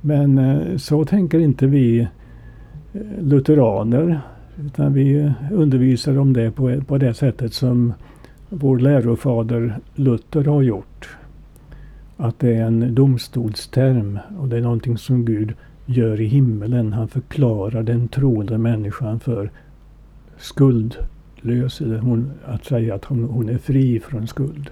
Men 0.00 0.38
eh, 0.38 0.76
så 0.76 1.04
tänker 1.04 1.38
inte 1.38 1.66
vi 1.66 2.00
eh, 2.00 2.08
lutheraner. 3.20 4.20
Utan 4.58 4.92
vi 4.92 5.32
undervisar 5.52 6.18
om 6.18 6.32
det 6.32 6.50
på, 6.50 6.80
på 6.86 6.98
det 6.98 7.14
sättet 7.14 7.52
som 7.52 7.92
vår 8.48 8.78
lärofader 8.78 9.78
Luther 9.94 10.44
har 10.44 10.62
gjort. 10.62 11.16
Att 12.16 12.38
det 12.38 12.54
är 12.54 12.64
en 12.64 12.94
domstolsterm 12.94 14.18
och 14.38 14.48
det 14.48 14.56
är 14.56 14.60
någonting 14.60 14.98
som 14.98 15.24
Gud 15.24 15.54
gör 15.86 16.20
i 16.20 16.26
himmelen. 16.26 16.92
Han 16.92 17.08
förklarar 17.08 17.82
den 17.82 18.08
troende 18.08 18.58
människan 18.58 19.20
för 19.20 19.50
skuldlös. 20.36 21.80
Eller 21.80 21.98
hon, 21.98 22.30
att 22.44 22.64
säga 22.64 22.94
att 22.94 23.04
hon, 23.04 23.24
hon 23.24 23.48
är 23.48 23.58
fri 23.58 24.00
från 24.00 24.26
skuld. 24.26 24.70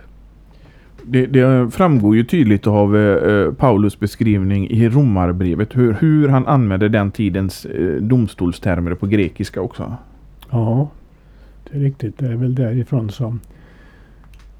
Det, 1.04 1.26
det, 1.26 1.70
framgår 1.70 2.16
ju 2.16 2.24
tydligt 2.24 2.66
av 2.66 2.96
eh, 2.96 3.52
Paulus 3.52 4.00
beskrivning 4.00 4.70
i 4.70 4.88
Romarbrevet 4.88 5.76
hur, 5.76 5.92
hur 5.92 6.28
han 6.28 6.46
använde 6.46 6.88
den 6.88 7.10
tidens 7.10 7.64
eh, 7.64 7.94
domstolstermer 7.94 8.94
på 8.94 9.06
grekiska 9.06 9.60
också. 9.60 9.96
Ja, 10.50 10.90
det 11.64 11.76
är 11.76 11.80
riktigt. 11.80 12.18
Det 12.18 12.26
är 12.26 12.36
väl 12.36 12.54
därifrån 12.54 13.10
som, 13.10 13.40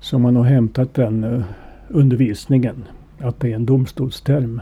som 0.01 0.23
man 0.23 0.37
har 0.37 0.45
hämtat 0.45 0.95
den 0.95 1.25
eh, 1.25 1.43
undervisningen. 1.89 2.85
Att 3.19 3.41
det 3.41 3.51
är 3.51 3.55
en 3.55 3.67
domstolsterm. 3.67 4.61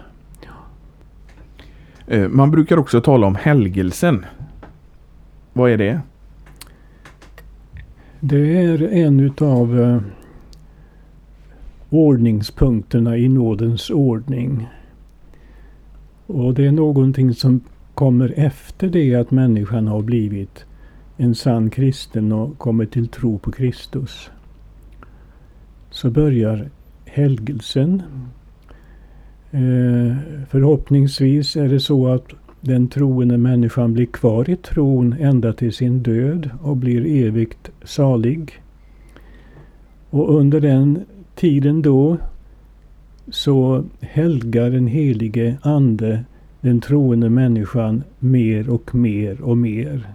Eh, 2.07 2.29
man 2.29 2.51
brukar 2.51 2.77
också 2.77 3.01
tala 3.01 3.27
om 3.27 3.35
helgelsen. 3.35 4.27
Vad 5.53 5.71
är 5.71 5.79
det? 5.79 6.01
Det 8.21 8.57
är 8.57 8.83
en 8.83 9.21
utav 9.21 9.81
eh, 9.81 10.01
ordningspunkterna 11.91 13.17
i 13.17 13.29
nådens 13.29 13.91
ordning. 13.91 14.69
Och 16.27 16.55
det 16.55 16.67
är 16.67 16.73
någonting 16.73 17.35
som 17.35 17.61
kommer 17.95 18.33
efter 18.37 18.89
det 18.89 19.15
att 19.15 19.31
människan 19.31 19.87
har 19.87 20.03
blivit 20.03 20.65
en 21.17 21.35
sann 21.35 21.71
kristen 21.71 22.33
och 22.33 22.59
kommit 22.59 22.93
till 22.93 23.09
tro 23.09 23.39
på 23.39 23.53
Kristus. 23.53 24.31
Så 25.91 26.11
börjar 26.11 26.71
helgelsen. 27.05 28.03
Eh, 29.51 30.17
förhoppningsvis 30.49 31.57
är 31.57 31.69
det 31.69 31.81
så 31.81 32.09
att 32.09 32.33
den 32.61 32.89
troende 32.89 33.39
människan 33.39 33.93
blir 33.93 34.07
kvar 34.07 34.51
i 34.51 34.57
tron 34.57 35.13
ända 35.21 35.53
till 35.53 35.73
sin 35.73 36.03
död 36.03 36.51
och 36.63 36.77
blir 36.77 37.27
evigt 37.27 37.71
salig. 37.85 38.63
Och 40.11 40.35
under 40.35 40.61
den 40.61 41.05
tiden 41.41 41.83
då 41.83 42.17
så 43.31 43.85
helgar 44.01 44.71
den 44.71 44.87
helige 44.87 45.57
Ande 45.63 46.25
den 46.61 46.81
troende 46.81 47.31
människan 47.31 48.03
mer 48.19 48.71
och 48.71 48.95
mer 48.95 49.41
och 49.41 49.57
mer. 49.57 50.09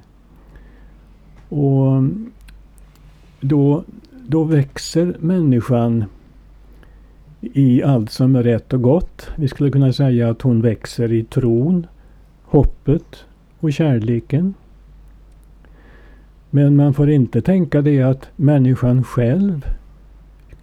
Och 1.50 2.04
då, 3.40 3.84
då 4.28 4.44
växer 4.44 5.16
människan 5.20 6.06
i 7.42 7.84
allt 7.84 8.12
som 8.12 8.36
är 8.36 8.44
rätt 8.44 8.74
och 8.74 8.82
gott. 8.82 9.30
Vi 9.36 9.48
skulle 9.48 9.72
kunna 9.72 9.94
säga 9.94 10.30
att 10.30 10.42
hon 10.42 10.62
växer 10.62 11.14
i 11.14 11.24
tron, 11.24 11.88
hoppet 12.44 13.26
och 13.60 13.74
kärleken. 13.74 14.54
Men 16.50 16.76
man 16.76 16.94
får 16.94 17.10
inte 17.10 17.42
tänka 17.42 17.82
det 17.82 18.02
att 18.02 18.30
människan 18.36 19.04
själv 19.04 19.66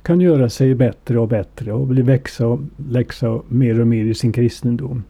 kan 0.02 0.20
göra 0.20 0.48
sig 0.48 0.74
bättre 0.74 1.18
och 1.18 1.28
bättre 1.28 1.72
och 1.72 1.86
bli 1.86 2.02
växa 2.02 2.46
och 2.46 2.60
läxa 2.88 3.40
mer 3.48 3.80
och 3.80 3.86
mer 3.86 4.04
i 4.04 4.14
sin 4.14 4.32
kristendom. 4.32 5.04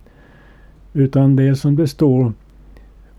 Utan 0.93 1.37
det 1.37 1.57
som 1.57 1.77
det 1.77 1.89
står 1.89 2.33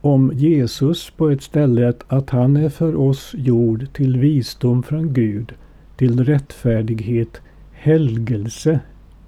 om 0.01 0.31
Jesus 0.35 1.09
på 1.09 1.29
ett 1.29 1.41
ställe 1.41 1.93
att 2.07 2.29
han 2.29 2.57
är 2.57 2.69
för 2.69 2.95
oss 2.95 3.35
gjord 3.37 3.93
till 3.93 4.17
visdom 4.17 4.83
från 4.83 5.13
Gud, 5.13 5.53
till 5.97 6.25
rättfärdighet, 6.25 7.41
helgelse 7.71 8.79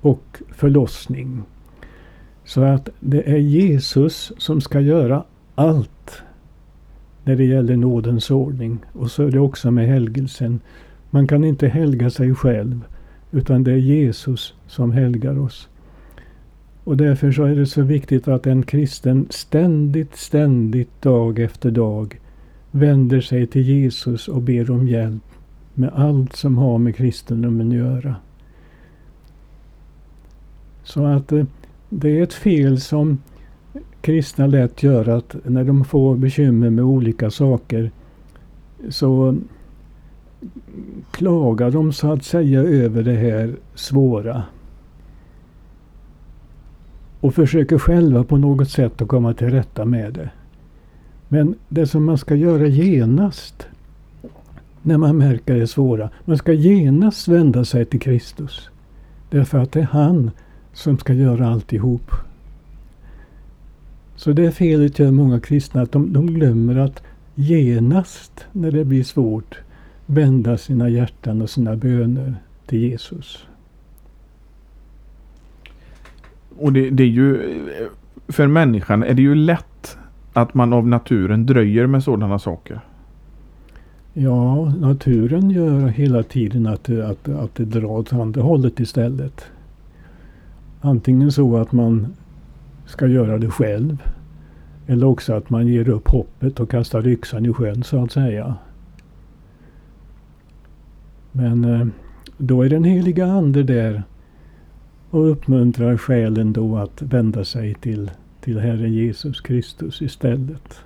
och 0.01 0.41
förlossning. 0.51 1.41
Så 2.45 2.61
att 2.61 2.89
det 2.99 3.29
är 3.29 3.37
Jesus 3.37 4.31
som 4.37 4.61
ska 4.61 4.79
göra 4.79 5.23
allt 5.55 6.21
när 7.23 7.35
det 7.35 7.45
gäller 7.45 7.75
nådens 7.75 8.31
ordning. 8.31 8.79
Och 8.93 9.11
så 9.11 9.23
är 9.23 9.31
det 9.31 9.39
också 9.39 9.71
med 9.71 9.87
helgelsen. 9.87 10.59
Man 11.09 11.27
kan 11.27 11.43
inte 11.43 11.67
helga 11.67 12.09
sig 12.09 12.35
själv 12.35 12.81
utan 13.31 13.63
det 13.63 13.71
är 13.71 13.77
Jesus 13.77 14.53
som 14.67 14.91
helgar 14.91 15.39
oss. 15.39 15.69
Och 16.83 16.97
därför 16.97 17.31
så 17.31 17.43
är 17.43 17.55
det 17.55 17.65
så 17.65 17.81
viktigt 17.81 18.27
att 18.27 18.47
en 18.47 18.63
kristen 18.63 19.27
ständigt, 19.29 20.15
ständigt, 20.15 21.01
dag 21.01 21.39
efter 21.39 21.71
dag 21.71 22.19
vänder 22.71 23.21
sig 23.21 23.47
till 23.47 23.61
Jesus 23.61 24.27
och 24.27 24.41
ber 24.41 24.71
om 24.71 24.87
hjälp 24.87 25.23
med 25.73 25.89
allt 25.95 26.35
som 26.35 26.57
har 26.57 26.77
med 26.77 26.95
kristendomen 26.95 27.67
att 27.67 27.73
göra. 27.73 28.15
Så 30.83 31.05
att 31.05 31.31
eh, 31.31 31.45
det 31.89 32.19
är 32.19 32.23
ett 32.23 32.33
fel 32.33 32.81
som 32.81 33.17
kristna 34.01 34.47
lätt 34.47 34.83
gör 34.83 35.09
att 35.09 35.35
när 35.43 35.63
de 35.63 35.85
får 35.85 36.15
bekymmer 36.15 36.69
med 36.69 36.85
olika 36.85 37.31
saker 37.31 37.91
så 38.89 39.37
klagar 41.11 41.71
de 41.71 41.93
så 41.93 42.11
att 42.11 42.23
säga 42.23 42.59
över 42.59 43.03
det 43.03 43.15
här 43.15 43.55
svåra. 43.75 44.43
Och 47.19 47.35
försöker 47.35 47.77
själva 47.77 48.23
på 48.23 48.37
något 48.37 48.69
sätt 48.69 49.01
att 49.01 49.07
komma 49.07 49.33
till 49.33 49.49
rätta 49.49 49.85
med 49.85 50.13
det. 50.13 50.29
Men 51.27 51.55
det 51.69 51.87
som 51.87 52.05
man 52.05 52.17
ska 52.17 52.35
göra 52.35 52.67
genast 52.67 53.67
när 54.85 54.97
man 54.97 55.17
märker 55.17 55.55
det 55.55 55.67
svåra. 55.67 56.09
Man 56.25 56.37
ska 56.37 56.53
genast 56.53 57.27
vända 57.27 57.65
sig 57.65 57.85
till 57.85 57.99
Kristus. 57.99 58.69
Därför 59.29 59.57
att 59.57 59.71
det 59.71 59.79
är 59.79 59.83
han 59.83 60.31
som 60.73 60.97
ska 60.97 61.13
göra 61.13 61.49
alltihop. 61.49 62.11
Så 64.15 64.31
det 64.31 64.51
felet 64.51 64.99
gör 64.99 65.11
många 65.11 65.39
kristna 65.39 65.81
att 65.81 65.91
de, 65.91 66.13
de 66.13 66.27
glömmer 66.27 66.75
att 66.75 67.03
genast 67.35 68.45
när 68.51 68.71
det 68.71 68.85
blir 68.85 69.03
svårt 69.03 69.59
vända 70.05 70.57
sina 70.57 70.89
hjärtan 70.89 71.41
och 71.41 71.49
sina 71.49 71.75
böner 71.75 72.35
till 72.65 72.79
Jesus. 72.79 73.45
Och 76.57 76.73
det, 76.73 76.89
det, 76.89 77.03
är 77.03 77.07
ju 77.07 77.39
för 78.27 78.47
människan 78.47 79.03
är 79.03 79.13
det 79.13 79.21
ju 79.21 79.35
lätt 79.35 79.97
att 80.33 80.53
man 80.53 80.73
av 80.73 80.87
naturen 80.87 81.45
dröjer 81.45 81.87
med 81.87 82.03
sådana 82.03 82.39
saker. 82.39 82.79
Ja, 84.13 84.73
naturen 84.79 85.49
gör 85.49 85.87
hela 85.87 86.23
tiden 86.23 86.67
att, 86.67 86.89
att, 86.89 87.29
att 87.29 87.55
det 87.55 87.65
drar 87.65 87.85
åt 87.85 88.13
andra 88.13 88.41
hållet 88.41 88.79
istället. 88.79 89.45
Antingen 90.81 91.31
så 91.31 91.57
att 91.57 91.71
man 91.71 92.13
ska 92.85 93.07
göra 93.07 93.37
det 93.37 93.49
själv. 93.49 93.97
Eller 94.87 95.07
också 95.07 95.33
att 95.33 95.49
man 95.49 95.67
ger 95.67 95.89
upp 95.89 96.07
hoppet 96.07 96.59
och 96.59 96.69
kastar 96.69 97.07
yxan 97.07 97.45
i 97.45 97.53
sjön 97.53 97.83
så 97.83 98.03
att 98.03 98.11
säga. 98.11 98.55
Men 101.37 101.65
eh, 101.65 101.87
då 102.37 102.61
är 102.61 102.69
den 102.69 102.83
heliga 102.83 103.25
ande 103.25 103.63
där 103.63 104.03
och 105.09 105.31
uppmuntrar 105.31 105.97
själen 105.97 106.53
då 106.53 106.77
att 106.77 107.01
vända 107.01 107.45
sig 107.45 107.73
till, 107.73 108.11
till 108.41 108.59
Herren 108.59 108.93
Jesus 108.93 109.41
Kristus 109.41 110.01
istället. 110.01 110.79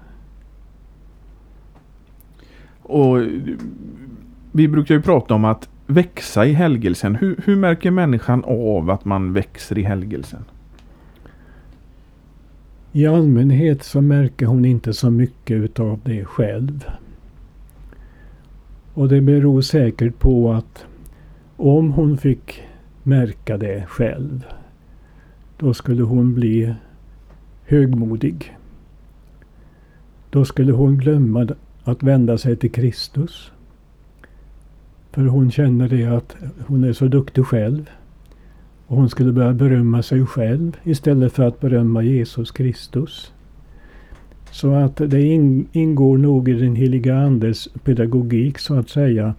Och 2.81 3.17
vi 4.51 4.67
brukar 4.67 4.95
ju 4.95 5.01
prata 5.01 5.33
om 5.33 5.45
att 5.45 5.69
växa 5.87 6.45
i 6.45 6.53
helgelsen. 6.53 7.15
Hur, 7.15 7.39
hur 7.45 7.55
märker 7.55 7.91
människan 7.91 8.43
av 8.43 8.89
att 8.89 9.05
man 9.05 9.33
växer 9.33 9.77
i 9.77 9.83
helgelsen? 9.83 10.43
I 12.91 13.07
allmänhet 13.07 13.83
så 13.83 14.01
märker 14.01 14.45
hon 14.45 14.65
inte 14.65 14.93
så 14.93 15.09
mycket 15.09 15.57
utav 15.57 15.99
det 16.03 16.25
själv. 16.25 16.85
Och 18.99 19.09
det 19.09 19.21
beror 19.21 19.61
säkert 19.61 20.19
på 20.19 20.51
att 20.51 20.85
om 21.57 21.91
hon 21.91 22.17
fick 22.17 22.63
märka 23.03 23.57
det 23.57 23.85
själv, 23.87 24.45
då 25.57 25.73
skulle 25.73 26.03
hon 26.03 26.33
bli 26.33 26.75
högmodig. 27.65 28.57
Då 30.29 30.45
skulle 30.45 30.71
hon 30.71 30.97
glömma 30.97 31.47
att 31.83 32.03
vända 32.03 32.37
sig 32.37 32.55
till 32.55 32.71
Kristus. 32.71 33.51
För 35.11 35.25
hon 35.25 35.51
känner 35.51 35.89
det 35.89 36.05
att 36.05 36.35
hon 36.67 36.83
är 36.83 36.93
så 36.93 37.07
duktig 37.07 37.45
själv. 37.45 37.89
Och 38.87 38.97
hon 38.97 39.09
skulle 39.09 39.31
börja 39.31 39.53
berömma 39.53 40.03
sig 40.03 40.25
själv 40.25 40.77
istället 40.83 41.33
för 41.33 41.43
att 41.43 41.59
berömma 41.59 42.03
Jesus 42.03 42.51
Kristus. 42.51 43.33
Så 44.51 44.73
att 44.73 44.95
det 44.95 45.21
ingår 45.71 46.17
nog 46.17 46.49
i 46.49 46.53
den 46.53 46.75
heliga 46.75 47.17
Andes 47.17 47.67
pedagogik 47.83 48.59
så 48.59 48.75
att 48.75 48.89
säga 48.89 49.33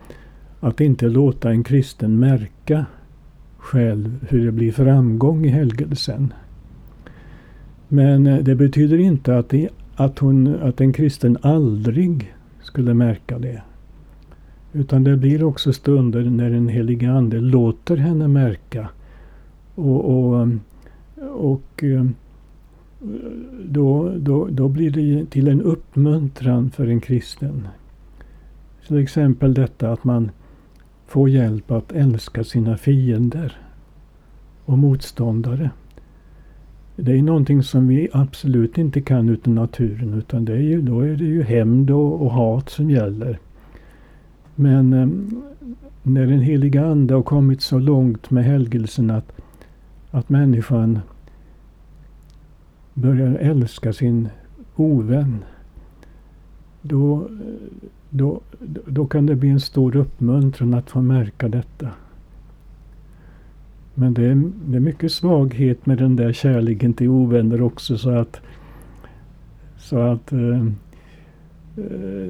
att 0.61 0.81
inte 0.81 1.09
låta 1.09 1.51
en 1.51 1.65
kristen 1.65 2.19
märka 2.19 2.87
själv 3.59 4.27
hur 4.29 4.45
det 4.45 4.53
blir 4.53 4.73
framgång 4.73 5.47
i 5.47 5.49
helgelsen. 5.49 6.33
Men 7.89 8.27
eh, 8.27 8.39
det 8.39 8.55
betyder 8.55 8.99
inte 8.99 9.39
att, 9.39 9.49
det, 9.49 9.69
att, 9.95 10.19
hon, 10.19 10.55
att 10.63 10.81
en 10.81 10.93
kristen 10.93 11.39
aldrig 11.43 12.35
skulle 12.63 12.95
märka 12.95 13.39
det. 13.39 13.63
Utan 14.73 15.05
det 15.05 15.17
blir 15.17 15.45
också 15.45 15.73
stunder 15.73 16.23
när 16.23 16.51
den 16.51 16.69
helige 16.69 17.13
Ande 17.13 17.41
låter 17.41 17.97
henne 17.97 18.29
märka. 18.29 18.89
Och, 19.75 20.05
och, 20.05 20.49
och 21.31 21.85
eh, 21.85 22.07
då, 23.65 24.13
då, 24.17 24.49
då 24.51 24.69
blir 24.69 24.91
det 24.91 25.31
till 25.31 25.49
en 25.49 25.63
uppmuntran 25.63 26.71
för 26.71 26.87
en 26.87 27.01
kristen. 27.01 27.69
Till 28.87 28.99
exempel 28.99 29.55
detta 29.55 29.93
att 29.93 30.05
man 30.05 30.31
får 31.07 31.31
hjälp 31.31 31.71
att 31.71 31.93
älska 31.93 32.45
sina 32.45 32.77
fiender 32.77 33.59
och 34.65 34.79
motståndare. 34.79 35.71
Det 36.97 37.13
är 37.13 37.23
någonting 37.23 37.63
som 37.63 37.89
vi 37.89 38.09
absolut 38.13 38.79
inte 38.79 39.01
kan 39.01 39.29
utan 39.29 39.55
naturen 39.55 40.15
utan 40.15 40.45
det 40.45 40.53
är 40.53 40.63
ju, 40.63 40.83
då 40.83 41.01
är 41.01 41.17
det 41.17 41.25
ju 41.25 41.43
hämnd 41.43 41.91
och, 41.91 42.23
och, 42.23 42.31
hat 42.31 42.69
som 42.69 42.91
gäller. 42.91 43.39
Men 44.55 44.93
eh, 44.93 45.09
när 46.03 46.27
den 46.27 46.41
heliga 46.41 46.87
Ande 46.87 47.15
har 47.15 47.23
kommit 47.23 47.63
så 47.63 47.79
långt 47.79 48.31
med 48.31 48.45
helgelsen 48.45 49.11
att, 49.11 49.33
att 50.11 50.29
människan 50.29 50.99
börjar 53.01 53.35
älska 53.35 53.93
sin 53.93 54.29
ovän. 54.77 55.45
Då, 56.83 57.29
då, 58.11 58.41
då 58.87 59.07
kan 59.07 59.27
det 59.27 59.37
bli 59.37 59.49
en 59.49 59.61
stor 59.61 59.97
uppmuntran 59.97 60.75
att 60.75 60.91
få 60.91 61.01
märka 61.03 61.49
detta. 61.49 61.89
Men 63.95 64.15
det 64.15 64.27
är, 64.27 64.43
det 64.67 64.77
är 64.77 64.81
mycket 64.81 65.13
svaghet 65.13 65.87
med 65.87 65.99
den 65.99 66.17
där 66.17 66.33
kärleken 66.33 66.93
till 66.93 67.09
ovänner 67.09 67.63
också 67.63 67.99
så 67.99 68.11
att 68.11 68.41
så 69.79 69.99
att 69.99 70.33
eh, 70.33 70.39
eh 70.39 70.67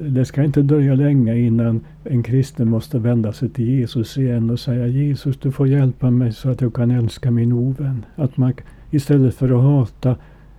det 0.09 0.25
ska 0.25 0.43
inte 0.43 0.61
dröja 0.61 0.95
länge 0.95 1.37
innan 1.37 1.81
en 2.03 2.23
kristen 2.23 2.69
måste 2.69 2.99
vända 2.99 3.33
sig 3.33 3.49
till 3.49 3.69
Jesus 3.69 4.17
igen 4.17 4.49
och 4.49 4.59
säga 4.59 4.87
Jesus 4.87 5.37
du 5.37 5.51
får 5.51 5.67
hjälpa 5.67 6.11
mig 6.11 6.33
så 6.33 6.49
att 6.49 6.61
jag 6.61 6.73
kan 6.73 6.91
älska 6.91 7.31
min 7.31 7.53
ovän. 7.53 8.05
Att 8.15 8.37
man 8.37 8.53
istället 8.91 9.35
för 9.35 9.49
att 9.49 9.63
hata 9.63 10.15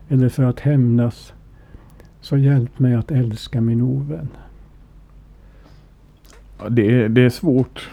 eller 0.08 0.28
för 0.28 0.42
att 0.42 0.60
hämnas 0.60 1.32
så 2.20 2.36
hjälp 2.36 2.78
mig 2.78 2.94
att 2.94 3.10
älska 3.10 3.60
min 3.60 3.82
ovän. 3.82 4.28
Ja, 6.58 6.68
det, 6.68 7.08
det 7.08 7.22
är 7.22 7.30
svårt. 7.30 7.90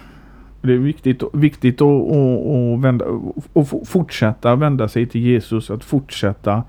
Det 0.61 0.73
är 0.73 0.77
viktigt, 0.77 1.23
viktigt 1.33 1.81
att, 1.81 1.87
att, 1.87 2.47
att, 2.47 2.79
vända, 2.79 3.05
att 3.53 3.89
fortsätta 3.89 4.55
vända 4.55 4.87
sig 4.87 5.05
till 5.05 5.21
Jesus, 5.21 5.71
att 5.71 5.83
fortsätta 5.83 6.63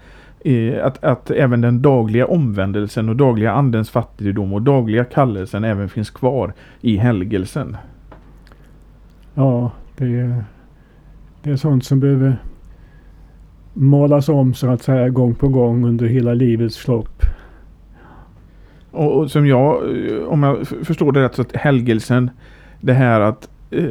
att, 0.82 1.04
att 1.04 1.30
även 1.30 1.60
den 1.60 1.82
dagliga 1.82 2.26
omvändelsen 2.26 3.08
och 3.08 3.16
dagliga 3.16 3.52
andens 3.52 3.90
fattigdom 3.90 4.52
och 4.52 4.62
dagliga 4.62 5.04
kallelsen 5.04 5.64
även 5.64 5.88
finns 5.88 6.10
kvar 6.10 6.52
i 6.80 6.96
helgelsen. 6.96 7.76
Ja, 9.34 9.72
det 9.96 10.04
är, 10.04 10.44
det 11.42 11.50
är 11.50 11.56
sånt 11.56 11.84
som 11.84 12.00
behöver 12.00 12.36
malas 13.72 14.28
om 14.28 14.54
så 14.54 14.70
att 14.70 14.82
säga 14.82 15.08
gång 15.08 15.34
på 15.34 15.48
gång 15.48 15.84
under 15.84 16.06
hela 16.06 16.34
livets 16.34 16.88
lopp. 16.88 17.22
Och, 18.90 19.18
och 19.18 19.30
som 19.30 19.46
jag, 19.46 19.82
om 20.28 20.42
jag 20.42 20.66
förstår 20.66 21.12
det 21.12 21.22
rätt, 21.22 21.34
så 21.34 21.42
att 21.42 21.56
helgelsen, 21.56 22.30
det 22.80 22.92
här 22.92 23.20
att 23.20 23.50
eh, 23.70 23.82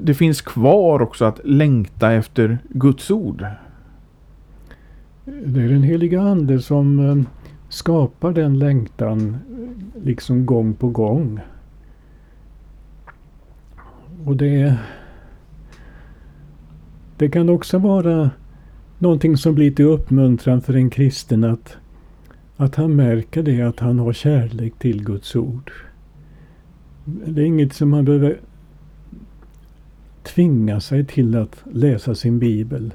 det 0.00 0.14
finns 0.14 0.40
kvar 0.40 1.02
också 1.02 1.24
att 1.24 1.40
längta 1.44 2.12
efter 2.12 2.58
Guds 2.68 3.10
ord. 3.10 3.46
Det 5.24 5.62
är 5.62 5.68
den 5.68 5.82
heliga 5.82 6.20
Ande 6.20 6.58
som 6.58 6.98
eh, 6.98 7.16
skapar 7.68 8.32
den 8.32 8.58
längtan 8.58 9.36
liksom 10.02 10.46
gång 10.46 10.74
på 10.74 10.88
gång. 10.88 11.40
Och 14.24 14.36
det, 14.36 14.76
det 17.16 17.28
kan 17.28 17.48
också 17.48 17.78
vara 17.78 18.30
någonting 18.98 19.36
som 19.36 19.54
blir 19.54 19.70
till 19.70 19.84
uppmuntran 19.84 20.60
för 20.60 20.74
en 20.74 20.90
kristen 20.90 21.44
att, 21.44 21.76
att 22.56 22.74
han 22.74 22.96
märker 22.96 23.42
det 23.42 23.62
att 23.62 23.80
han 23.80 23.98
har 23.98 24.12
kärlek 24.12 24.78
till 24.78 25.04
Guds 25.04 25.36
ord. 25.36 25.72
Det 27.04 27.42
är 27.42 27.46
inget 27.46 27.72
som 27.72 27.90
man 27.90 28.04
behöver 28.04 28.40
tvinga 30.22 30.80
sig 30.80 31.04
till 31.04 31.36
att 31.36 31.64
läsa 31.72 32.14
sin 32.14 32.38
bibel. 32.38 32.94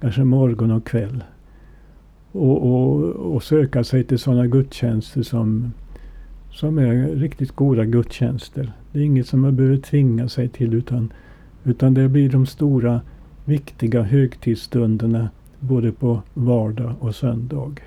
Kanske 0.00 0.24
morgon 0.24 0.70
och 0.70 0.86
kväll. 0.86 1.24
Och, 2.32 2.62
och, 2.62 3.02
och 3.34 3.42
söka 3.42 3.84
sig 3.84 4.04
till 4.04 4.18
sådana 4.18 4.46
gudstjänster 4.46 5.22
som, 5.22 5.72
som 6.50 6.78
är 6.78 7.08
riktigt 7.08 7.52
goda 7.52 7.84
gudstjänster. 7.84 8.72
Det 8.92 8.98
är 8.98 9.02
inget 9.02 9.26
som 9.26 9.40
man 9.40 9.56
behöver 9.56 9.76
tvinga 9.76 10.28
sig 10.28 10.48
till 10.48 10.74
utan, 10.74 11.12
utan 11.64 11.94
det 11.94 12.08
blir 12.08 12.30
de 12.30 12.46
stora 12.46 13.00
viktiga 13.46 14.02
högtidsstunderna 14.02 15.28
både 15.60 15.92
på 15.92 16.22
vardag 16.34 16.94
och 17.00 17.14
söndag. 17.14 17.80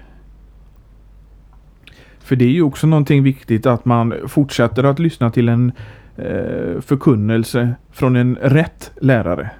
För 2.20 2.36
det 2.36 2.46
är 2.46 2.50
ju 2.50 2.62
också 2.62 2.88
någonting 2.88 3.24
viktigt 3.24 3.66
att 3.66 3.86
man 3.86 4.14
fortsätter 4.28 4.84
att 4.84 5.00
lyssna 5.00 5.32
till 5.32 5.50
en 5.50 5.72
eh, 6.18 6.82
förkunnelse 6.82 7.76
från 7.92 8.16
en 8.16 8.36
rätt 8.36 8.92
lärare. 9.02 9.52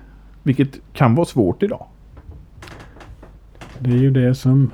Vilket 0.44 0.80
kan 0.94 1.16
vara 1.16 1.26
svårt 1.26 1.64
idag. 1.64 1.86
Det 3.80 3.90
är 3.90 3.98
ju 3.98 4.12
det 4.12 4.36
som 4.36 4.72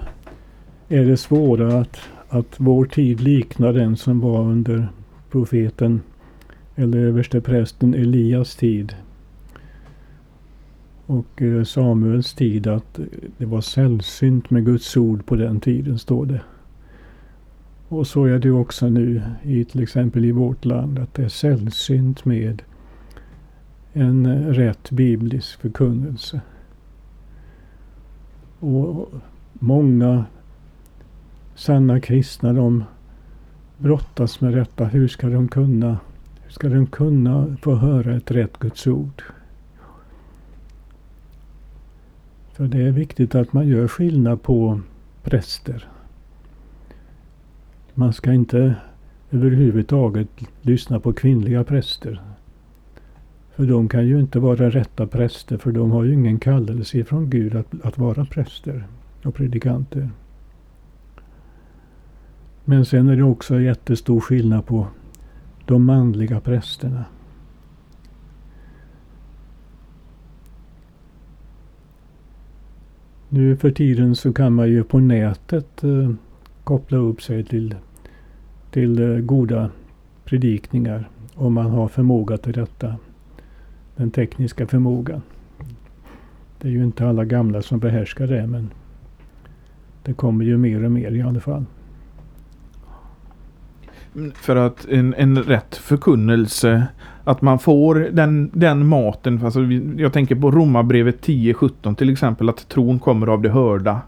är 0.90 1.06
det 1.06 1.18
svåra 1.18 1.80
att, 1.80 2.00
att 2.30 2.56
vår 2.58 2.86
tid 2.86 3.22
liknar 3.22 3.74
den 3.74 3.98
som 3.98 4.20
var 4.20 4.42
under 4.42 4.88
profeten 5.32 6.02
eller 6.76 6.98
överste 6.98 7.42
prästen 7.42 7.94
Elias 7.94 8.56
tid. 8.56 8.96
Och 11.06 11.42
eh, 11.42 11.64
Samuels 11.64 12.34
tid 12.34 12.68
att 12.68 13.00
eh, 13.00 13.06
det 13.38 13.46
var 13.46 13.62
sällsynt 13.62 14.50
med 14.50 14.66
Guds 14.66 14.98
ord 14.98 15.26
på 15.26 15.36
den 15.36 15.60
tiden 15.60 16.00
står 16.00 16.26
det. 16.26 16.42
Och 17.88 18.08
så 18.08 18.26
är 18.26 18.40
det 18.40 18.52
också 18.52 18.90
nu 18.90 19.22
i 19.44 19.66
till 19.66 19.84
exempel 19.84 20.26
i 20.26 20.32
vårt 20.32 20.66
land 20.66 21.00
att 21.00 21.14
det 21.14 21.24
är 21.24 21.30
sällsynt 21.30 22.26
med 22.26 22.62
en 23.94 24.26
eh, 24.26 24.48
rätt 24.48 24.92
biblisk 24.92 25.62
förkunnelse. 25.62 26.42
Och 28.60 29.10
många 29.54 30.26
sanna 31.56 32.00
kristna 32.00 32.54
de 32.54 32.84
brottas 33.78 34.42
med 34.42 34.54
detta. 34.54 34.86
Hur 34.86 35.08
ska 35.08 35.30
de 35.30 35.48
kunna, 35.48 35.98
hur 36.44 36.52
ska 36.52 36.70
de 36.70 36.88
kunna 36.88 37.56
få 37.62 37.76
höra 37.76 38.16
ett 38.16 38.32
rätt 38.32 38.60
Guds 38.60 38.88
ord? 38.88 39.24
För 42.56 42.68
det 42.68 42.82
är 42.82 42.92
viktigt 42.92 43.36
att 43.36 43.54
man 43.54 43.68
gör 43.68 43.88
skillnad 43.88 44.42
på 44.42 44.82
präster. 45.24 45.88
Man 47.94 48.14
ska 48.14 48.34
inte 48.34 48.76
överhuvudtaget 49.32 50.28
lyssna 50.62 51.00
på 51.00 51.14
kvinnliga 51.14 51.64
präster. 51.64 52.22
För 53.56 53.66
de 53.66 53.90
kan 53.90 54.08
ju 54.08 54.20
inte 54.20 54.40
vara 54.40 54.70
rätta 54.70 55.08
präster 55.08 55.58
för 55.58 55.72
de 55.72 55.92
har 55.92 56.04
ju 56.04 56.14
ingen 56.14 56.40
kallelse 56.40 57.04
från 57.04 57.30
Gud 57.30 57.56
att, 57.56 57.86
att 57.86 57.98
vara 57.98 58.26
präster 58.26 58.88
och 59.24 59.36
predikanter. 59.36 60.10
Men 62.66 62.86
sen 62.86 63.10
är 63.10 63.16
det 63.16 63.24
också 63.24 63.60
jättestor 63.60 64.20
skillnad 64.20 64.66
på 64.66 64.88
de 65.66 65.86
manliga 65.86 66.40
prästerna. 66.40 67.06
Nu 73.36 73.56
för 73.56 73.72
tiden 73.72 74.16
så 74.16 74.34
kan 74.34 74.54
man 74.54 74.70
ju 74.70 74.84
på 74.84 75.00
nätet 75.00 75.84
eh, 75.84 76.12
koppla 76.64 76.98
upp 76.98 77.22
sig 77.22 77.44
till, 77.44 77.76
till 78.72 79.02
eh, 79.02 79.20
goda 79.20 79.70
predikningar 80.26 81.10
om 81.34 81.54
man 81.54 81.66
har 81.66 81.88
förmåga 81.88 82.38
till 82.38 82.54
detta. 82.54 82.96
Den 83.96 84.12
tekniska 84.12 84.68
förmågan. 84.68 85.22
Det 86.62 86.68
är 86.68 86.72
ju 86.72 86.84
inte 86.84 87.08
alla 87.08 87.26
gamla 87.26 87.62
som 87.62 87.80
behärskar 87.80 88.28
det 88.28 88.48
men 88.48 88.70
det 90.04 90.14
kommer 90.14 90.46
ju 90.46 90.58
mer 90.58 90.84
och 90.84 90.92
mer 90.92 91.12
i 91.12 91.22
alla 91.22 91.40
fall. 91.40 91.66
För 94.36 94.56
att 94.56 94.86
en, 94.90 95.14
en 95.14 95.44
rätt 95.44 95.76
förkunnelse, 95.76 96.88
att 97.24 97.42
man 97.42 97.60
får 97.60 97.96
den, 97.96 98.52
den 98.54 98.88
maten. 98.88 99.46
Alltså, 99.46 99.62
jag 99.98 100.14
tänker 100.14 100.36
på 100.36 100.52
Romarbrevet 100.52 101.28
10.17 101.28 101.96
till 101.96 102.10
exempel, 102.10 102.50
att 102.50 102.70
tron 102.70 103.00
kommer 103.00 103.28
av 103.28 103.42
det 103.42 103.50
hörda. 103.50 104.02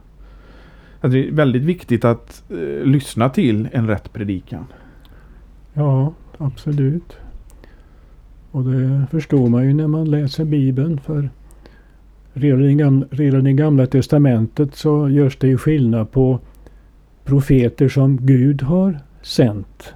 Att 1.01 1.11
det 1.11 1.27
är 1.27 1.31
väldigt 1.31 1.63
viktigt 1.63 2.05
att 2.05 2.43
eh, 2.49 2.85
lyssna 2.85 3.29
till 3.29 3.69
en 3.71 3.87
rätt 3.87 4.13
predikan. 4.13 4.65
Ja, 5.73 6.13
absolut. 6.37 7.17
Och 8.51 8.63
det 8.63 9.07
förstår 9.11 9.49
man 9.49 9.65
ju 9.65 9.73
när 9.73 9.87
man 9.87 10.11
läser 10.11 10.45
Bibeln. 10.45 10.99
För 10.99 11.29
redan 12.33 12.65
i, 12.65 12.75
gamla, 12.75 13.05
redan 13.09 13.47
i 13.47 13.53
Gamla 13.53 13.85
Testamentet 13.85 14.75
så 14.75 15.09
görs 15.09 15.37
det 15.37 15.47
ju 15.47 15.57
skillnad 15.57 16.11
på 16.11 16.39
profeter 17.25 17.89
som 17.89 18.17
Gud 18.17 18.61
har 18.61 18.99
sänt 19.21 19.93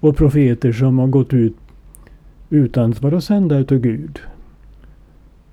och 0.00 0.16
profeter 0.16 0.72
som 0.72 0.98
har 0.98 1.06
gått 1.06 1.34
ut 1.34 1.56
utan 2.50 2.90
att 2.90 3.02
vara 3.02 3.20
sända 3.20 3.58
utav 3.58 3.78
Gud. 3.78 4.20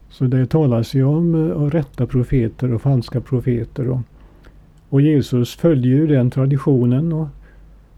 Så 0.10 0.26
det 0.26 0.46
talas 0.46 0.94
ju 0.94 1.04
om 1.04 1.36
eh, 1.36 1.62
rätta 1.62 2.08
profeter 2.08 2.74
och 2.74 2.82
falska 2.82 3.22
profeter. 3.22 3.90
Och, 3.90 4.00
och 4.90 5.02
Jesus 5.02 5.56
följer 5.56 5.96
ju 5.96 6.08
den 6.08 6.32
traditionen 6.32 7.14
och 7.14 7.28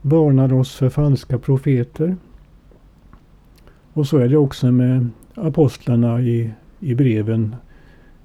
varnar 0.01 0.53
oss 0.53 0.75
för 0.75 0.89
falska 0.89 1.39
profeter. 1.39 2.15
Och 3.93 4.07
så 4.07 4.17
är 4.17 4.27
det 4.27 4.37
också 4.37 4.71
med 4.71 5.09
apostlarna 5.35 6.21
i, 6.21 6.51
i 6.79 6.95
breven, 6.95 7.55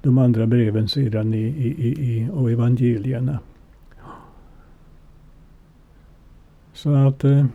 de 0.03 0.19
andra 0.19 0.47
breven 0.47 0.89
sedan 0.89 1.35
i, 1.35 1.39
i, 1.39 1.89
i, 1.89 2.29
och 2.33 2.51
evangelierna. 2.51 3.39
Så 6.73 6.95
att 6.95 7.25
eh, 7.25 7.47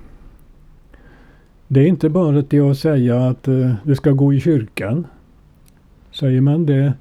det 1.68 1.80
är 1.80 1.88
inte 1.88 2.10
bara 2.10 2.44
till 2.44 2.70
att 2.72 2.78
säga 2.78 3.28
att 3.28 3.48
eh, 3.48 3.74
du 3.84 3.96
ska 3.96 4.12
gå 4.12 4.34
i 4.34 4.40
kyrkan. 4.40 5.08
Säger 6.12 6.42
man 6.42 6.66
det 6.66 6.94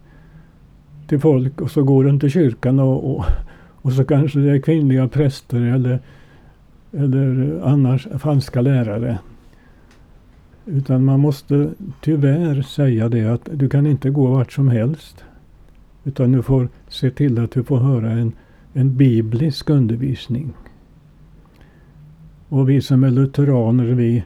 till 1.07 1.21
folk 1.21 1.61
och 1.61 1.71
så 1.71 1.83
går 1.83 2.05
de 2.05 2.21
till 2.21 2.31
kyrkan 2.31 2.81
och, 2.81 3.17
och, 3.17 3.25
och 3.83 3.93
så 3.93 4.05
kanske 4.05 4.39
det 4.39 4.51
är 4.51 4.59
kvinnliga 4.59 5.09
präster 5.09 5.61
eller, 5.61 6.01
eller 6.93 7.61
annars 7.65 8.09
falska 8.19 8.61
lärare. 8.61 9.19
Utan 10.65 11.05
man 11.05 11.21
måste 11.21 11.71
tyvärr 12.01 12.63
säga 12.63 13.09
det 13.09 13.25
att 13.25 13.49
du 13.53 13.69
kan 13.69 13.87
inte 13.87 14.11
gå 14.11 14.27
vart 14.27 14.53
som 14.53 14.69
helst. 14.69 15.25
Utan 16.05 16.33
du 16.33 16.43
får 16.43 16.69
se 16.89 17.11
till 17.11 17.39
att 17.39 17.51
du 17.51 17.65
får 17.65 17.79
höra 17.79 18.11
en, 18.11 18.33
en 18.73 18.97
biblisk 18.97 19.71
undervisning. 19.71 20.53
Och 22.49 22.71
vi 22.71 22.81
som 22.81 23.05
är 23.05 23.11
lutheraner 23.11 23.85
vi 23.85 24.25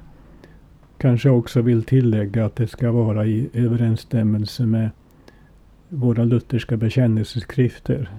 kanske 1.00 1.30
också 1.30 1.62
vill 1.62 1.82
tillägga 1.82 2.44
att 2.44 2.56
det 2.56 2.66
ska 2.66 2.90
vara 2.90 3.26
i 3.26 3.48
överensstämmelse 3.52 4.66
med 4.66 4.90
våra 5.88 6.24
lutherska 6.24 6.76
bekännelseskrifter. 6.76 8.10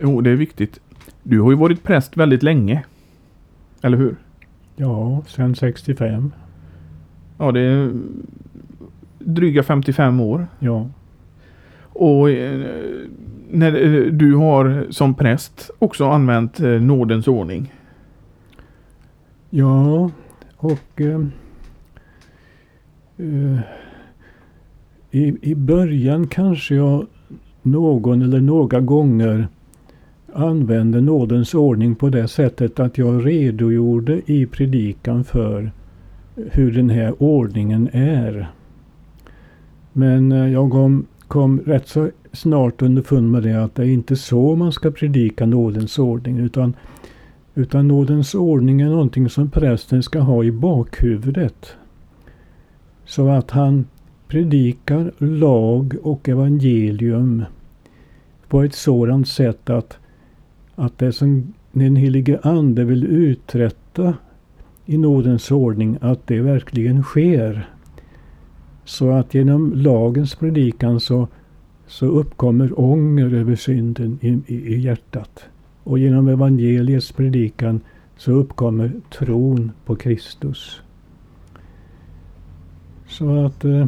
Jo, 0.00 0.20
det 0.20 0.30
är 0.30 0.36
viktigt. 0.36 0.80
Du 1.22 1.40
har 1.40 1.50
ju 1.50 1.56
varit 1.56 1.82
präst 1.82 2.16
väldigt 2.16 2.42
länge. 2.42 2.84
Eller 3.82 3.98
hur? 3.98 4.16
Ja, 4.76 5.22
sedan 5.26 5.54
65. 5.54 6.32
Ja, 7.38 7.52
det 7.52 7.60
är 7.60 7.92
dryga 9.18 9.62
55 9.62 10.20
år. 10.20 10.46
Ja. 10.58 10.88
Och 11.80 12.30
eh, 12.30 12.66
när 13.50 13.84
eh, 13.84 14.12
du 14.12 14.34
har 14.34 14.86
som 14.90 15.14
präst 15.14 15.70
också 15.78 16.08
använt 16.08 16.60
eh, 16.60 16.68
nådens 16.68 17.28
ordning. 17.28 17.72
Ja, 19.50 20.10
och 20.56 21.00
eh, 21.00 21.20
eh, 23.16 23.60
i, 25.10 25.36
i 25.42 25.54
början 25.54 26.26
kanske 26.26 26.74
jag 26.74 27.06
någon 27.62 28.22
eller 28.22 28.40
några 28.40 28.80
gånger 28.80 29.48
använde 30.32 31.00
nådens 31.00 31.54
ordning 31.54 31.94
på 31.94 32.08
det 32.08 32.28
sättet 32.28 32.80
att 32.80 32.98
jag 32.98 33.26
redogjorde 33.26 34.32
i 34.32 34.46
predikan 34.46 35.24
för 35.24 35.72
hur 36.34 36.72
den 36.72 36.90
här 36.90 37.22
ordningen 37.22 37.88
är. 37.92 38.50
Men 39.92 40.32
eh, 40.32 40.52
jag 40.52 40.70
kom, 40.70 41.06
kom 41.28 41.60
rätt 41.60 41.88
så 41.88 42.10
snart 42.32 42.82
underfund 42.82 43.30
med 43.30 43.42
det 43.42 43.64
att 43.64 43.74
det 43.74 43.82
är 43.82 43.88
inte 43.88 44.16
så 44.16 44.56
man 44.56 44.72
ska 44.72 44.90
predika 44.90 45.46
nådens 45.46 45.98
ordning 45.98 46.38
utan 46.38 46.74
utan 47.58 47.88
nådens 47.88 48.34
ordning 48.34 48.80
är 48.80 48.88
någonting 48.88 49.28
som 49.28 49.50
prästen 49.50 50.02
ska 50.02 50.20
ha 50.20 50.44
i 50.44 50.52
bakhuvudet. 50.52 51.76
Så 53.04 53.28
att 53.28 53.50
han 53.50 53.86
predikar 54.28 55.12
lag 55.18 55.96
och 56.02 56.28
evangelium 56.28 57.44
på 58.48 58.62
ett 58.62 58.74
sådant 58.74 59.28
sätt 59.28 59.70
att, 59.70 59.98
att 60.74 60.98
det 60.98 61.12
som 61.12 61.52
den 61.72 61.96
helige 61.96 62.38
Ande 62.42 62.84
vill 62.84 63.04
uträtta 63.04 64.14
i 64.86 64.98
nådens 64.98 65.50
ordning, 65.50 65.98
att 66.00 66.26
det 66.26 66.40
verkligen 66.40 67.02
sker. 67.02 67.68
Så 68.84 69.10
att 69.10 69.34
genom 69.34 69.72
lagens 69.74 70.34
predikan 70.34 71.00
så, 71.00 71.28
så 71.86 72.06
uppkommer 72.06 72.80
ånger 72.80 73.34
över 73.34 73.56
synden 73.56 74.18
i, 74.22 74.28
i, 74.46 74.74
i 74.74 74.80
hjärtat. 74.80 75.48
Och 75.86 75.98
genom 75.98 76.28
evangeliets 76.28 77.12
predikan 77.12 77.80
så 78.16 78.32
uppkommer 78.32 78.92
tron 79.10 79.72
på 79.84 79.96
Kristus. 79.96 80.80
Så 83.08 83.44
att 83.44 83.64
eh, 83.64 83.86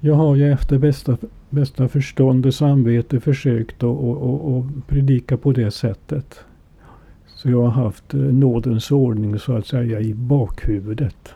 jag 0.00 0.14
har 0.14 0.36
ju 0.36 0.52
efter 0.52 0.78
bästa, 0.78 1.18
bästa 1.50 1.88
förstånd 1.88 2.46
och 2.46 2.54
samvete 2.54 3.20
försökt 3.20 3.76
att 3.76 3.82
och, 3.82 4.22
och, 4.22 4.56
och 4.56 4.66
predika 4.86 5.36
på 5.36 5.52
det 5.52 5.70
sättet. 5.70 6.40
Så 7.26 7.50
jag 7.50 7.62
har 7.62 7.84
haft 7.84 8.14
eh, 8.14 8.20
nådens 8.20 8.90
ordning 8.90 9.38
så 9.38 9.56
att 9.56 9.66
säga 9.66 10.00
i 10.00 10.14
bakhuvudet. 10.14 11.34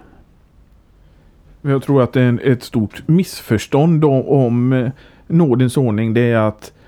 Jag 1.63 1.83
tror 1.83 2.03
att 2.03 2.13
det 2.13 2.21
är 2.21 2.41
ett 2.47 2.63
stort 2.63 3.09
missförstånd 3.09 4.05
om, 4.05 4.73
eh, 4.73 4.91
nådens 5.27 5.77
ordning. 5.77 6.15
Det 6.15 6.21
är 6.21 6.39
att 6.39 6.73
eh, 6.77 6.82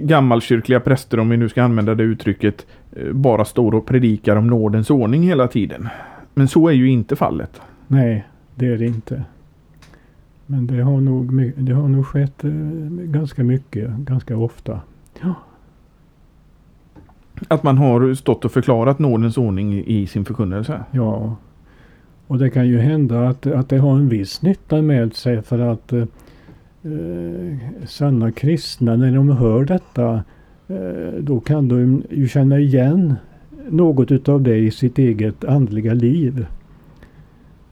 gammalkyrkliga 0.00 0.80
präster, 0.80 1.18
om 1.18 1.28
vi 1.28 1.36
nu 1.36 1.48
ska 1.48 1.62
använda 1.62 1.94
det 1.94 2.02
uttrycket, 2.02 2.66
eh, 2.92 3.12
bara 3.12 3.44
står 3.44 3.74
och 3.74 3.86
predikar 3.86 4.36
om 4.36 4.46
nådens 4.46 4.90
ordning 4.90 5.22
hela 5.22 5.48
tiden. 5.48 5.88
Men 6.34 6.48
så 6.48 6.68
är 6.68 6.72
ju 6.72 6.90
inte 6.90 7.16
fallet. 7.16 7.60
Nej, 7.86 8.26
det 8.54 8.66
är 8.66 8.78
det 8.78 8.86
inte. 8.86 9.24
Men 10.46 10.66
det 10.66 10.82
har 10.82 11.00
nog, 11.00 11.52
det 11.56 11.72
har 11.72 11.88
nog 11.88 12.06
skett 12.06 12.44
eh, 12.44 12.50
ganska 12.90 13.44
mycket, 13.44 13.90
ganska 13.90 14.36
ofta. 14.36 14.80
Ja. 15.20 15.34
Att 17.48 17.62
man 17.62 17.78
har 17.78 18.14
stått 18.14 18.44
och 18.44 18.52
förklarat 18.52 18.98
nådens 18.98 19.38
ordning 19.38 19.84
i 19.86 20.06
sin 20.06 20.24
förkunnelse? 20.24 20.80
Ja. 20.90 21.36
Och 22.26 22.38
det 22.38 22.50
kan 22.50 22.68
ju 22.68 22.78
hända 22.78 23.28
att, 23.28 23.46
att 23.46 23.68
det 23.68 23.78
har 23.78 23.94
en 23.94 24.08
viss 24.08 24.42
nytta 24.42 24.82
med 24.82 25.14
sig 25.14 25.42
för 25.42 25.58
att 25.58 25.92
eh, 26.82 27.86
sanna 27.86 28.32
kristna, 28.32 28.96
när 28.96 29.14
de 29.14 29.28
hör 29.28 29.64
detta, 29.64 30.24
eh, 30.68 31.14
då 31.20 31.40
kan 31.40 31.68
de 31.68 32.02
ju 32.10 32.28
känna 32.28 32.58
igen 32.58 33.14
något 33.68 34.10
utav 34.10 34.42
det 34.42 34.56
i 34.56 34.70
sitt 34.70 34.98
eget 34.98 35.44
andliga 35.44 35.94
liv. 35.94 36.46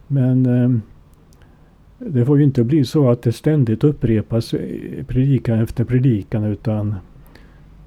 Men 0.06 0.46
eh, 0.46 0.70
det 1.98 2.24
får 2.24 2.38
ju 2.38 2.44
inte 2.44 2.64
bli 2.64 2.84
så 2.84 3.10
att 3.10 3.22
det 3.22 3.32
ständigt 3.32 3.84
upprepas 3.84 4.54
predikan 5.06 5.60
efter 5.60 5.84
predikan 5.84 6.44
utan, 6.44 6.94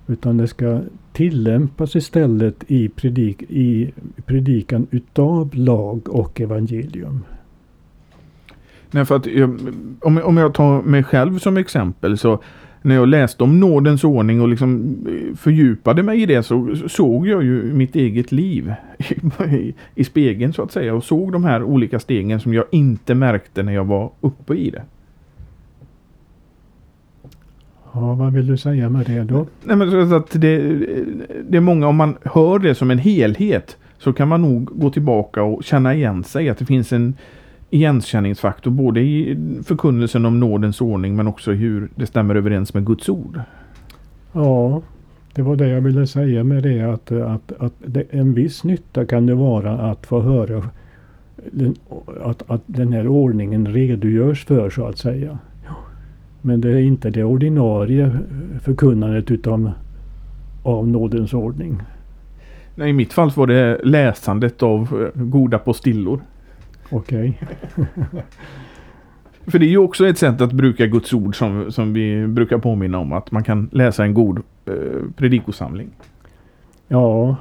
utan 0.07 0.38
det 0.38 0.47
ska 0.47 0.82
tillämpas 1.13 1.95
istället 1.95 2.63
i, 2.67 2.89
predik, 2.89 3.43
i 3.49 3.91
predikan 4.26 4.88
utav 4.91 5.55
lag 5.55 6.09
och 6.09 6.41
evangelium. 6.41 7.24
Nej, 8.91 9.05
för 9.05 9.15
att 9.15 9.27
om, 10.01 10.21
om 10.23 10.37
jag 10.37 10.53
tar 10.53 10.81
mig 10.81 11.03
själv 11.03 11.39
som 11.39 11.57
exempel 11.57 12.17
så 12.17 12.39
när 12.81 12.95
jag 12.95 13.07
läste 13.07 13.43
om 13.43 13.59
nådens 13.59 14.03
ordning 14.03 14.41
och 14.41 14.47
liksom 14.47 14.97
eh, 15.07 15.35
fördjupade 15.35 16.03
mig 16.03 16.21
i 16.21 16.25
det 16.25 16.43
så 16.43 16.75
såg 16.87 17.27
jag 17.27 17.43
ju 17.43 17.73
mitt 17.73 17.95
eget 17.95 18.31
liv 18.31 18.73
i, 19.51 19.73
i 19.95 20.03
spegeln 20.03 20.53
så 20.53 20.63
att 20.63 20.71
säga 20.71 20.95
och 20.95 21.03
såg 21.03 21.31
de 21.31 21.43
här 21.43 21.63
olika 21.63 21.99
stegen 21.99 22.39
som 22.39 22.53
jag 22.53 22.65
inte 22.71 23.15
märkte 23.15 23.63
när 23.63 23.73
jag 23.73 23.85
var 23.85 24.11
uppe 24.21 24.53
i 24.53 24.69
det. 24.69 24.83
Ja, 27.93 28.13
vad 28.13 28.33
vill 28.33 28.47
du 28.47 28.57
säga 28.57 28.89
med 28.89 29.05
det 29.05 29.23
då? 29.23 29.45
Nej, 29.63 29.75
men 29.75 30.09
så 30.09 30.15
att 30.15 30.31
det, 30.31 30.57
det 31.49 31.57
är 31.57 31.61
många, 31.61 31.87
om 31.87 31.95
man 31.95 32.17
hör 32.23 32.59
det 32.59 32.75
som 32.75 32.91
en 32.91 32.99
helhet 32.99 33.77
så 33.97 34.13
kan 34.13 34.27
man 34.27 34.41
nog 34.41 34.65
gå 34.65 34.89
tillbaka 34.89 35.43
och 35.43 35.63
känna 35.63 35.93
igen 35.95 36.23
sig. 36.23 36.49
Att 36.49 36.57
det 36.57 36.65
finns 36.65 36.93
en 36.93 37.13
igenkänningsfaktor 37.72 38.72
både 38.72 39.01
i 39.01 39.38
förkunnelsen 39.63 40.26
om 40.26 40.39
nådens 40.39 40.82
ordning 40.82 41.15
men 41.15 41.28
också 41.28 41.51
hur 41.51 41.89
det 41.95 42.05
stämmer 42.05 42.36
överens 42.36 42.74
med 42.74 42.86
Guds 42.86 43.09
ord. 43.09 43.41
Ja, 44.34 44.82
det 45.34 45.41
var 45.41 45.55
det 45.55 45.67
jag 45.67 45.82
ville 45.82 46.07
säga 46.07 46.43
med 46.43 46.63
det 46.63 46.82
att, 46.82 47.11
att, 47.11 47.51
att 47.59 47.74
det, 47.86 48.03
en 48.09 48.34
viss 48.34 48.63
nytta 48.63 49.05
kan 49.05 49.26
det 49.26 49.36
vara 49.36 49.72
att 49.91 50.07
få 50.07 50.22
höra 50.22 50.63
den, 51.51 51.76
att, 52.24 52.51
att 52.51 52.61
den 52.65 52.93
här 52.93 53.07
ordningen 53.07 53.67
redogörs 53.67 54.45
för 54.45 54.69
så 54.69 54.86
att 54.86 54.97
säga. 54.97 55.38
Men 56.41 56.61
det 56.61 56.69
är 56.69 56.82
inte 56.82 57.09
det 57.09 57.24
ordinarie 57.24 58.17
förkunnandet 58.61 59.32
utan 59.32 59.69
av 60.63 60.88
nådens 60.88 61.34
ordning. 61.34 61.82
Nej, 62.76 62.89
I 62.89 62.93
mitt 62.93 63.13
fall 63.13 63.32
var 63.36 63.47
det 63.47 63.80
läsandet 63.84 64.63
av 64.63 65.11
eh, 65.15 65.22
goda 65.22 65.59
postillor. 65.59 66.22
Okej. 66.91 67.39
Okay. 67.75 68.21
För 69.47 69.59
det 69.59 69.65
är 69.65 69.69
ju 69.69 69.77
också 69.77 70.07
ett 70.07 70.17
sätt 70.17 70.41
att 70.41 70.51
bruka 70.51 70.87
Guds 70.87 71.13
ord 71.13 71.37
som, 71.37 71.71
som 71.71 71.93
vi 71.93 72.27
brukar 72.27 72.57
påminna 72.57 72.99
om. 72.99 73.13
Att 73.13 73.31
man 73.31 73.43
kan 73.43 73.69
läsa 73.71 74.03
en 74.03 74.13
god 74.13 74.39
eh, 74.65 74.73
predikosamling. 75.15 75.89
Ja, 76.87 77.35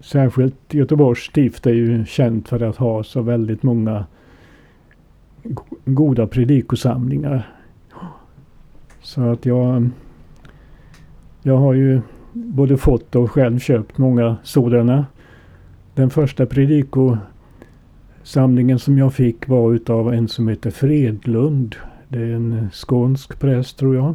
särskilt 0.00 0.74
Göteborgs 0.74 1.20
stift 1.20 1.66
är 1.66 1.72
ju 1.72 2.04
känt 2.04 2.48
för 2.48 2.60
att 2.60 2.76
ha 2.76 3.04
så 3.04 3.22
väldigt 3.22 3.62
många 3.62 4.04
goda 5.84 6.26
predikosamlingar. 6.26 7.52
Så 9.02 9.22
att 9.22 9.46
jag, 9.46 9.88
jag 11.42 11.56
har 11.56 11.74
ju 11.74 12.00
både 12.32 12.76
fått 12.76 13.16
och 13.16 13.30
själv 13.30 13.58
köpt 13.58 13.98
många 13.98 14.36
sådana. 14.42 15.06
Den 15.94 16.10
första 16.10 16.46
Samlingen 18.26 18.78
som 18.78 18.98
jag 18.98 19.14
fick 19.14 19.48
var 19.48 19.72
utav 19.72 20.14
en 20.14 20.28
som 20.28 20.48
heter 20.48 20.70
Fredlund. 20.70 21.76
Det 22.08 22.18
är 22.18 22.32
en 22.32 22.70
skånsk 22.72 23.40
präst 23.40 23.78
tror 23.78 23.96
jag. 23.96 24.14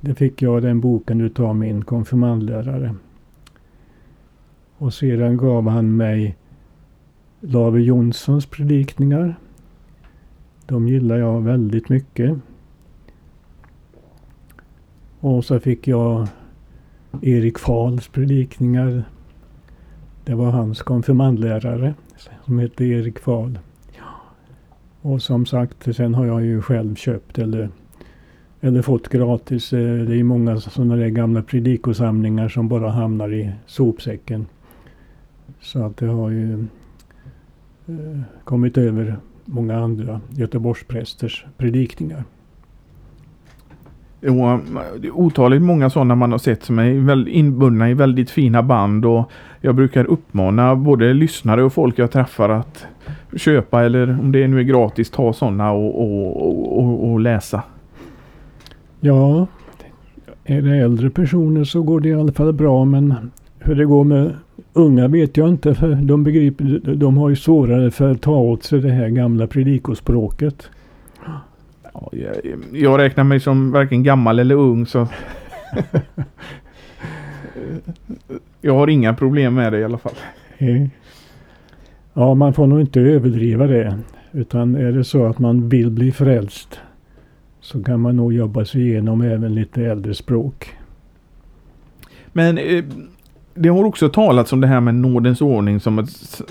Det 0.00 0.14
fick 0.14 0.42
jag 0.42 0.62
den 0.62 0.80
boken 0.80 1.20
utav 1.20 1.56
min 1.56 1.84
konfirmandlärare. 1.84 2.94
Och 4.78 4.94
sedan 4.94 5.36
gav 5.36 5.68
han 5.68 5.96
mig 5.96 6.36
Lave 7.40 7.82
Jonssons 7.82 8.46
predikningar. 8.46 9.34
De 10.66 10.88
gillar 10.88 11.16
jag 11.16 11.40
väldigt 11.40 11.88
mycket. 11.88 12.38
Och 15.20 15.44
så 15.44 15.60
fick 15.60 15.88
jag 15.88 16.28
Erik 17.22 17.58
Fahls 17.58 18.08
predikningar. 18.08 19.04
Det 20.24 20.34
var 20.34 20.50
hans 20.50 20.82
konfirmandlärare 20.82 21.94
som 22.44 22.58
hette 22.58 22.84
Erik 22.84 23.18
Fahl. 23.18 23.58
Och 25.00 25.22
som 25.22 25.46
sagt, 25.46 25.96
sen 25.96 26.14
har 26.14 26.26
jag 26.26 26.44
ju 26.44 26.62
själv 26.62 26.94
köpt 26.94 27.38
eller, 27.38 27.68
eller 28.60 28.82
fått 28.82 29.08
gratis. 29.08 29.72
Eh, 29.72 30.04
det 30.04 30.16
är 30.16 30.24
många 30.24 30.60
sådana 30.60 30.96
där 30.96 31.08
gamla 31.08 31.42
predikosamlingar 31.42 32.48
som 32.48 32.68
bara 32.68 32.90
hamnar 32.90 33.32
i 33.32 33.52
sopsäcken. 33.66 34.46
Så 35.60 35.82
att 35.82 35.96
det 35.96 36.06
har 36.06 36.30
ju 36.30 36.66
eh, 37.86 38.20
kommit 38.44 38.78
över 38.78 39.16
många 39.44 39.76
andra 39.78 40.20
Göteborgsprästers 40.30 41.46
predikningar. 41.56 42.24
Och 44.24 44.50
eh, 44.50 44.58
otaligt 45.12 45.62
många 45.62 45.90
sådana 45.90 46.14
man 46.14 46.32
har 46.32 46.38
sett 46.38 46.64
som 46.64 46.78
är 46.78 47.28
inbundna 47.28 47.90
i 47.90 47.94
väldigt 47.94 48.30
fina 48.30 48.62
band 48.62 49.04
och 49.04 49.30
jag 49.60 49.74
brukar 49.74 50.04
uppmana 50.04 50.76
både 50.76 51.12
lyssnare 51.12 51.62
och 51.62 51.72
folk 51.72 51.98
jag 51.98 52.10
träffar 52.10 52.48
att 52.48 52.86
köpa 53.36 53.82
eller 53.82 54.20
om 54.20 54.32
det 54.32 54.48
nu 54.48 54.58
är 54.58 54.62
gratis 54.62 55.10
ta 55.10 55.32
sådana 55.32 55.72
och, 55.72 56.00
och, 56.00 56.78
och, 56.78 57.10
och 57.10 57.20
läsa. 57.20 57.62
Ja, 59.00 59.46
är 60.44 60.62
det 60.62 60.76
äldre 60.76 61.10
personer 61.10 61.64
så 61.64 61.82
går 61.82 62.00
det 62.00 62.08
i 62.08 62.14
alla 62.14 62.32
fall 62.32 62.52
bra 62.52 62.84
men 62.84 63.14
hur 63.58 63.74
det 63.74 63.84
går 63.84 64.04
med 64.04 64.34
unga 64.72 65.08
vet 65.08 65.36
jag 65.36 65.48
inte 65.48 65.74
för 65.74 65.94
de 65.94 66.24
begriper, 66.24 66.94
de 66.94 67.16
har 67.16 67.28
ju 67.28 67.36
svårare 67.36 67.90
för 67.90 68.10
att 68.10 68.22
ta 68.22 68.36
åt 68.36 68.62
sig 68.62 68.80
det 68.80 68.90
här 68.90 69.08
gamla 69.08 69.46
predikospråket. 69.46 70.70
Ja, 71.94 72.08
jag, 72.12 72.34
jag 72.72 72.98
räknar 72.98 73.24
mig 73.24 73.40
som 73.40 73.70
varken 73.70 74.02
gammal 74.02 74.38
eller 74.38 74.54
ung 74.54 74.86
så 74.86 75.08
jag 78.60 78.74
har 78.74 78.90
inga 78.90 79.14
problem 79.14 79.54
med 79.54 79.72
det 79.72 79.78
i 79.78 79.84
alla 79.84 79.98
fall. 79.98 80.14
Ja, 82.12 82.34
man 82.34 82.54
får 82.54 82.66
nog 82.66 82.80
inte 82.80 83.00
överdriva 83.00 83.66
det. 83.66 83.98
Utan 84.32 84.74
är 84.74 84.92
det 84.92 85.04
så 85.04 85.26
att 85.26 85.38
man 85.38 85.68
vill 85.68 85.90
bli 85.90 86.12
frälst 86.12 86.80
så 87.60 87.82
kan 87.82 88.00
man 88.00 88.16
nog 88.16 88.32
jobba 88.32 88.64
sig 88.64 88.88
igenom 88.88 89.20
även 89.20 89.54
lite 89.54 89.82
äldre 89.82 90.14
språk. 90.14 90.76
Men 92.32 92.58
eh, 92.58 92.84
det 93.54 93.68
har 93.68 93.84
också 93.84 94.08
talats 94.08 94.52
om 94.52 94.60
det 94.60 94.66
här 94.66 94.80
med 94.80 94.94
nådens 94.94 95.40
ordning 95.40 95.80
som 95.80 95.98
att, 95.98 96.42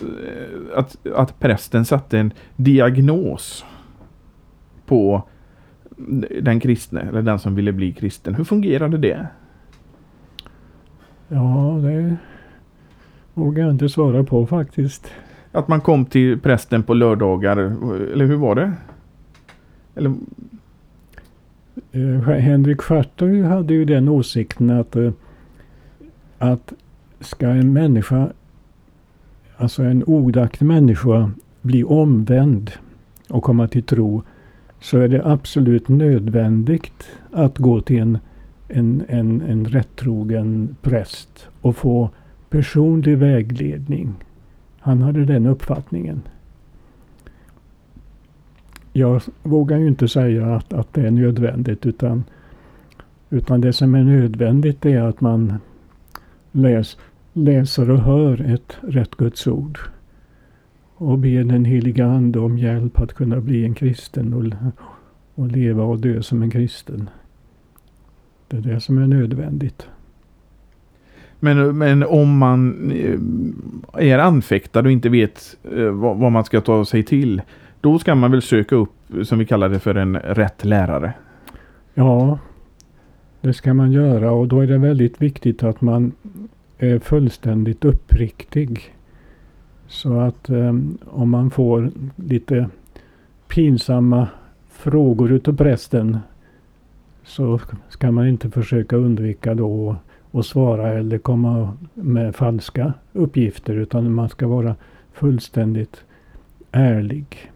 att, 0.75 1.07
att 1.15 1.39
prästen 1.39 1.85
satte 1.85 2.19
en 2.19 2.33
diagnos 2.55 3.65
på 4.85 5.23
den 6.41 6.59
kristne 6.59 7.01
eller 7.01 7.21
den 7.21 7.39
som 7.39 7.55
ville 7.55 7.71
bli 7.71 7.93
kristen. 7.93 8.35
Hur 8.35 8.43
fungerade 8.43 8.97
det? 8.97 9.27
Ja, 11.27 11.79
det 11.81 12.17
vågar 13.33 13.63
jag 13.63 13.71
inte 13.71 13.89
svara 13.89 14.23
på 14.23 14.47
faktiskt. 14.47 15.11
Att 15.51 15.67
man 15.67 15.81
kom 15.81 16.05
till 16.05 16.39
prästen 16.39 16.83
på 16.83 16.93
lördagar, 16.93 17.57
eller 18.13 18.25
hur 18.25 18.35
var 18.35 18.55
det? 18.55 18.73
Eller... 19.95 20.13
Uh, 21.95 22.29
Henrik 22.29 22.81
Schartau 22.81 23.43
hade 23.43 23.73
ju 23.73 23.85
den 23.85 24.09
åsikten 24.09 24.69
att, 24.69 24.95
uh, 24.95 25.11
att 26.37 26.73
ska 27.19 27.47
en 27.47 27.73
människa, 27.73 28.29
alltså 29.57 29.83
en 29.83 30.03
odaktig 30.07 30.65
människa, 30.65 31.31
bli 31.61 31.83
omvänd 31.83 32.71
och 33.29 33.43
komma 33.43 33.67
till 33.67 33.83
tro 33.83 34.23
så 34.83 34.99
är 34.99 35.07
det 35.07 35.25
absolut 35.25 35.87
nödvändigt 35.87 37.07
att 37.31 37.57
gå 37.57 37.81
till 37.81 37.99
en, 38.01 38.17
en, 38.67 39.03
en, 39.07 39.41
en 39.41 39.65
rättrogen 39.65 40.75
präst 40.81 41.47
och 41.61 41.75
få 41.75 42.09
personlig 42.49 43.17
vägledning. 43.17 44.13
Han 44.79 45.01
hade 45.01 45.25
den 45.25 45.45
uppfattningen. 45.45 46.21
Jag 48.93 49.21
vågar 49.43 49.77
ju 49.77 49.87
inte 49.87 50.07
säga 50.07 50.55
att, 50.55 50.73
att 50.73 50.93
det 50.93 51.07
är 51.07 51.11
nödvändigt 51.11 51.85
utan 51.85 52.23
Utan 53.29 53.61
det 53.61 53.73
som 53.73 53.95
är 53.95 54.03
nödvändigt 54.03 54.85
är 54.85 55.01
att 55.01 55.21
man 55.21 55.53
läs, 56.51 56.97
läser 57.33 57.89
och 57.89 57.99
hör 57.99 58.53
ett 58.53 58.77
rätt 58.81 59.15
Guds 59.15 59.47
ord. 59.47 59.79
Och 61.03 61.19
ber 61.19 61.43
den 61.43 61.65
heliga 61.65 62.05
Ande 62.05 62.39
om 62.39 62.57
hjälp 62.57 62.99
att 62.99 63.13
kunna 63.13 63.41
bli 63.41 63.65
en 63.65 63.73
kristen 63.73 64.33
och, 64.33 64.73
och 65.35 65.47
leva 65.47 65.83
och 65.83 65.99
dö 65.99 66.21
som 66.21 66.41
en 66.41 66.49
kristen. 66.49 67.09
Det 68.47 68.57
är 68.57 68.61
det 68.61 68.79
som 68.79 68.97
är 68.97 69.07
nödvändigt. 69.07 69.87
Men, 71.39 71.77
men 71.77 72.03
om 72.03 72.37
man 72.37 72.91
eh, 72.91 73.19
är 73.93 74.19
anfäktad 74.19 74.79
och 74.79 74.91
inte 74.91 75.09
vet 75.09 75.57
eh, 75.75 75.89
vad, 75.89 76.17
vad 76.17 76.31
man 76.31 76.45
ska 76.45 76.61
ta 76.61 76.85
sig 76.85 77.03
till. 77.03 77.41
Då 77.81 77.99
ska 77.99 78.15
man 78.15 78.31
väl 78.31 78.41
söka 78.41 78.75
upp, 78.75 78.93
som 79.23 79.39
vi 79.39 79.45
kallar 79.45 79.69
det 79.69 79.79
för 79.79 79.95
en 79.95 80.17
rätt 80.17 80.65
lärare? 80.65 81.13
Ja, 81.93 82.39
det 83.41 83.53
ska 83.53 83.73
man 83.73 83.91
göra 83.91 84.31
och 84.31 84.47
då 84.47 84.59
är 84.59 84.67
det 84.67 84.77
väldigt 84.77 85.21
viktigt 85.21 85.63
att 85.63 85.81
man 85.81 86.11
är 86.77 86.99
fullständigt 86.99 87.85
uppriktig. 87.85 88.93
Så 89.87 90.19
att 90.19 90.49
um, 90.49 90.97
om 91.05 91.29
man 91.29 91.49
får 91.49 91.91
lite 92.15 92.69
pinsamma 93.47 94.27
frågor 94.69 95.31
utav 95.31 95.55
prästen 95.55 96.17
så 97.23 97.59
ska 97.89 98.11
man 98.11 98.27
inte 98.27 98.49
försöka 98.49 98.95
undvika 98.95 99.53
då 99.53 99.95
att 100.31 100.45
svara 100.45 100.93
eller 100.93 101.17
komma 101.17 101.77
med 101.93 102.35
falska 102.35 102.93
uppgifter 103.13 103.73
utan 103.73 104.13
man 104.13 104.29
ska 104.29 104.47
vara 104.47 104.75
fullständigt 105.13 106.03
ärlig. 106.71 107.51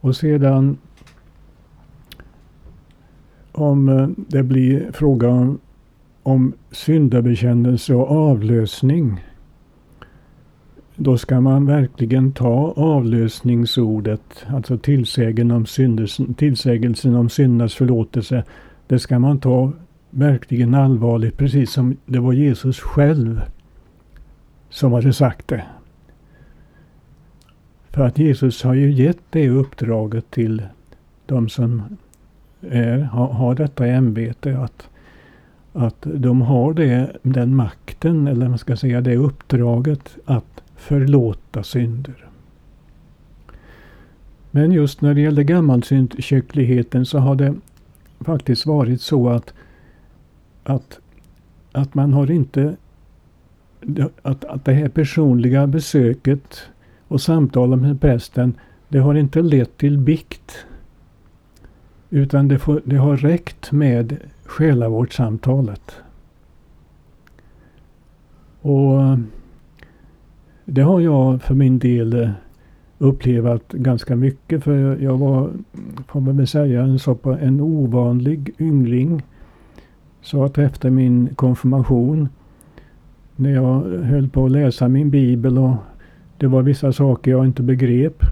Och 0.00 0.16
sedan 0.16 0.78
om 3.52 3.88
eh, 3.88 4.08
det 4.16 4.42
blir 4.42 4.92
fråga 4.92 5.28
om, 5.28 5.58
om 6.22 6.52
syndabekännelse 6.70 7.94
och 7.94 8.10
avlösning. 8.10 9.24
Då 11.04 11.18
ska 11.18 11.40
man 11.40 11.66
verkligen 11.66 12.32
ta 12.32 12.72
avlösningsordet, 12.76 14.46
alltså 14.48 14.78
tillsägelsen 14.78 15.50
om, 15.50 15.66
syndes, 15.66 16.18
tillsägelsen 16.36 17.14
om 17.14 17.28
syndernas 17.28 17.74
förlåtelse. 17.74 18.44
Det 18.86 18.98
ska 18.98 19.18
man 19.18 19.38
ta 19.38 19.72
verkligen 20.10 20.74
allvarligt, 20.74 21.36
precis 21.36 21.72
som 21.72 21.96
det 22.06 22.18
var 22.18 22.32
Jesus 22.32 22.80
själv 22.80 23.40
som 24.70 24.92
hade 24.92 25.12
sagt 25.12 25.48
det. 25.48 25.64
För 27.90 28.06
att 28.06 28.18
Jesus 28.18 28.62
har 28.62 28.74
ju 28.74 28.92
gett 28.92 29.22
det 29.30 29.50
uppdraget 29.50 30.30
till 30.30 30.62
de 31.26 31.48
som 31.48 31.82
är, 32.60 32.98
har, 32.98 33.26
har 33.26 33.54
detta 33.54 33.86
ämbete. 33.86 34.58
Att, 34.58 34.88
att 35.72 36.06
de 36.14 36.42
har 36.42 36.72
det, 36.72 37.16
den 37.22 37.56
makten, 37.56 38.26
eller 38.26 38.48
man 38.48 38.58
ska 38.58 38.76
säga 38.76 39.00
det 39.00 39.16
uppdraget 39.16 40.16
att 40.24 40.61
förlåta 40.82 41.62
synder. 41.62 42.26
Men 44.50 44.72
just 44.72 45.00
när 45.00 45.14
det 45.14 45.20
gällde 45.20 45.44
gammalsyndkyrkligheten 45.44 47.06
så 47.06 47.18
har 47.18 47.34
det 47.34 47.54
faktiskt 48.20 48.66
varit 48.66 49.00
så 49.00 49.28
att, 49.28 49.54
att, 50.64 51.00
att 51.72 51.94
man 51.94 52.12
har 52.12 52.30
inte 52.30 52.76
att, 54.22 54.44
att 54.44 54.64
det 54.64 54.72
här 54.72 54.88
personliga 54.88 55.66
besöket 55.66 56.62
och 57.08 57.20
samtalen 57.20 57.80
med 57.80 58.00
prästen, 58.00 58.54
det 58.88 58.98
har 58.98 59.14
inte 59.14 59.42
lett 59.42 59.76
till 59.76 59.98
bikt. 59.98 60.66
Utan 62.10 62.48
det, 62.48 62.58
får, 62.58 62.82
det 62.84 62.96
har 62.96 63.16
räckt 63.16 63.72
med 63.72 64.16
själavårdssamtalet. 64.44 65.96
Och 68.60 69.18
det 70.64 70.82
har 70.82 71.00
jag 71.00 71.42
för 71.42 71.54
min 71.54 71.78
del 71.78 72.22
eh, 72.22 72.30
upplevt 72.98 73.72
ganska 73.72 74.16
mycket. 74.16 74.64
För 74.64 75.02
jag 75.02 75.18
var, 75.18 75.50
får 76.08 76.20
man 76.20 76.36
väl 76.36 76.46
säga, 76.46 76.82
en, 76.82 76.98
så 76.98 77.18
en 77.40 77.60
ovanlig 77.60 78.54
yngling. 78.58 79.22
Så 80.20 80.44
att 80.44 80.58
efter 80.58 80.90
min 80.90 81.34
konfirmation, 81.34 82.28
när 83.36 83.50
jag 83.50 83.80
höll 83.82 84.28
på 84.28 84.44
att 84.44 84.50
läsa 84.50 84.88
min 84.88 85.10
bibel 85.10 85.58
och 85.58 85.74
det 86.38 86.46
var 86.46 86.62
vissa 86.62 86.92
saker 86.92 87.30
jag 87.30 87.46
inte 87.46 87.62
begrep. 87.62 88.24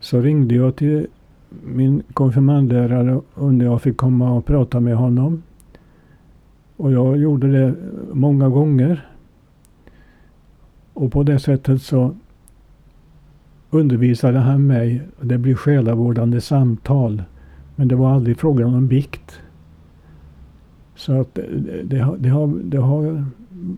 Så 0.00 0.20
ringde 0.20 0.54
jag 0.54 0.76
till 0.76 1.06
min 1.64 2.02
konfirmandlärare 2.12 3.20
undrade 3.34 3.70
jag 3.70 3.82
fick 3.82 3.96
komma 3.96 4.32
och 4.32 4.46
prata 4.46 4.80
med 4.80 4.96
honom. 4.96 5.42
Och 6.76 6.92
jag 6.92 7.16
gjorde 7.16 7.52
det 7.52 7.74
många 8.12 8.48
gånger. 8.48 9.13
Och 10.94 11.12
på 11.12 11.22
det 11.22 11.38
sättet 11.38 11.82
så 11.82 12.14
undervisade 13.70 14.38
han 14.38 14.66
mig. 14.66 15.02
Det 15.20 15.38
blev 15.38 15.54
själavårdande 15.54 16.40
samtal. 16.40 17.22
Men 17.76 17.88
det 17.88 17.96
var 17.96 18.12
aldrig 18.12 18.38
frågan 18.38 18.74
om 18.74 18.88
bikt. 18.88 19.40
Så 20.94 21.20
att 21.20 21.34
det, 21.34 21.82
det, 21.84 21.98
har, 22.28 22.46
det, 22.64 22.78
har, 22.78 23.24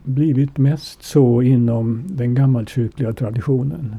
blivit 0.05 0.59
mest 0.59 1.03
så 1.03 1.43
inom 1.43 2.03
den 2.07 2.35
gammalkyrkliga 2.35 3.13
traditionen 3.13 3.97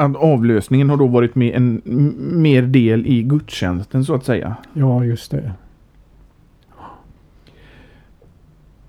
att 0.00 0.16
avlösningen 0.16 0.90
har 0.90 0.96
då 0.96 1.06
varit 1.06 1.34
med 1.34 1.54
en 1.54 1.82
mer 2.42 2.62
del 2.62 3.06
i 3.06 3.22
gudstjänsten 3.22 4.04
så 4.04 4.14
att 4.14 4.24
säga. 4.24 4.56
Ja, 4.74 5.04
just 5.04 5.30
det. 5.30 5.52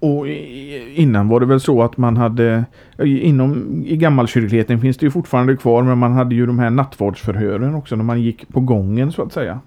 Och 0.02 0.28
innan 0.96 1.28
var 1.28 1.40
det 1.40 1.46
väl 1.46 1.60
så 1.60 1.84
att 1.84 1.98
man 1.98 2.18
hade 2.18 2.66
inom 3.04 3.84
i 3.86 3.98
gammalkyrkligheten 3.98 4.80
finns 4.80 4.98
det 4.98 5.06
ju 5.06 5.12
fortfarande 5.12 5.56
kvar 5.56 5.84
men 5.84 5.98
man 5.98 6.12
hade 6.12 6.36
ju 6.36 6.46
de 6.46 6.60
här 6.60 6.70
nattvardsförhören 6.70 7.76
också 7.76 7.96
när 7.96 8.04
man 8.04 8.22
gick 8.22 8.48
på 8.48 8.60
gången 8.60 9.12
så 9.12 9.24
att 9.24 9.34
säga. 9.34 9.60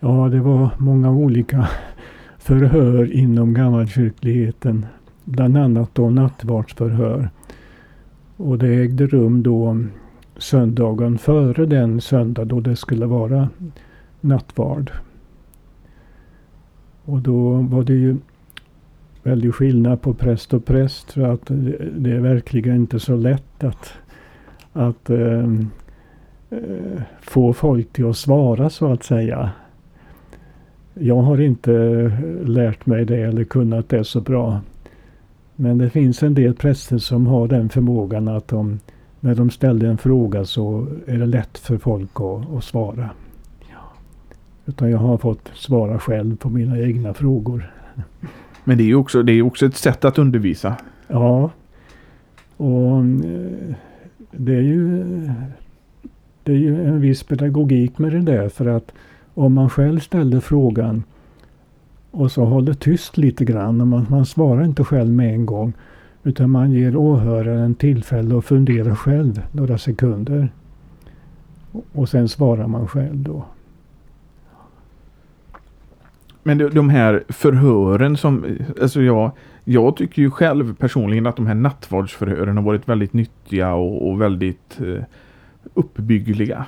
Ja, 0.00 0.28
det 0.28 0.40
var 0.40 0.70
många 0.78 1.10
olika 1.10 1.68
förhör 2.38 3.12
inom 3.12 3.54
gammalkyrkligheten. 3.54 4.86
Bland 5.24 5.56
annat 5.56 5.90
då 5.92 6.10
nattvardsförhör. 6.10 7.30
Och 8.36 8.58
det 8.58 8.68
ägde 8.68 9.06
rum 9.06 9.42
då 9.42 9.84
söndagen 10.36 11.18
före 11.18 11.66
den 11.66 12.00
söndag 12.00 12.44
då 12.44 12.60
det 12.60 12.76
skulle 12.76 13.06
vara 13.06 13.48
nattvard. 14.20 14.90
Och 17.04 17.20
då 17.20 17.52
var 17.52 17.82
det 17.82 17.94
ju 17.94 18.16
väldig 19.22 19.54
skillnad 19.54 20.02
på 20.02 20.14
präst 20.14 20.54
och 20.54 20.64
präst. 20.64 21.12
För 21.12 21.22
att 21.22 21.42
det 21.96 22.10
är 22.10 22.20
verkligen 22.20 22.76
inte 22.76 23.00
så 23.00 23.16
lätt 23.16 23.64
att, 23.64 23.92
att 24.72 25.10
äh, 25.10 25.48
få 27.20 27.52
folk 27.52 27.92
till 27.92 28.10
att 28.10 28.16
svara 28.16 28.70
så 28.70 28.92
att 28.92 29.02
säga. 29.02 29.50
Jag 30.94 31.22
har 31.22 31.40
inte 31.40 31.72
lärt 32.44 32.86
mig 32.86 33.04
det 33.04 33.22
eller 33.22 33.44
kunnat 33.44 33.88
det 33.88 34.04
så 34.04 34.20
bra. 34.20 34.60
Men 35.56 35.78
det 35.78 35.90
finns 35.90 36.22
en 36.22 36.34
del 36.34 36.54
präster 36.54 36.98
som 36.98 37.26
har 37.26 37.48
den 37.48 37.68
förmågan 37.68 38.28
att 38.28 38.48
de, 38.48 38.80
när 39.20 39.34
de 39.34 39.50
ställer 39.50 39.86
en 39.86 39.98
fråga 39.98 40.44
så 40.44 40.86
är 41.06 41.18
det 41.18 41.26
lätt 41.26 41.58
för 41.58 41.78
folk 41.78 42.10
att, 42.14 42.56
att 42.56 42.64
svara. 42.64 43.10
Utan 44.66 44.90
jag 44.90 44.98
har 44.98 45.18
fått 45.18 45.50
svara 45.54 45.98
själv 45.98 46.36
på 46.36 46.48
mina 46.48 46.78
egna 46.78 47.14
frågor. 47.14 47.72
Men 48.64 48.78
det 48.78 48.84
är 48.84 48.86
ju 48.86 48.94
också, 48.94 49.22
det 49.22 49.32
är 49.32 49.42
också 49.42 49.66
ett 49.66 49.76
sätt 49.76 50.04
att 50.04 50.18
undervisa. 50.18 50.76
Ja. 51.08 51.50
Och 52.56 52.98
eh, 52.98 53.74
det 54.30 54.54
är 54.54 54.62
ju 54.62 55.04
det 56.44 56.52
är 56.52 56.56
ju 56.56 56.84
en 56.84 57.00
viss 57.00 57.22
pedagogik 57.22 57.98
med 57.98 58.12
det 58.12 58.20
där 58.20 58.48
för 58.48 58.66
att 58.66 58.92
om 59.34 59.54
man 59.54 59.70
själv 59.70 60.00
ställer 60.00 60.40
frågan 60.40 61.02
och 62.10 62.32
så 62.32 62.44
håller 62.44 62.74
tyst 62.74 63.16
lite 63.16 63.44
grann. 63.44 63.80
Och 63.80 63.86
man, 63.86 64.06
man 64.10 64.26
svarar 64.26 64.64
inte 64.64 64.84
själv 64.84 65.12
med 65.12 65.34
en 65.34 65.46
gång. 65.46 65.72
Utan 66.22 66.50
man 66.50 66.72
ger 66.72 66.96
åhöraren 66.96 67.74
tillfälle 67.74 68.38
att 68.38 68.44
fundera 68.44 68.96
själv 68.96 69.42
några 69.52 69.78
sekunder. 69.78 70.52
Och 71.92 72.08
sen 72.08 72.28
svarar 72.28 72.66
man 72.66 72.88
själv 72.88 73.16
då. 73.16 73.44
Men 76.42 76.58
de 76.58 76.90
här 76.90 77.24
förhören 77.28 78.16
som, 78.16 78.58
alltså 78.80 79.02
jag, 79.02 79.30
jag 79.64 79.96
tycker 79.96 80.22
ju 80.22 80.30
själv 80.30 80.74
personligen 80.74 81.26
att 81.26 81.36
de 81.36 81.46
här 81.46 81.54
nattvardsförhören 81.54 82.56
har 82.56 82.64
varit 82.64 82.88
väldigt 82.88 83.12
nyttiga 83.12 83.74
och, 83.74 84.08
och 84.08 84.20
väldigt 84.20 84.80
eh, 84.80 85.04
uppbyggliga. 85.74 86.66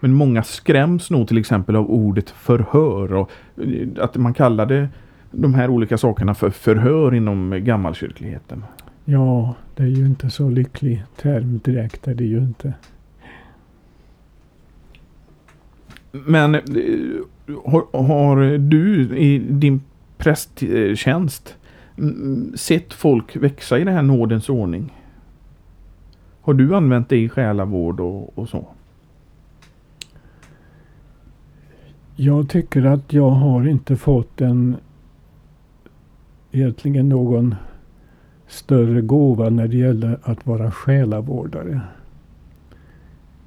Men 0.00 0.14
många 0.14 0.42
skräms 0.42 1.10
nog 1.10 1.28
till 1.28 1.38
exempel 1.38 1.76
av 1.76 1.90
ordet 1.90 2.30
förhör 2.30 3.14
och 3.14 3.30
eh, 3.56 3.88
att 4.04 4.16
man 4.16 4.34
kallade 4.34 4.88
de 5.30 5.54
här 5.54 5.70
olika 5.70 5.98
sakerna 5.98 6.34
för 6.34 6.50
förhör 6.50 7.14
inom 7.14 7.64
gammalkyrkligheten. 7.64 8.64
Ja, 9.04 9.54
det 9.74 9.82
är 9.82 9.86
ju 9.86 10.06
inte 10.06 10.30
så 10.30 10.48
lycklig 10.48 11.04
term 11.16 11.60
direkt 11.64 12.08
är 12.08 12.14
det 12.14 12.24
ju 12.24 12.38
inte. 12.38 12.72
Men 16.12 16.54
eh, 16.54 16.60
har, 17.64 18.02
har 18.02 18.58
du 18.58 19.16
i 19.18 19.38
din 19.38 19.80
prästtjänst 20.16 21.56
mm, 21.98 22.52
sett 22.56 22.92
folk 22.92 23.36
växa 23.36 23.78
i 23.78 23.84
den 23.84 23.94
här 23.94 24.02
nådens 24.02 24.48
ordning? 24.48 24.94
Har 26.40 26.54
du 26.54 26.76
använt 26.76 27.08
det 27.08 27.16
i 27.16 27.28
själavård 27.28 28.00
och, 28.00 28.38
och 28.38 28.48
så? 28.48 28.66
Jag 32.16 32.48
tycker 32.48 32.84
att 32.84 33.12
jag 33.12 33.30
har 33.30 33.68
inte 33.68 33.96
fått 33.96 34.40
en 34.40 34.76
egentligen 36.52 37.08
någon 37.08 37.54
större 38.46 39.00
gåva 39.00 39.48
när 39.48 39.68
det 39.68 39.76
gäller 39.76 40.18
att 40.22 40.46
vara 40.46 40.70
själavårdare. 40.70 41.80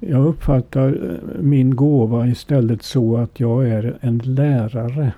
Jag 0.06 0.26
uppfattar 0.26 0.88
eh, 0.88 1.42
min 1.42 1.76
gåva 1.76 2.26
istället 2.26 2.82
så 2.82 3.16
att 3.16 3.40
jag 3.40 3.68
är 3.68 3.98
en 4.00 4.18
lärare. 4.18 5.12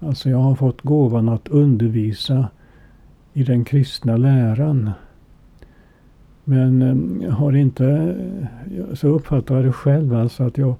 Alltså 0.00 0.30
jag 0.30 0.38
har 0.38 0.54
fått 0.54 0.82
gåvan 0.82 1.28
att 1.28 1.48
undervisa 1.48 2.48
i 3.32 3.42
den 3.42 3.64
kristna 3.64 4.16
läran. 4.16 4.90
Men 6.44 7.20
jag 7.22 7.32
har 7.32 7.56
inte, 7.56 7.86
eh, 8.70 8.94
så 8.94 9.08
uppfattar 9.08 9.54
jag 9.54 9.64
det 9.64 9.72
själv 9.72 10.14
alltså 10.14 10.42
att 10.42 10.58
jag, 10.58 10.74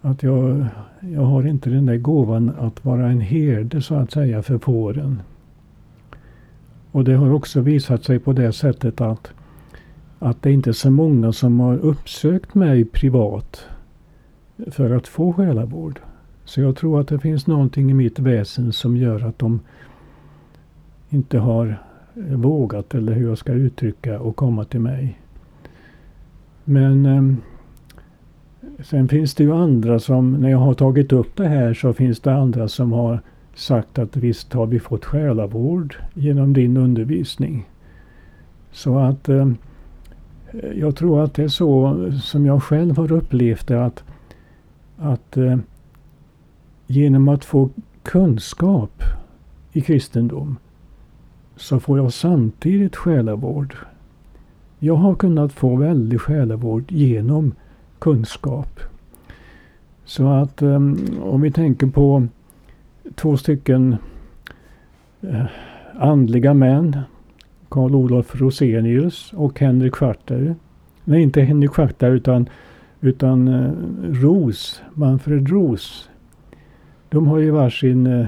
att 0.00 0.22
jag, 0.22 0.66
jag 1.00 1.22
har 1.22 1.46
inte 1.46 1.70
den 1.70 1.86
där 1.86 1.96
gåvan 1.96 2.52
att 2.58 2.84
vara 2.84 3.08
en 3.08 3.20
herde 3.20 3.82
så 3.82 3.94
att 3.94 4.10
säga 4.10 4.42
för 4.42 4.58
fåren. 4.58 5.22
Och 6.92 7.04
det 7.04 7.14
har 7.14 7.32
också 7.32 7.60
visat 7.60 8.04
sig 8.04 8.18
på 8.18 8.32
det 8.32 8.52
sättet 8.52 9.00
att, 9.00 9.32
att 10.18 10.42
det 10.42 10.52
inte 10.52 10.70
är 10.70 10.72
så 10.72 10.90
många 10.90 11.32
som 11.32 11.60
har 11.60 11.78
uppsökt 11.78 12.54
mig 12.54 12.84
privat 12.84 13.64
för 14.70 14.90
att 14.90 15.08
få 15.08 15.32
själavård. 15.32 16.00
Så 16.44 16.60
jag 16.60 16.76
tror 16.76 17.00
att 17.00 17.08
det 17.08 17.18
finns 17.18 17.46
någonting 17.46 17.90
i 17.90 17.94
mitt 17.94 18.18
väsen 18.18 18.72
som 18.72 18.96
gör 18.96 19.24
att 19.24 19.38
de 19.38 19.60
inte 21.10 21.38
har 21.38 21.82
vågat, 22.14 22.94
eller 22.94 23.12
hur 23.12 23.28
jag 23.28 23.38
ska 23.38 23.52
uttrycka, 23.52 24.20
och 24.20 24.36
komma 24.36 24.64
till 24.64 24.80
mig. 24.80 25.20
Men 26.64 27.06
ehm, 27.06 27.36
sen 28.84 29.08
finns 29.08 29.34
det 29.34 29.44
ju 29.44 29.52
andra 29.52 29.98
som, 29.98 30.32
när 30.32 30.50
jag 30.50 30.58
har 30.58 30.74
tagit 30.74 31.12
upp 31.12 31.36
det 31.36 31.48
här 31.48 31.74
så 31.74 31.92
finns 31.92 32.20
det 32.20 32.34
andra 32.34 32.68
som 32.68 32.92
har 32.92 33.20
sagt 33.54 33.98
att 33.98 34.16
visst 34.16 34.52
har 34.52 34.66
vi 34.66 34.80
fått 34.80 35.04
själavård 35.04 35.96
genom 36.14 36.52
din 36.52 36.76
undervisning. 36.76 37.68
Så 38.72 38.98
att 38.98 39.28
eh, 39.28 39.48
jag 40.74 40.96
tror 40.96 41.24
att 41.24 41.34
det 41.34 41.42
är 41.42 41.48
så 41.48 41.96
som 42.22 42.46
jag 42.46 42.62
själv 42.62 42.96
har 42.96 43.12
upplevt 43.12 43.66
det 43.66 43.84
att, 43.84 44.04
att 44.96 45.36
eh, 45.36 45.58
genom 46.86 47.28
att 47.28 47.44
få 47.44 47.70
kunskap 48.02 49.02
i 49.72 49.80
kristendom 49.80 50.56
så 51.56 51.80
får 51.80 51.98
jag 51.98 52.12
samtidigt 52.12 52.96
själavård. 52.96 53.76
Jag 54.78 54.96
har 54.96 55.14
kunnat 55.14 55.52
få 55.52 55.76
väldig 55.76 56.20
själavård 56.20 56.92
genom 56.92 57.54
kunskap. 57.98 58.80
Så 60.04 60.28
att 60.28 60.62
eh, 60.62 60.76
om 61.22 61.40
vi 61.40 61.50
tänker 61.50 61.86
på 61.86 62.26
två 63.14 63.36
stycken 63.36 63.96
eh, 65.20 65.46
andliga 65.98 66.54
män. 66.54 67.00
Karl 67.68 67.94
Olof 67.94 68.40
Rosenius 68.40 69.32
och 69.32 69.60
Henrik 69.60 69.94
Schwarter. 69.94 70.54
Nej, 71.04 71.22
inte 71.22 71.40
Henrik 71.40 71.70
Schwarter 71.70 72.10
utan, 72.10 72.48
utan 73.00 73.48
uh, 73.48 73.72
Ros, 74.12 74.82
Manfred 74.94 75.48
Ros. 75.48 76.08
De 77.08 77.26
har 77.26 77.38
ju 77.38 77.50
varsin 77.50 78.06
uh, 78.06 78.26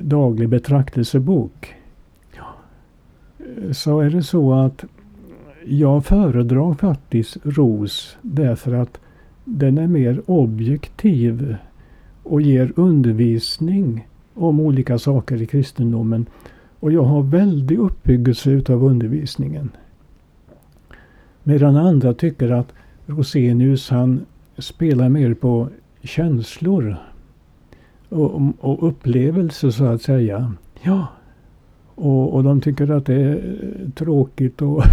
daglig 0.00 0.48
betraktelsebok. 0.48 1.74
Så 3.72 4.00
är 4.00 4.10
det 4.10 4.22
så 4.22 4.52
att 4.52 4.84
jag 5.64 6.04
föredrar 6.04 6.74
faktiskt 6.74 7.36
Ros 7.42 8.18
därför 8.22 8.72
att 8.72 9.00
den 9.44 9.78
är 9.78 9.86
mer 9.86 10.22
objektiv 10.26 11.56
och 12.22 12.42
ger 12.42 12.72
undervisning 12.76 14.08
om 14.34 14.60
olika 14.60 14.98
saker 14.98 15.42
i 15.42 15.46
kristendomen. 15.46 16.26
Och 16.80 16.92
jag 16.92 17.02
har 17.02 17.22
väldig 17.22 17.78
uppbyggelse 17.78 18.50
utav 18.50 18.84
undervisningen. 18.84 19.70
Medan 21.42 21.76
andra 21.76 22.14
tycker 22.14 22.50
att 22.50 22.72
Rosenius 23.06 23.90
han 23.90 24.20
spelar 24.58 25.08
mer 25.08 25.34
på 25.34 25.68
känslor 26.02 26.96
och, 28.08 28.42
och 28.60 28.88
upplevelser 28.88 29.70
så 29.70 29.84
att 29.84 30.02
säga. 30.02 30.52
Ja. 30.82 31.06
Och, 31.94 32.34
och 32.34 32.44
de 32.44 32.60
tycker 32.60 32.90
att 32.90 33.06
det 33.06 33.14
är 33.14 33.90
tråkigt 33.94 34.62
att, 34.62 34.84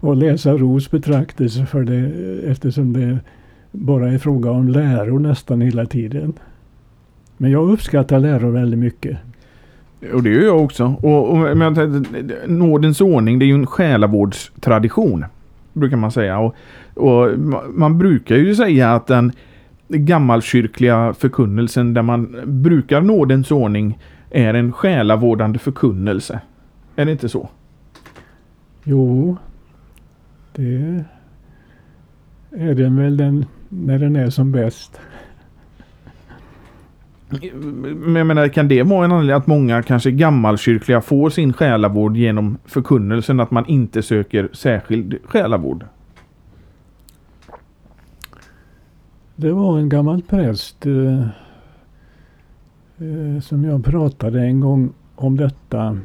att 0.00 0.18
läsa 0.18 0.52
Ros 0.52 0.90
betraktelse 0.90 1.66
för 1.66 1.84
det 1.84 2.10
eftersom 2.50 2.92
det 2.92 3.18
bara 3.72 4.12
är 4.12 4.18
fråga 4.18 4.50
om 4.50 4.68
läror 4.68 5.18
nästan 5.18 5.60
hela 5.60 5.86
tiden. 5.86 6.32
Men 7.36 7.50
jag 7.50 7.70
uppskattar 7.70 8.18
läror 8.18 8.50
väldigt 8.50 8.80
mycket. 8.80 9.18
Och 10.14 10.22
det 10.22 10.30
gör 10.30 10.44
jag 10.44 10.64
också. 10.64 10.84
Och, 11.02 11.30
och 11.30 11.56
men, 11.56 12.06
nådens 12.46 13.00
ordning, 13.00 13.38
det 13.38 13.44
är 13.44 13.46
ju 13.46 13.54
en 13.54 13.66
själavårdstradition. 13.66 15.24
Brukar 15.72 15.96
man 15.96 16.12
säga. 16.12 16.38
Och, 16.38 16.54
och 16.94 17.38
man 17.68 17.98
brukar 17.98 18.36
ju 18.36 18.54
säga 18.54 18.94
att 18.94 19.06
den 19.06 19.32
gammalkyrkliga 19.88 21.14
förkunnelsen 21.18 21.94
där 21.94 22.02
man 22.02 22.36
brukar 22.46 23.00
nådens 23.00 23.50
ordning 23.50 23.98
är 24.30 24.54
en 24.54 24.72
själavårdande 24.72 25.58
förkunnelse. 25.58 26.40
Är 26.96 27.04
det 27.04 27.12
inte 27.12 27.28
så? 27.28 27.48
Jo, 28.84 29.36
det 30.52 31.04
är 32.50 32.74
den 32.74 32.96
väl 32.96 33.16
den, 33.16 33.44
när 33.68 33.98
den 33.98 34.16
är 34.16 34.30
som 34.30 34.52
bäst. 34.52 35.00
Men 37.30 38.16
jag 38.16 38.26
menar, 38.26 38.48
kan 38.48 38.68
det 38.68 38.82
vara 38.82 39.04
en 39.04 39.12
anledning 39.12 39.36
att 39.36 39.46
många 39.46 39.82
kanske 39.82 40.10
gammalkyrkliga 40.10 41.00
får 41.00 41.30
sin 41.30 41.52
själavård 41.52 42.16
genom 42.16 42.58
förkunnelsen 42.64 43.40
att 43.40 43.50
man 43.50 43.66
inte 43.66 44.02
söker 44.02 44.48
särskild 44.52 45.18
själavård? 45.24 45.84
Det 49.36 49.52
var 49.52 49.78
en 49.78 49.88
gammal 49.88 50.22
präst 50.22 50.86
eh, 50.86 51.20
eh, 52.98 53.40
som 53.42 53.64
jag 53.64 53.84
pratade 53.84 54.40
en 54.40 54.60
gång 54.60 54.92
om 55.14 55.36
detta. 55.36 55.98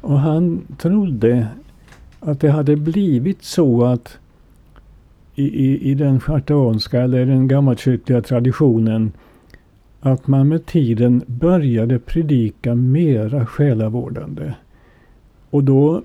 Och 0.00 0.18
han 0.18 0.62
trodde 0.78 1.46
att 2.20 2.40
det 2.40 2.50
hade 2.50 2.76
blivit 2.76 3.44
så 3.44 3.84
att 3.84 4.18
i, 5.34 5.44
i, 5.44 5.90
i 5.90 5.94
den 5.94 6.20
schartauanska 6.20 7.00
eller 7.00 7.26
den 7.26 7.48
gammalkyrkliga 7.48 8.22
traditionen 8.22 9.12
att 10.02 10.26
man 10.26 10.48
med 10.48 10.66
tiden 10.66 11.22
började 11.26 11.98
predika 11.98 12.74
mera 12.74 13.46
själavårdande. 13.46 14.54
Och 15.50 15.64
då, 15.64 16.02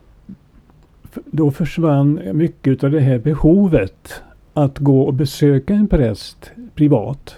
då 1.25 1.51
försvann 1.51 2.21
mycket 2.33 2.83
av 2.83 2.91
det 2.91 2.99
här 2.99 3.19
behovet 3.19 4.21
att 4.53 4.79
gå 4.79 5.01
och 5.01 5.13
besöka 5.13 5.73
en 5.73 5.87
präst 5.87 6.51
privat. 6.75 7.35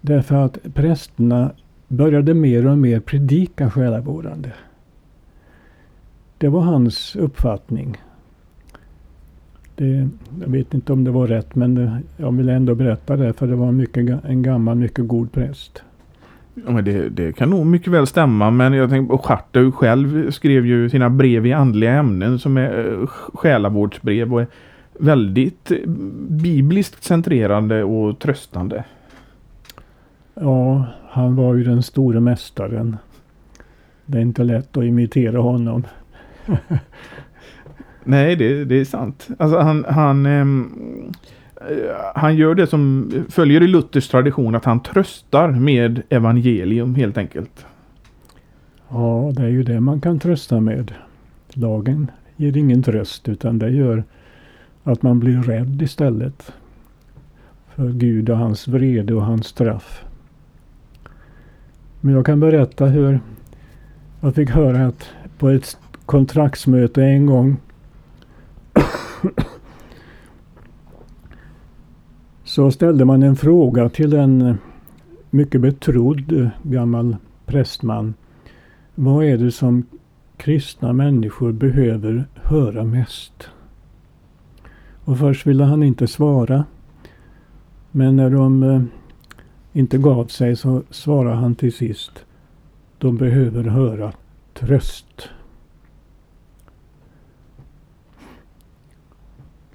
Därför 0.00 0.34
att 0.34 0.58
prästerna 0.74 1.50
började 1.88 2.34
mer 2.34 2.66
och 2.66 2.78
mer 2.78 3.00
predika 3.00 3.70
själavårdande. 3.70 4.52
Det 6.38 6.48
var 6.48 6.60
hans 6.60 7.16
uppfattning. 7.16 7.96
Det, 9.74 10.08
jag 10.40 10.48
vet 10.48 10.74
inte 10.74 10.92
om 10.92 11.04
det 11.04 11.10
var 11.10 11.26
rätt 11.26 11.54
men 11.54 11.74
det, 11.74 12.00
jag 12.16 12.36
vill 12.36 12.48
ändå 12.48 12.74
berätta 12.74 13.16
det 13.16 13.32
för 13.32 13.46
det 13.46 13.56
var 13.56 13.72
mycket, 13.72 14.24
en 14.24 14.42
gammal 14.42 14.76
mycket 14.76 15.08
god 15.08 15.32
präst. 15.32 15.82
Ja, 16.54 16.70
men 16.70 16.84
det, 16.84 17.08
det, 17.08 17.32
kan 17.32 17.50
nog 17.50 17.66
mycket 17.66 17.92
väl 17.92 18.06
stämma 18.06 18.50
men 18.50 18.72
jag 18.72 18.90
tänker 18.90 19.16
på 19.16 19.22
Schartau 19.22 19.72
själv 19.72 20.30
skrev 20.30 20.66
ju 20.66 20.90
sina 20.90 21.10
brev 21.10 21.46
i 21.46 21.52
andliga 21.52 21.92
ämnen 21.92 22.38
som 22.38 22.56
är 22.56 23.00
eh, 23.00 23.06
själavårdsbrev 23.06 24.34
och 24.34 24.40
är 24.40 24.46
väldigt 24.98 25.70
eh, 25.70 25.78
bibliskt 26.28 27.04
centrerande 27.04 27.84
och 27.84 28.18
tröstande. 28.18 28.84
Ja, 30.34 30.86
han 31.08 31.36
var 31.36 31.54
ju 31.54 31.64
den 31.64 31.82
store 31.82 32.20
mästaren. 32.20 32.96
Det 34.06 34.18
är 34.18 34.22
inte 34.22 34.44
lätt 34.44 34.76
att 34.76 34.84
imitera 34.84 35.38
honom. 35.40 35.86
Nej, 38.04 38.36
det, 38.36 38.64
det, 38.64 38.74
är 38.80 38.84
sant. 38.84 39.28
Alltså 39.38 39.58
han, 39.58 39.84
han, 39.88 40.26
ehm, 40.26 40.72
eh, 41.56 41.94
han 42.14 42.36
gör 42.36 42.54
det 42.54 42.66
som 42.66 43.10
följer 43.28 43.62
i 43.62 43.66
Luthers 43.66 44.08
tradition 44.08 44.54
att 44.54 44.64
han 44.64 44.82
tröstar 44.82 45.50
med 45.50 46.02
evangelium 46.08 46.94
helt 46.94 47.18
enkelt. 47.18 47.66
Ja, 48.88 49.32
det 49.36 49.42
är 49.42 49.48
ju 49.48 49.62
det 49.62 49.80
man 49.80 50.00
kan 50.00 50.18
trösta 50.18 50.60
med. 50.60 50.94
Lagen 51.48 52.10
ger 52.36 52.56
ingen 52.56 52.82
tröst 52.82 53.28
utan 53.28 53.58
det 53.58 53.70
gör 53.70 54.04
att 54.84 55.02
man 55.02 55.20
blir 55.20 55.42
rädd 55.42 55.82
istället. 55.82 56.52
för 57.74 57.88
Gud 57.88 58.30
och 58.30 58.36
hans 58.36 58.68
vrede 58.68 59.14
och 59.14 59.24
hans 59.24 59.46
straff. 59.46 60.04
Men 62.00 62.14
jag 62.14 62.26
kan 62.26 62.40
berätta 62.40 62.86
hur 62.86 63.20
jag 64.20 64.34
fick 64.34 64.50
höra 64.50 64.86
att 64.86 65.08
på 65.38 65.48
ett 65.48 65.78
kontraktsmöte 66.06 67.04
en 67.04 67.26
gång 67.26 67.56
så 72.44 72.70
ställde 72.70 73.04
man 73.04 73.22
en 73.22 73.36
fråga 73.36 73.88
till 73.88 74.12
en 74.12 74.58
mycket 75.30 75.60
betrodd 75.60 76.50
gammal 76.62 77.16
prästman. 77.46 78.14
Vad 78.94 79.24
är 79.24 79.38
det 79.38 79.52
som 79.52 79.86
kristna 80.36 80.92
människor 80.92 81.52
behöver 81.52 82.28
höra 82.34 82.84
mest? 82.84 83.48
Och 85.04 85.18
först 85.18 85.46
ville 85.46 85.64
han 85.64 85.82
inte 85.82 86.06
svara. 86.06 86.64
Men 87.90 88.16
när 88.16 88.30
de 88.30 88.62
eh, 88.62 88.82
inte 89.72 89.98
gav 89.98 90.26
sig 90.26 90.56
så 90.56 90.82
svarade 90.90 91.36
han 91.36 91.54
till 91.54 91.72
sist. 91.72 92.24
De 92.98 93.16
behöver 93.16 93.64
höra 93.64 94.12
tröst. 94.54 95.28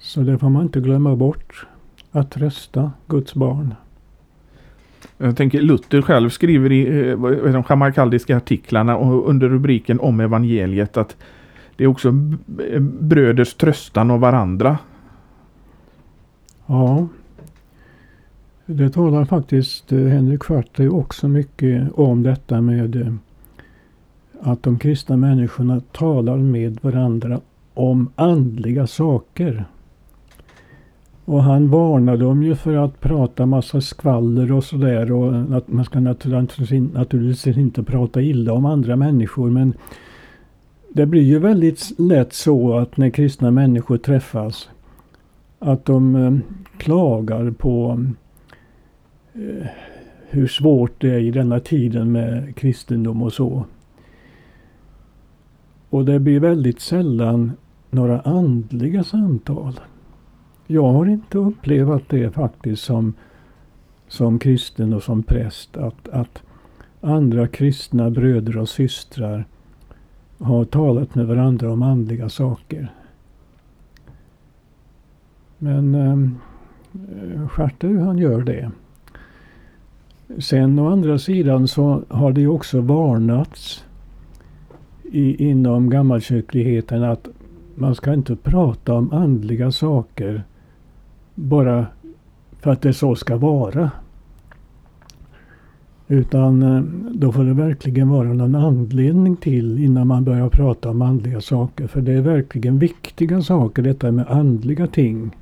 Så 0.08 0.20
det 0.20 0.38
får 0.38 0.48
man 0.48 0.62
inte 0.62 0.80
glömma 0.80 1.16
bort. 1.16 1.66
Att 2.10 2.30
trösta 2.30 2.92
Guds 3.06 3.34
barn. 3.34 3.74
Jag 5.18 5.36
tänker 5.36 5.60
Luther 5.60 6.02
själv 6.02 6.30
skriver 6.30 6.72
i 6.72 7.08
eh, 7.08 7.52
de 7.52 7.64
schamarkaldiska 7.64 8.36
artiklarna 8.36 8.96
och 8.96 9.28
under 9.28 9.48
rubriken 9.48 10.00
om 10.00 10.20
evangeliet 10.20 10.96
att 10.96 11.16
det 11.76 11.84
är 11.84 11.88
också 11.88 12.12
bröders 13.00 13.54
tröstan 13.54 14.10
av 14.10 14.20
varandra. 14.20 14.78
Ja. 16.66 17.08
Det 18.66 18.90
talar 18.90 19.24
faktiskt 19.24 19.92
eh, 19.92 19.98
Henrik 19.98 20.42
Schwartey 20.42 20.88
också 20.88 21.28
mycket 21.28 21.92
om 21.92 22.22
detta 22.22 22.60
med 22.60 22.96
eh, 22.96 23.14
att 24.40 24.62
de 24.62 24.78
kristna 24.78 25.16
människorna 25.16 25.80
talar 25.92 26.36
med 26.36 26.78
varandra 26.82 27.40
om 27.74 28.10
andliga 28.16 28.86
saker. 28.86 29.64
Och 31.28 31.42
han 31.42 31.68
varnar 31.68 32.16
dem 32.16 32.42
ju 32.42 32.54
för 32.54 32.74
att 32.74 33.00
prata 33.00 33.46
massa 33.46 33.80
skvaller 33.80 34.52
och 34.52 34.64
sådär. 34.64 35.12
Och 35.12 35.56
att 35.56 35.68
man 35.68 35.84
ska 35.84 36.00
naturligtvis 36.00 37.46
inte 37.46 37.82
prata 37.82 38.22
illa 38.22 38.52
om 38.52 38.64
andra 38.64 38.96
människor. 38.96 39.50
Men 39.50 39.74
det 40.92 41.06
blir 41.06 41.22
ju 41.22 41.38
väldigt 41.38 41.98
lätt 41.98 42.32
så 42.32 42.78
att 42.78 42.96
när 42.96 43.10
kristna 43.10 43.50
människor 43.50 43.98
träffas 43.98 44.68
att 45.58 45.84
de 45.84 46.16
eh, 46.16 46.38
klagar 46.78 47.50
på 47.50 48.04
eh, 49.34 49.66
hur 50.28 50.46
svårt 50.46 51.00
det 51.00 51.10
är 51.10 51.18
i 51.18 51.30
denna 51.30 51.60
tiden 51.60 52.12
med 52.12 52.56
kristendom 52.56 53.22
och 53.22 53.32
så. 53.32 53.64
Och 55.90 56.04
det 56.04 56.18
blir 56.18 56.40
väldigt 56.40 56.80
sällan 56.80 57.52
några 57.90 58.20
andliga 58.20 59.04
samtal. 59.04 59.80
Jag 60.70 60.92
har 60.92 61.06
inte 61.06 61.38
upplevt 61.38 62.08
det 62.08 62.30
faktiskt 62.30 62.82
som, 62.82 63.14
som 64.08 64.38
kristen 64.38 64.92
och 64.92 65.02
som 65.02 65.22
präst 65.22 65.76
att, 65.76 66.08
att 66.08 66.42
andra 67.00 67.46
kristna 67.46 68.10
bröder 68.10 68.58
och 68.58 68.68
systrar 68.68 69.46
har 70.38 70.64
talat 70.64 71.14
med 71.14 71.26
varandra 71.26 71.72
om 71.72 71.82
andliga 71.82 72.28
saker. 72.28 72.92
Men 75.58 75.94
ehm, 75.94 76.38
eh, 76.92 77.48
Schartau 77.48 77.98
han 77.98 78.18
gör 78.18 78.42
det. 78.42 78.70
Sen 80.38 80.78
å 80.78 80.88
andra 80.88 81.18
sidan 81.18 81.68
så 81.68 82.02
har 82.08 82.32
det 82.32 82.40
ju 82.40 82.48
också 82.48 82.80
varnats 82.80 83.84
i, 85.02 85.48
inom 85.48 85.90
gammalkyrkligheten 85.90 87.04
att 87.04 87.28
man 87.74 87.94
ska 87.94 88.14
inte 88.14 88.36
prata 88.36 88.94
om 88.94 89.12
andliga 89.12 89.72
saker 89.72 90.44
bara 91.38 91.86
för 92.60 92.70
att 92.70 92.82
det 92.82 92.92
så 92.92 93.14
ska 93.14 93.36
vara. 93.36 93.90
Utan 96.08 96.62
eh, 96.62 96.82
då 97.12 97.32
får 97.32 97.44
det 97.44 97.54
verkligen 97.54 98.08
vara 98.08 98.32
någon 98.32 98.54
anledning 98.54 99.36
till 99.36 99.84
innan 99.84 100.06
man 100.06 100.24
börjar 100.24 100.48
prata 100.48 100.90
om 100.90 101.02
andliga 101.02 101.40
saker. 101.40 101.86
För 101.86 102.00
det 102.00 102.12
är 102.12 102.20
verkligen 102.20 102.78
viktiga 102.78 103.42
saker 103.42 103.82
detta 103.82 104.12
med 104.12 104.26
andliga 104.28 104.86
ting. 104.86 105.36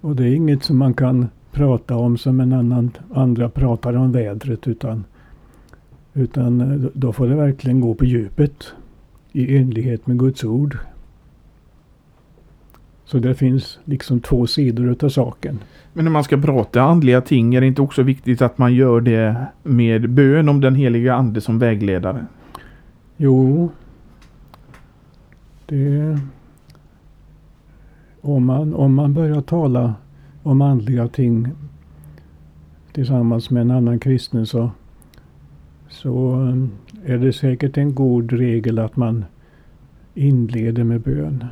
Och 0.00 0.16
det 0.16 0.24
är 0.24 0.34
inget 0.34 0.64
som 0.64 0.78
man 0.78 0.94
kan 0.94 1.28
prata 1.52 1.96
om 1.96 2.18
som 2.18 2.40
en 2.40 2.52
annan, 2.52 2.90
andra 3.14 3.48
pratar 3.48 3.96
om 3.96 4.12
vädret 4.12 4.68
utan, 4.68 5.04
utan 6.14 6.60
eh, 6.60 6.90
då 6.94 7.12
får 7.12 7.28
det 7.28 7.34
verkligen 7.34 7.80
gå 7.80 7.94
på 7.94 8.04
djupet 8.04 8.64
i 9.32 9.56
enlighet 9.56 10.06
med 10.06 10.18
Guds 10.18 10.44
ord. 10.44 10.78
Så 13.10 13.18
det 13.18 13.34
finns 13.34 13.78
liksom 13.84 14.20
två 14.20 14.46
sidor 14.46 14.90
utav 14.90 15.08
saken. 15.08 15.58
Men 15.92 16.04
när 16.04 16.12
man 16.12 16.24
ska 16.24 16.36
prata 16.36 16.82
andliga 16.82 17.20
ting 17.20 17.54
är 17.54 17.60
det 17.60 17.66
inte 17.66 17.82
också 17.82 18.02
viktigt 18.02 18.42
att 18.42 18.58
man 18.58 18.74
gör 18.74 19.00
det 19.00 19.46
med 19.62 20.10
bön 20.10 20.48
om 20.48 20.60
den 20.60 20.74
heliga 20.74 21.14
ande 21.14 21.40
som 21.40 21.58
vägledare? 21.58 22.26
Jo. 23.16 23.70
Det... 25.66 26.18
Om 28.20 28.46
man, 28.46 28.74
om 28.74 28.94
man 28.94 29.14
börjar 29.14 29.40
tala 29.40 29.94
om 30.42 30.62
andliga 30.62 31.08
ting 31.08 31.48
tillsammans 32.92 33.50
med 33.50 33.60
en 33.60 33.70
annan 33.70 33.98
kristen 33.98 34.46
så, 34.46 34.70
så 35.88 36.32
eh, 36.32 37.12
är 37.14 37.18
det 37.18 37.32
säkert 37.32 37.76
en 37.76 37.94
god 37.94 38.32
regel 38.32 38.78
att 38.78 38.96
man 38.96 39.24
inleder 40.14 40.84
med 40.84 41.00
bön. 41.00 41.44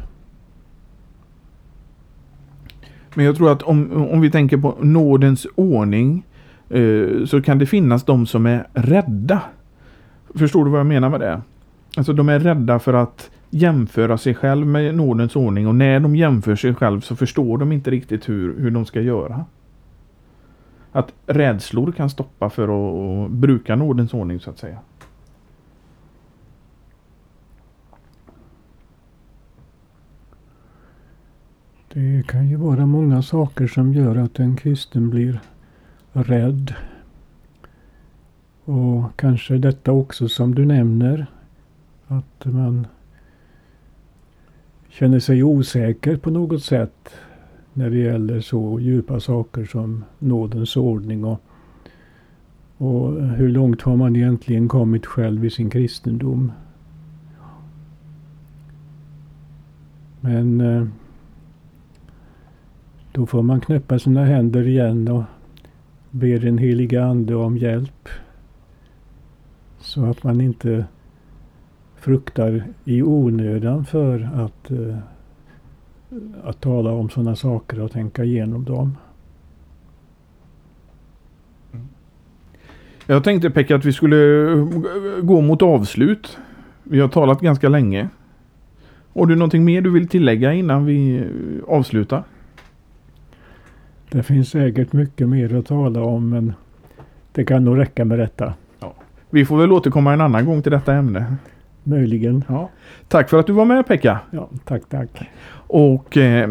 Men 3.14 3.24
jag 3.24 3.36
tror 3.36 3.52
att 3.52 3.62
om, 3.62 4.08
om 4.12 4.20
vi 4.20 4.30
tänker 4.30 4.56
på 4.56 4.76
nådens 4.80 5.46
ordning 5.54 6.26
eh, 6.70 7.24
så 7.26 7.42
kan 7.42 7.58
det 7.58 7.66
finnas 7.66 8.04
de 8.04 8.26
som 8.26 8.46
är 8.46 8.66
rädda. 8.72 9.42
Förstår 10.34 10.64
du 10.64 10.70
vad 10.70 10.80
jag 10.80 10.86
menar 10.86 11.10
med 11.10 11.20
det? 11.20 11.40
Alltså 11.96 12.12
de 12.12 12.28
är 12.28 12.38
rädda 12.38 12.78
för 12.78 12.94
att 12.94 13.30
jämföra 13.50 14.18
sig 14.18 14.34
själv 14.34 14.66
med 14.66 14.94
nådens 14.94 15.36
ordning 15.36 15.68
och 15.68 15.74
när 15.74 16.00
de 16.00 16.16
jämför 16.16 16.56
sig 16.56 16.74
själv 16.74 17.00
så 17.00 17.16
förstår 17.16 17.58
de 17.58 17.72
inte 17.72 17.90
riktigt 17.90 18.28
hur, 18.28 18.60
hur 18.60 18.70
de 18.70 18.86
ska 18.86 19.00
göra. 19.00 19.44
Att 20.92 21.12
rädslor 21.26 21.92
kan 21.92 22.10
stoppa 22.10 22.50
för 22.50 22.62
att, 22.62 23.26
att 23.26 23.30
bruka 23.30 23.76
nådens 23.76 24.14
ordning 24.14 24.40
så 24.40 24.50
att 24.50 24.58
säga. 24.58 24.78
Det 31.92 32.26
kan 32.26 32.48
ju 32.48 32.56
vara 32.56 32.86
många 32.86 33.22
saker 33.22 33.66
som 33.66 33.94
gör 33.94 34.16
att 34.16 34.38
en 34.38 34.56
kristen 34.56 35.10
blir 35.10 35.40
rädd. 36.12 36.74
Och 38.64 39.16
kanske 39.16 39.58
detta 39.58 39.92
också 39.92 40.28
som 40.28 40.54
du 40.54 40.64
nämner. 40.64 41.26
Att 42.06 42.44
man 42.44 42.86
känner 44.88 45.18
sig 45.18 45.42
osäker 45.42 46.16
på 46.16 46.30
något 46.30 46.62
sätt 46.62 47.10
när 47.72 47.90
det 47.90 47.98
gäller 47.98 48.40
så 48.40 48.80
djupa 48.80 49.20
saker 49.20 49.64
som 49.64 50.04
nådens 50.18 50.76
ordning 50.76 51.24
och, 51.24 51.40
och 52.76 53.22
hur 53.22 53.48
långt 53.48 53.82
har 53.82 53.96
man 53.96 54.16
egentligen 54.16 54.68
kommit 54.68 55.06
själv 55.06 55.44
i 55.44 55.50
sin 55.50 55.70
kristendom. 55.70 56.52
Men 60.20 60.60
eh, 60.60 60.86
då 63.18 63.26
får 63.26 63.42
man 63.42 63.60
knäppa 63.60 63.98
sina 63.98 64.24
händer 64.24 64.68
igen 64.68 65.08
och 65.08 65.22
be 66.10 66.38
den 66.38 66.58
heliga 66.58 67.04
Ande 67.04 67.34
om 67.34 67.58
hjälp. 67.58 68.08
Så 69.78 70.04
att 70.04 70.22
man 70.22 70.40
inte 70.40 70.84
fruktar 71.96 72.64
i 72.84 73.02
onödan 73.02 73.84
för 73.84 74.30
att, 74.34 74.70
eh, 74.70 74.98
att 76.44 76.60
tala 76.60 76.92
om 76.92 77.10
sådana 77.10 77.36
saker 77.36 77.80
och 77.80 77.92
tänka 77.92 78.24
igenom 78.24 78.64
dem. 78.64 78.96
Mm. 81.72 81.86
Jag 83.06 83.24
tänkte 83.24 83.50
Pekka 83.50 83.76
att 83.76 83.84
vi 83.84 83.92
skulle 83.92 84.52
eh, 84.52 84.66
gå 85.22 85.40
mot 85.40 85.62
avslut. 85.62 86.38
Vi 86.82 87.00
har 87.00 87.08
talat 87.08 87.40
ganska 87.40 87.68
länge. 87.68 88.08
Har 89.12 89.26
du 89.26 89.34
någonting 89.34 89.64
mer 89.64 89.82
du 89.82 89.90
vill 89.90 90.08
tillägga 90.08 90.52
innan 90.52 90.84
vi 90.84 91.16
eh, 91.16 91.24
avslutar? 91.74 92.24
Det 94.10 94.22
finns 94.22 94.50
säkert 94.50 94.92
mycket 94.92 95.28
mer 95.28 95.54
att 95.54 95.66
tala 95.66 96.02
om 96.02 96.28
men 96.28 96.52
det 97.32 97.44
kan 97.44 97.64
nog 97.64 97.78
räcka 97.78 98.04
med 98.04 98.18
detta. 98.18 98.54
Ja. 98.80 98.94
Vi 99.30 99.44
får 99.44 99.58
väl 99.58 99.72
återkomma 99.72 100.12
en 100.12 100.20
annan 100.20 100.44
gång 100.44 100.62
till 100.62 100.72
detta 100.72 100.94
ämne. 100.94 101.36
Möjligen. 101.82 102.44
Ja. 102.48 102.70
Tack 103.08 103.30
för 103.30 103.38
att 103.38 103.46
du 103.46 103.52
var 103.52 103.64
med 103.64 103.86
Pekka. 103.86 104.18
Ja, 104.30 104.48
tack, 104.64 104.82
tack. 104.88 105.08
Och 105.66 106.16
eh, 106.16 106.48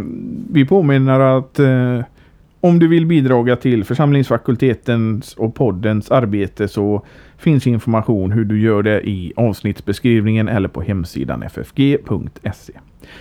vi 0.51 0.65
påminner 0.65 1.19
att 1.19 1.59
eh, 1.59 2.01
om 2.61 2.79
du 2.79 2.87
vill 2.87 3.05
bidra 3.05 3.55
till 3.55 3.83
församlingsfakultetens 3.83 5.33
och 5.33 5.55
poddens 5.55 6.11
arbete 6.11 6.67
så 6.67 7.05
finns 7.37 7.67
information 7.67 8.31
hur 8.31 8.45
du 8.45 8.61
gör 8.61 8.83
det 8.83 9.09
i 9.09 9.33
avsnittsbeskrivningen 9.35 10.47
eller 10.47 10.69
på 10.69 10.81
hemsidan 10.81 11.43
ffg.se. 11.49 12.73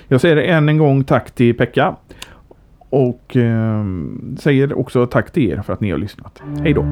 Jag 0.09 0.21
säger 0.21 0.37
än 0.37 0.69
en 0.69 0.79
gång 0.79 1.05
tack 1.05 1.31
till 1.31 1.55
Pekka 1.55 1.97
och 2.97 3.37
eh, 3.37 3.85
säger 4.39 4.79
också 4.79 5.07
tack 5.07 5.31
till 5.31 5.51
er 5.51 5.63
för 5.63 5.73
att 5.73 5.81
ni 5.81 5.91
har 5.91 5.99
lyssnat. 5.99 6.43
Hej 6.63 6.73
då! 6.73 6.85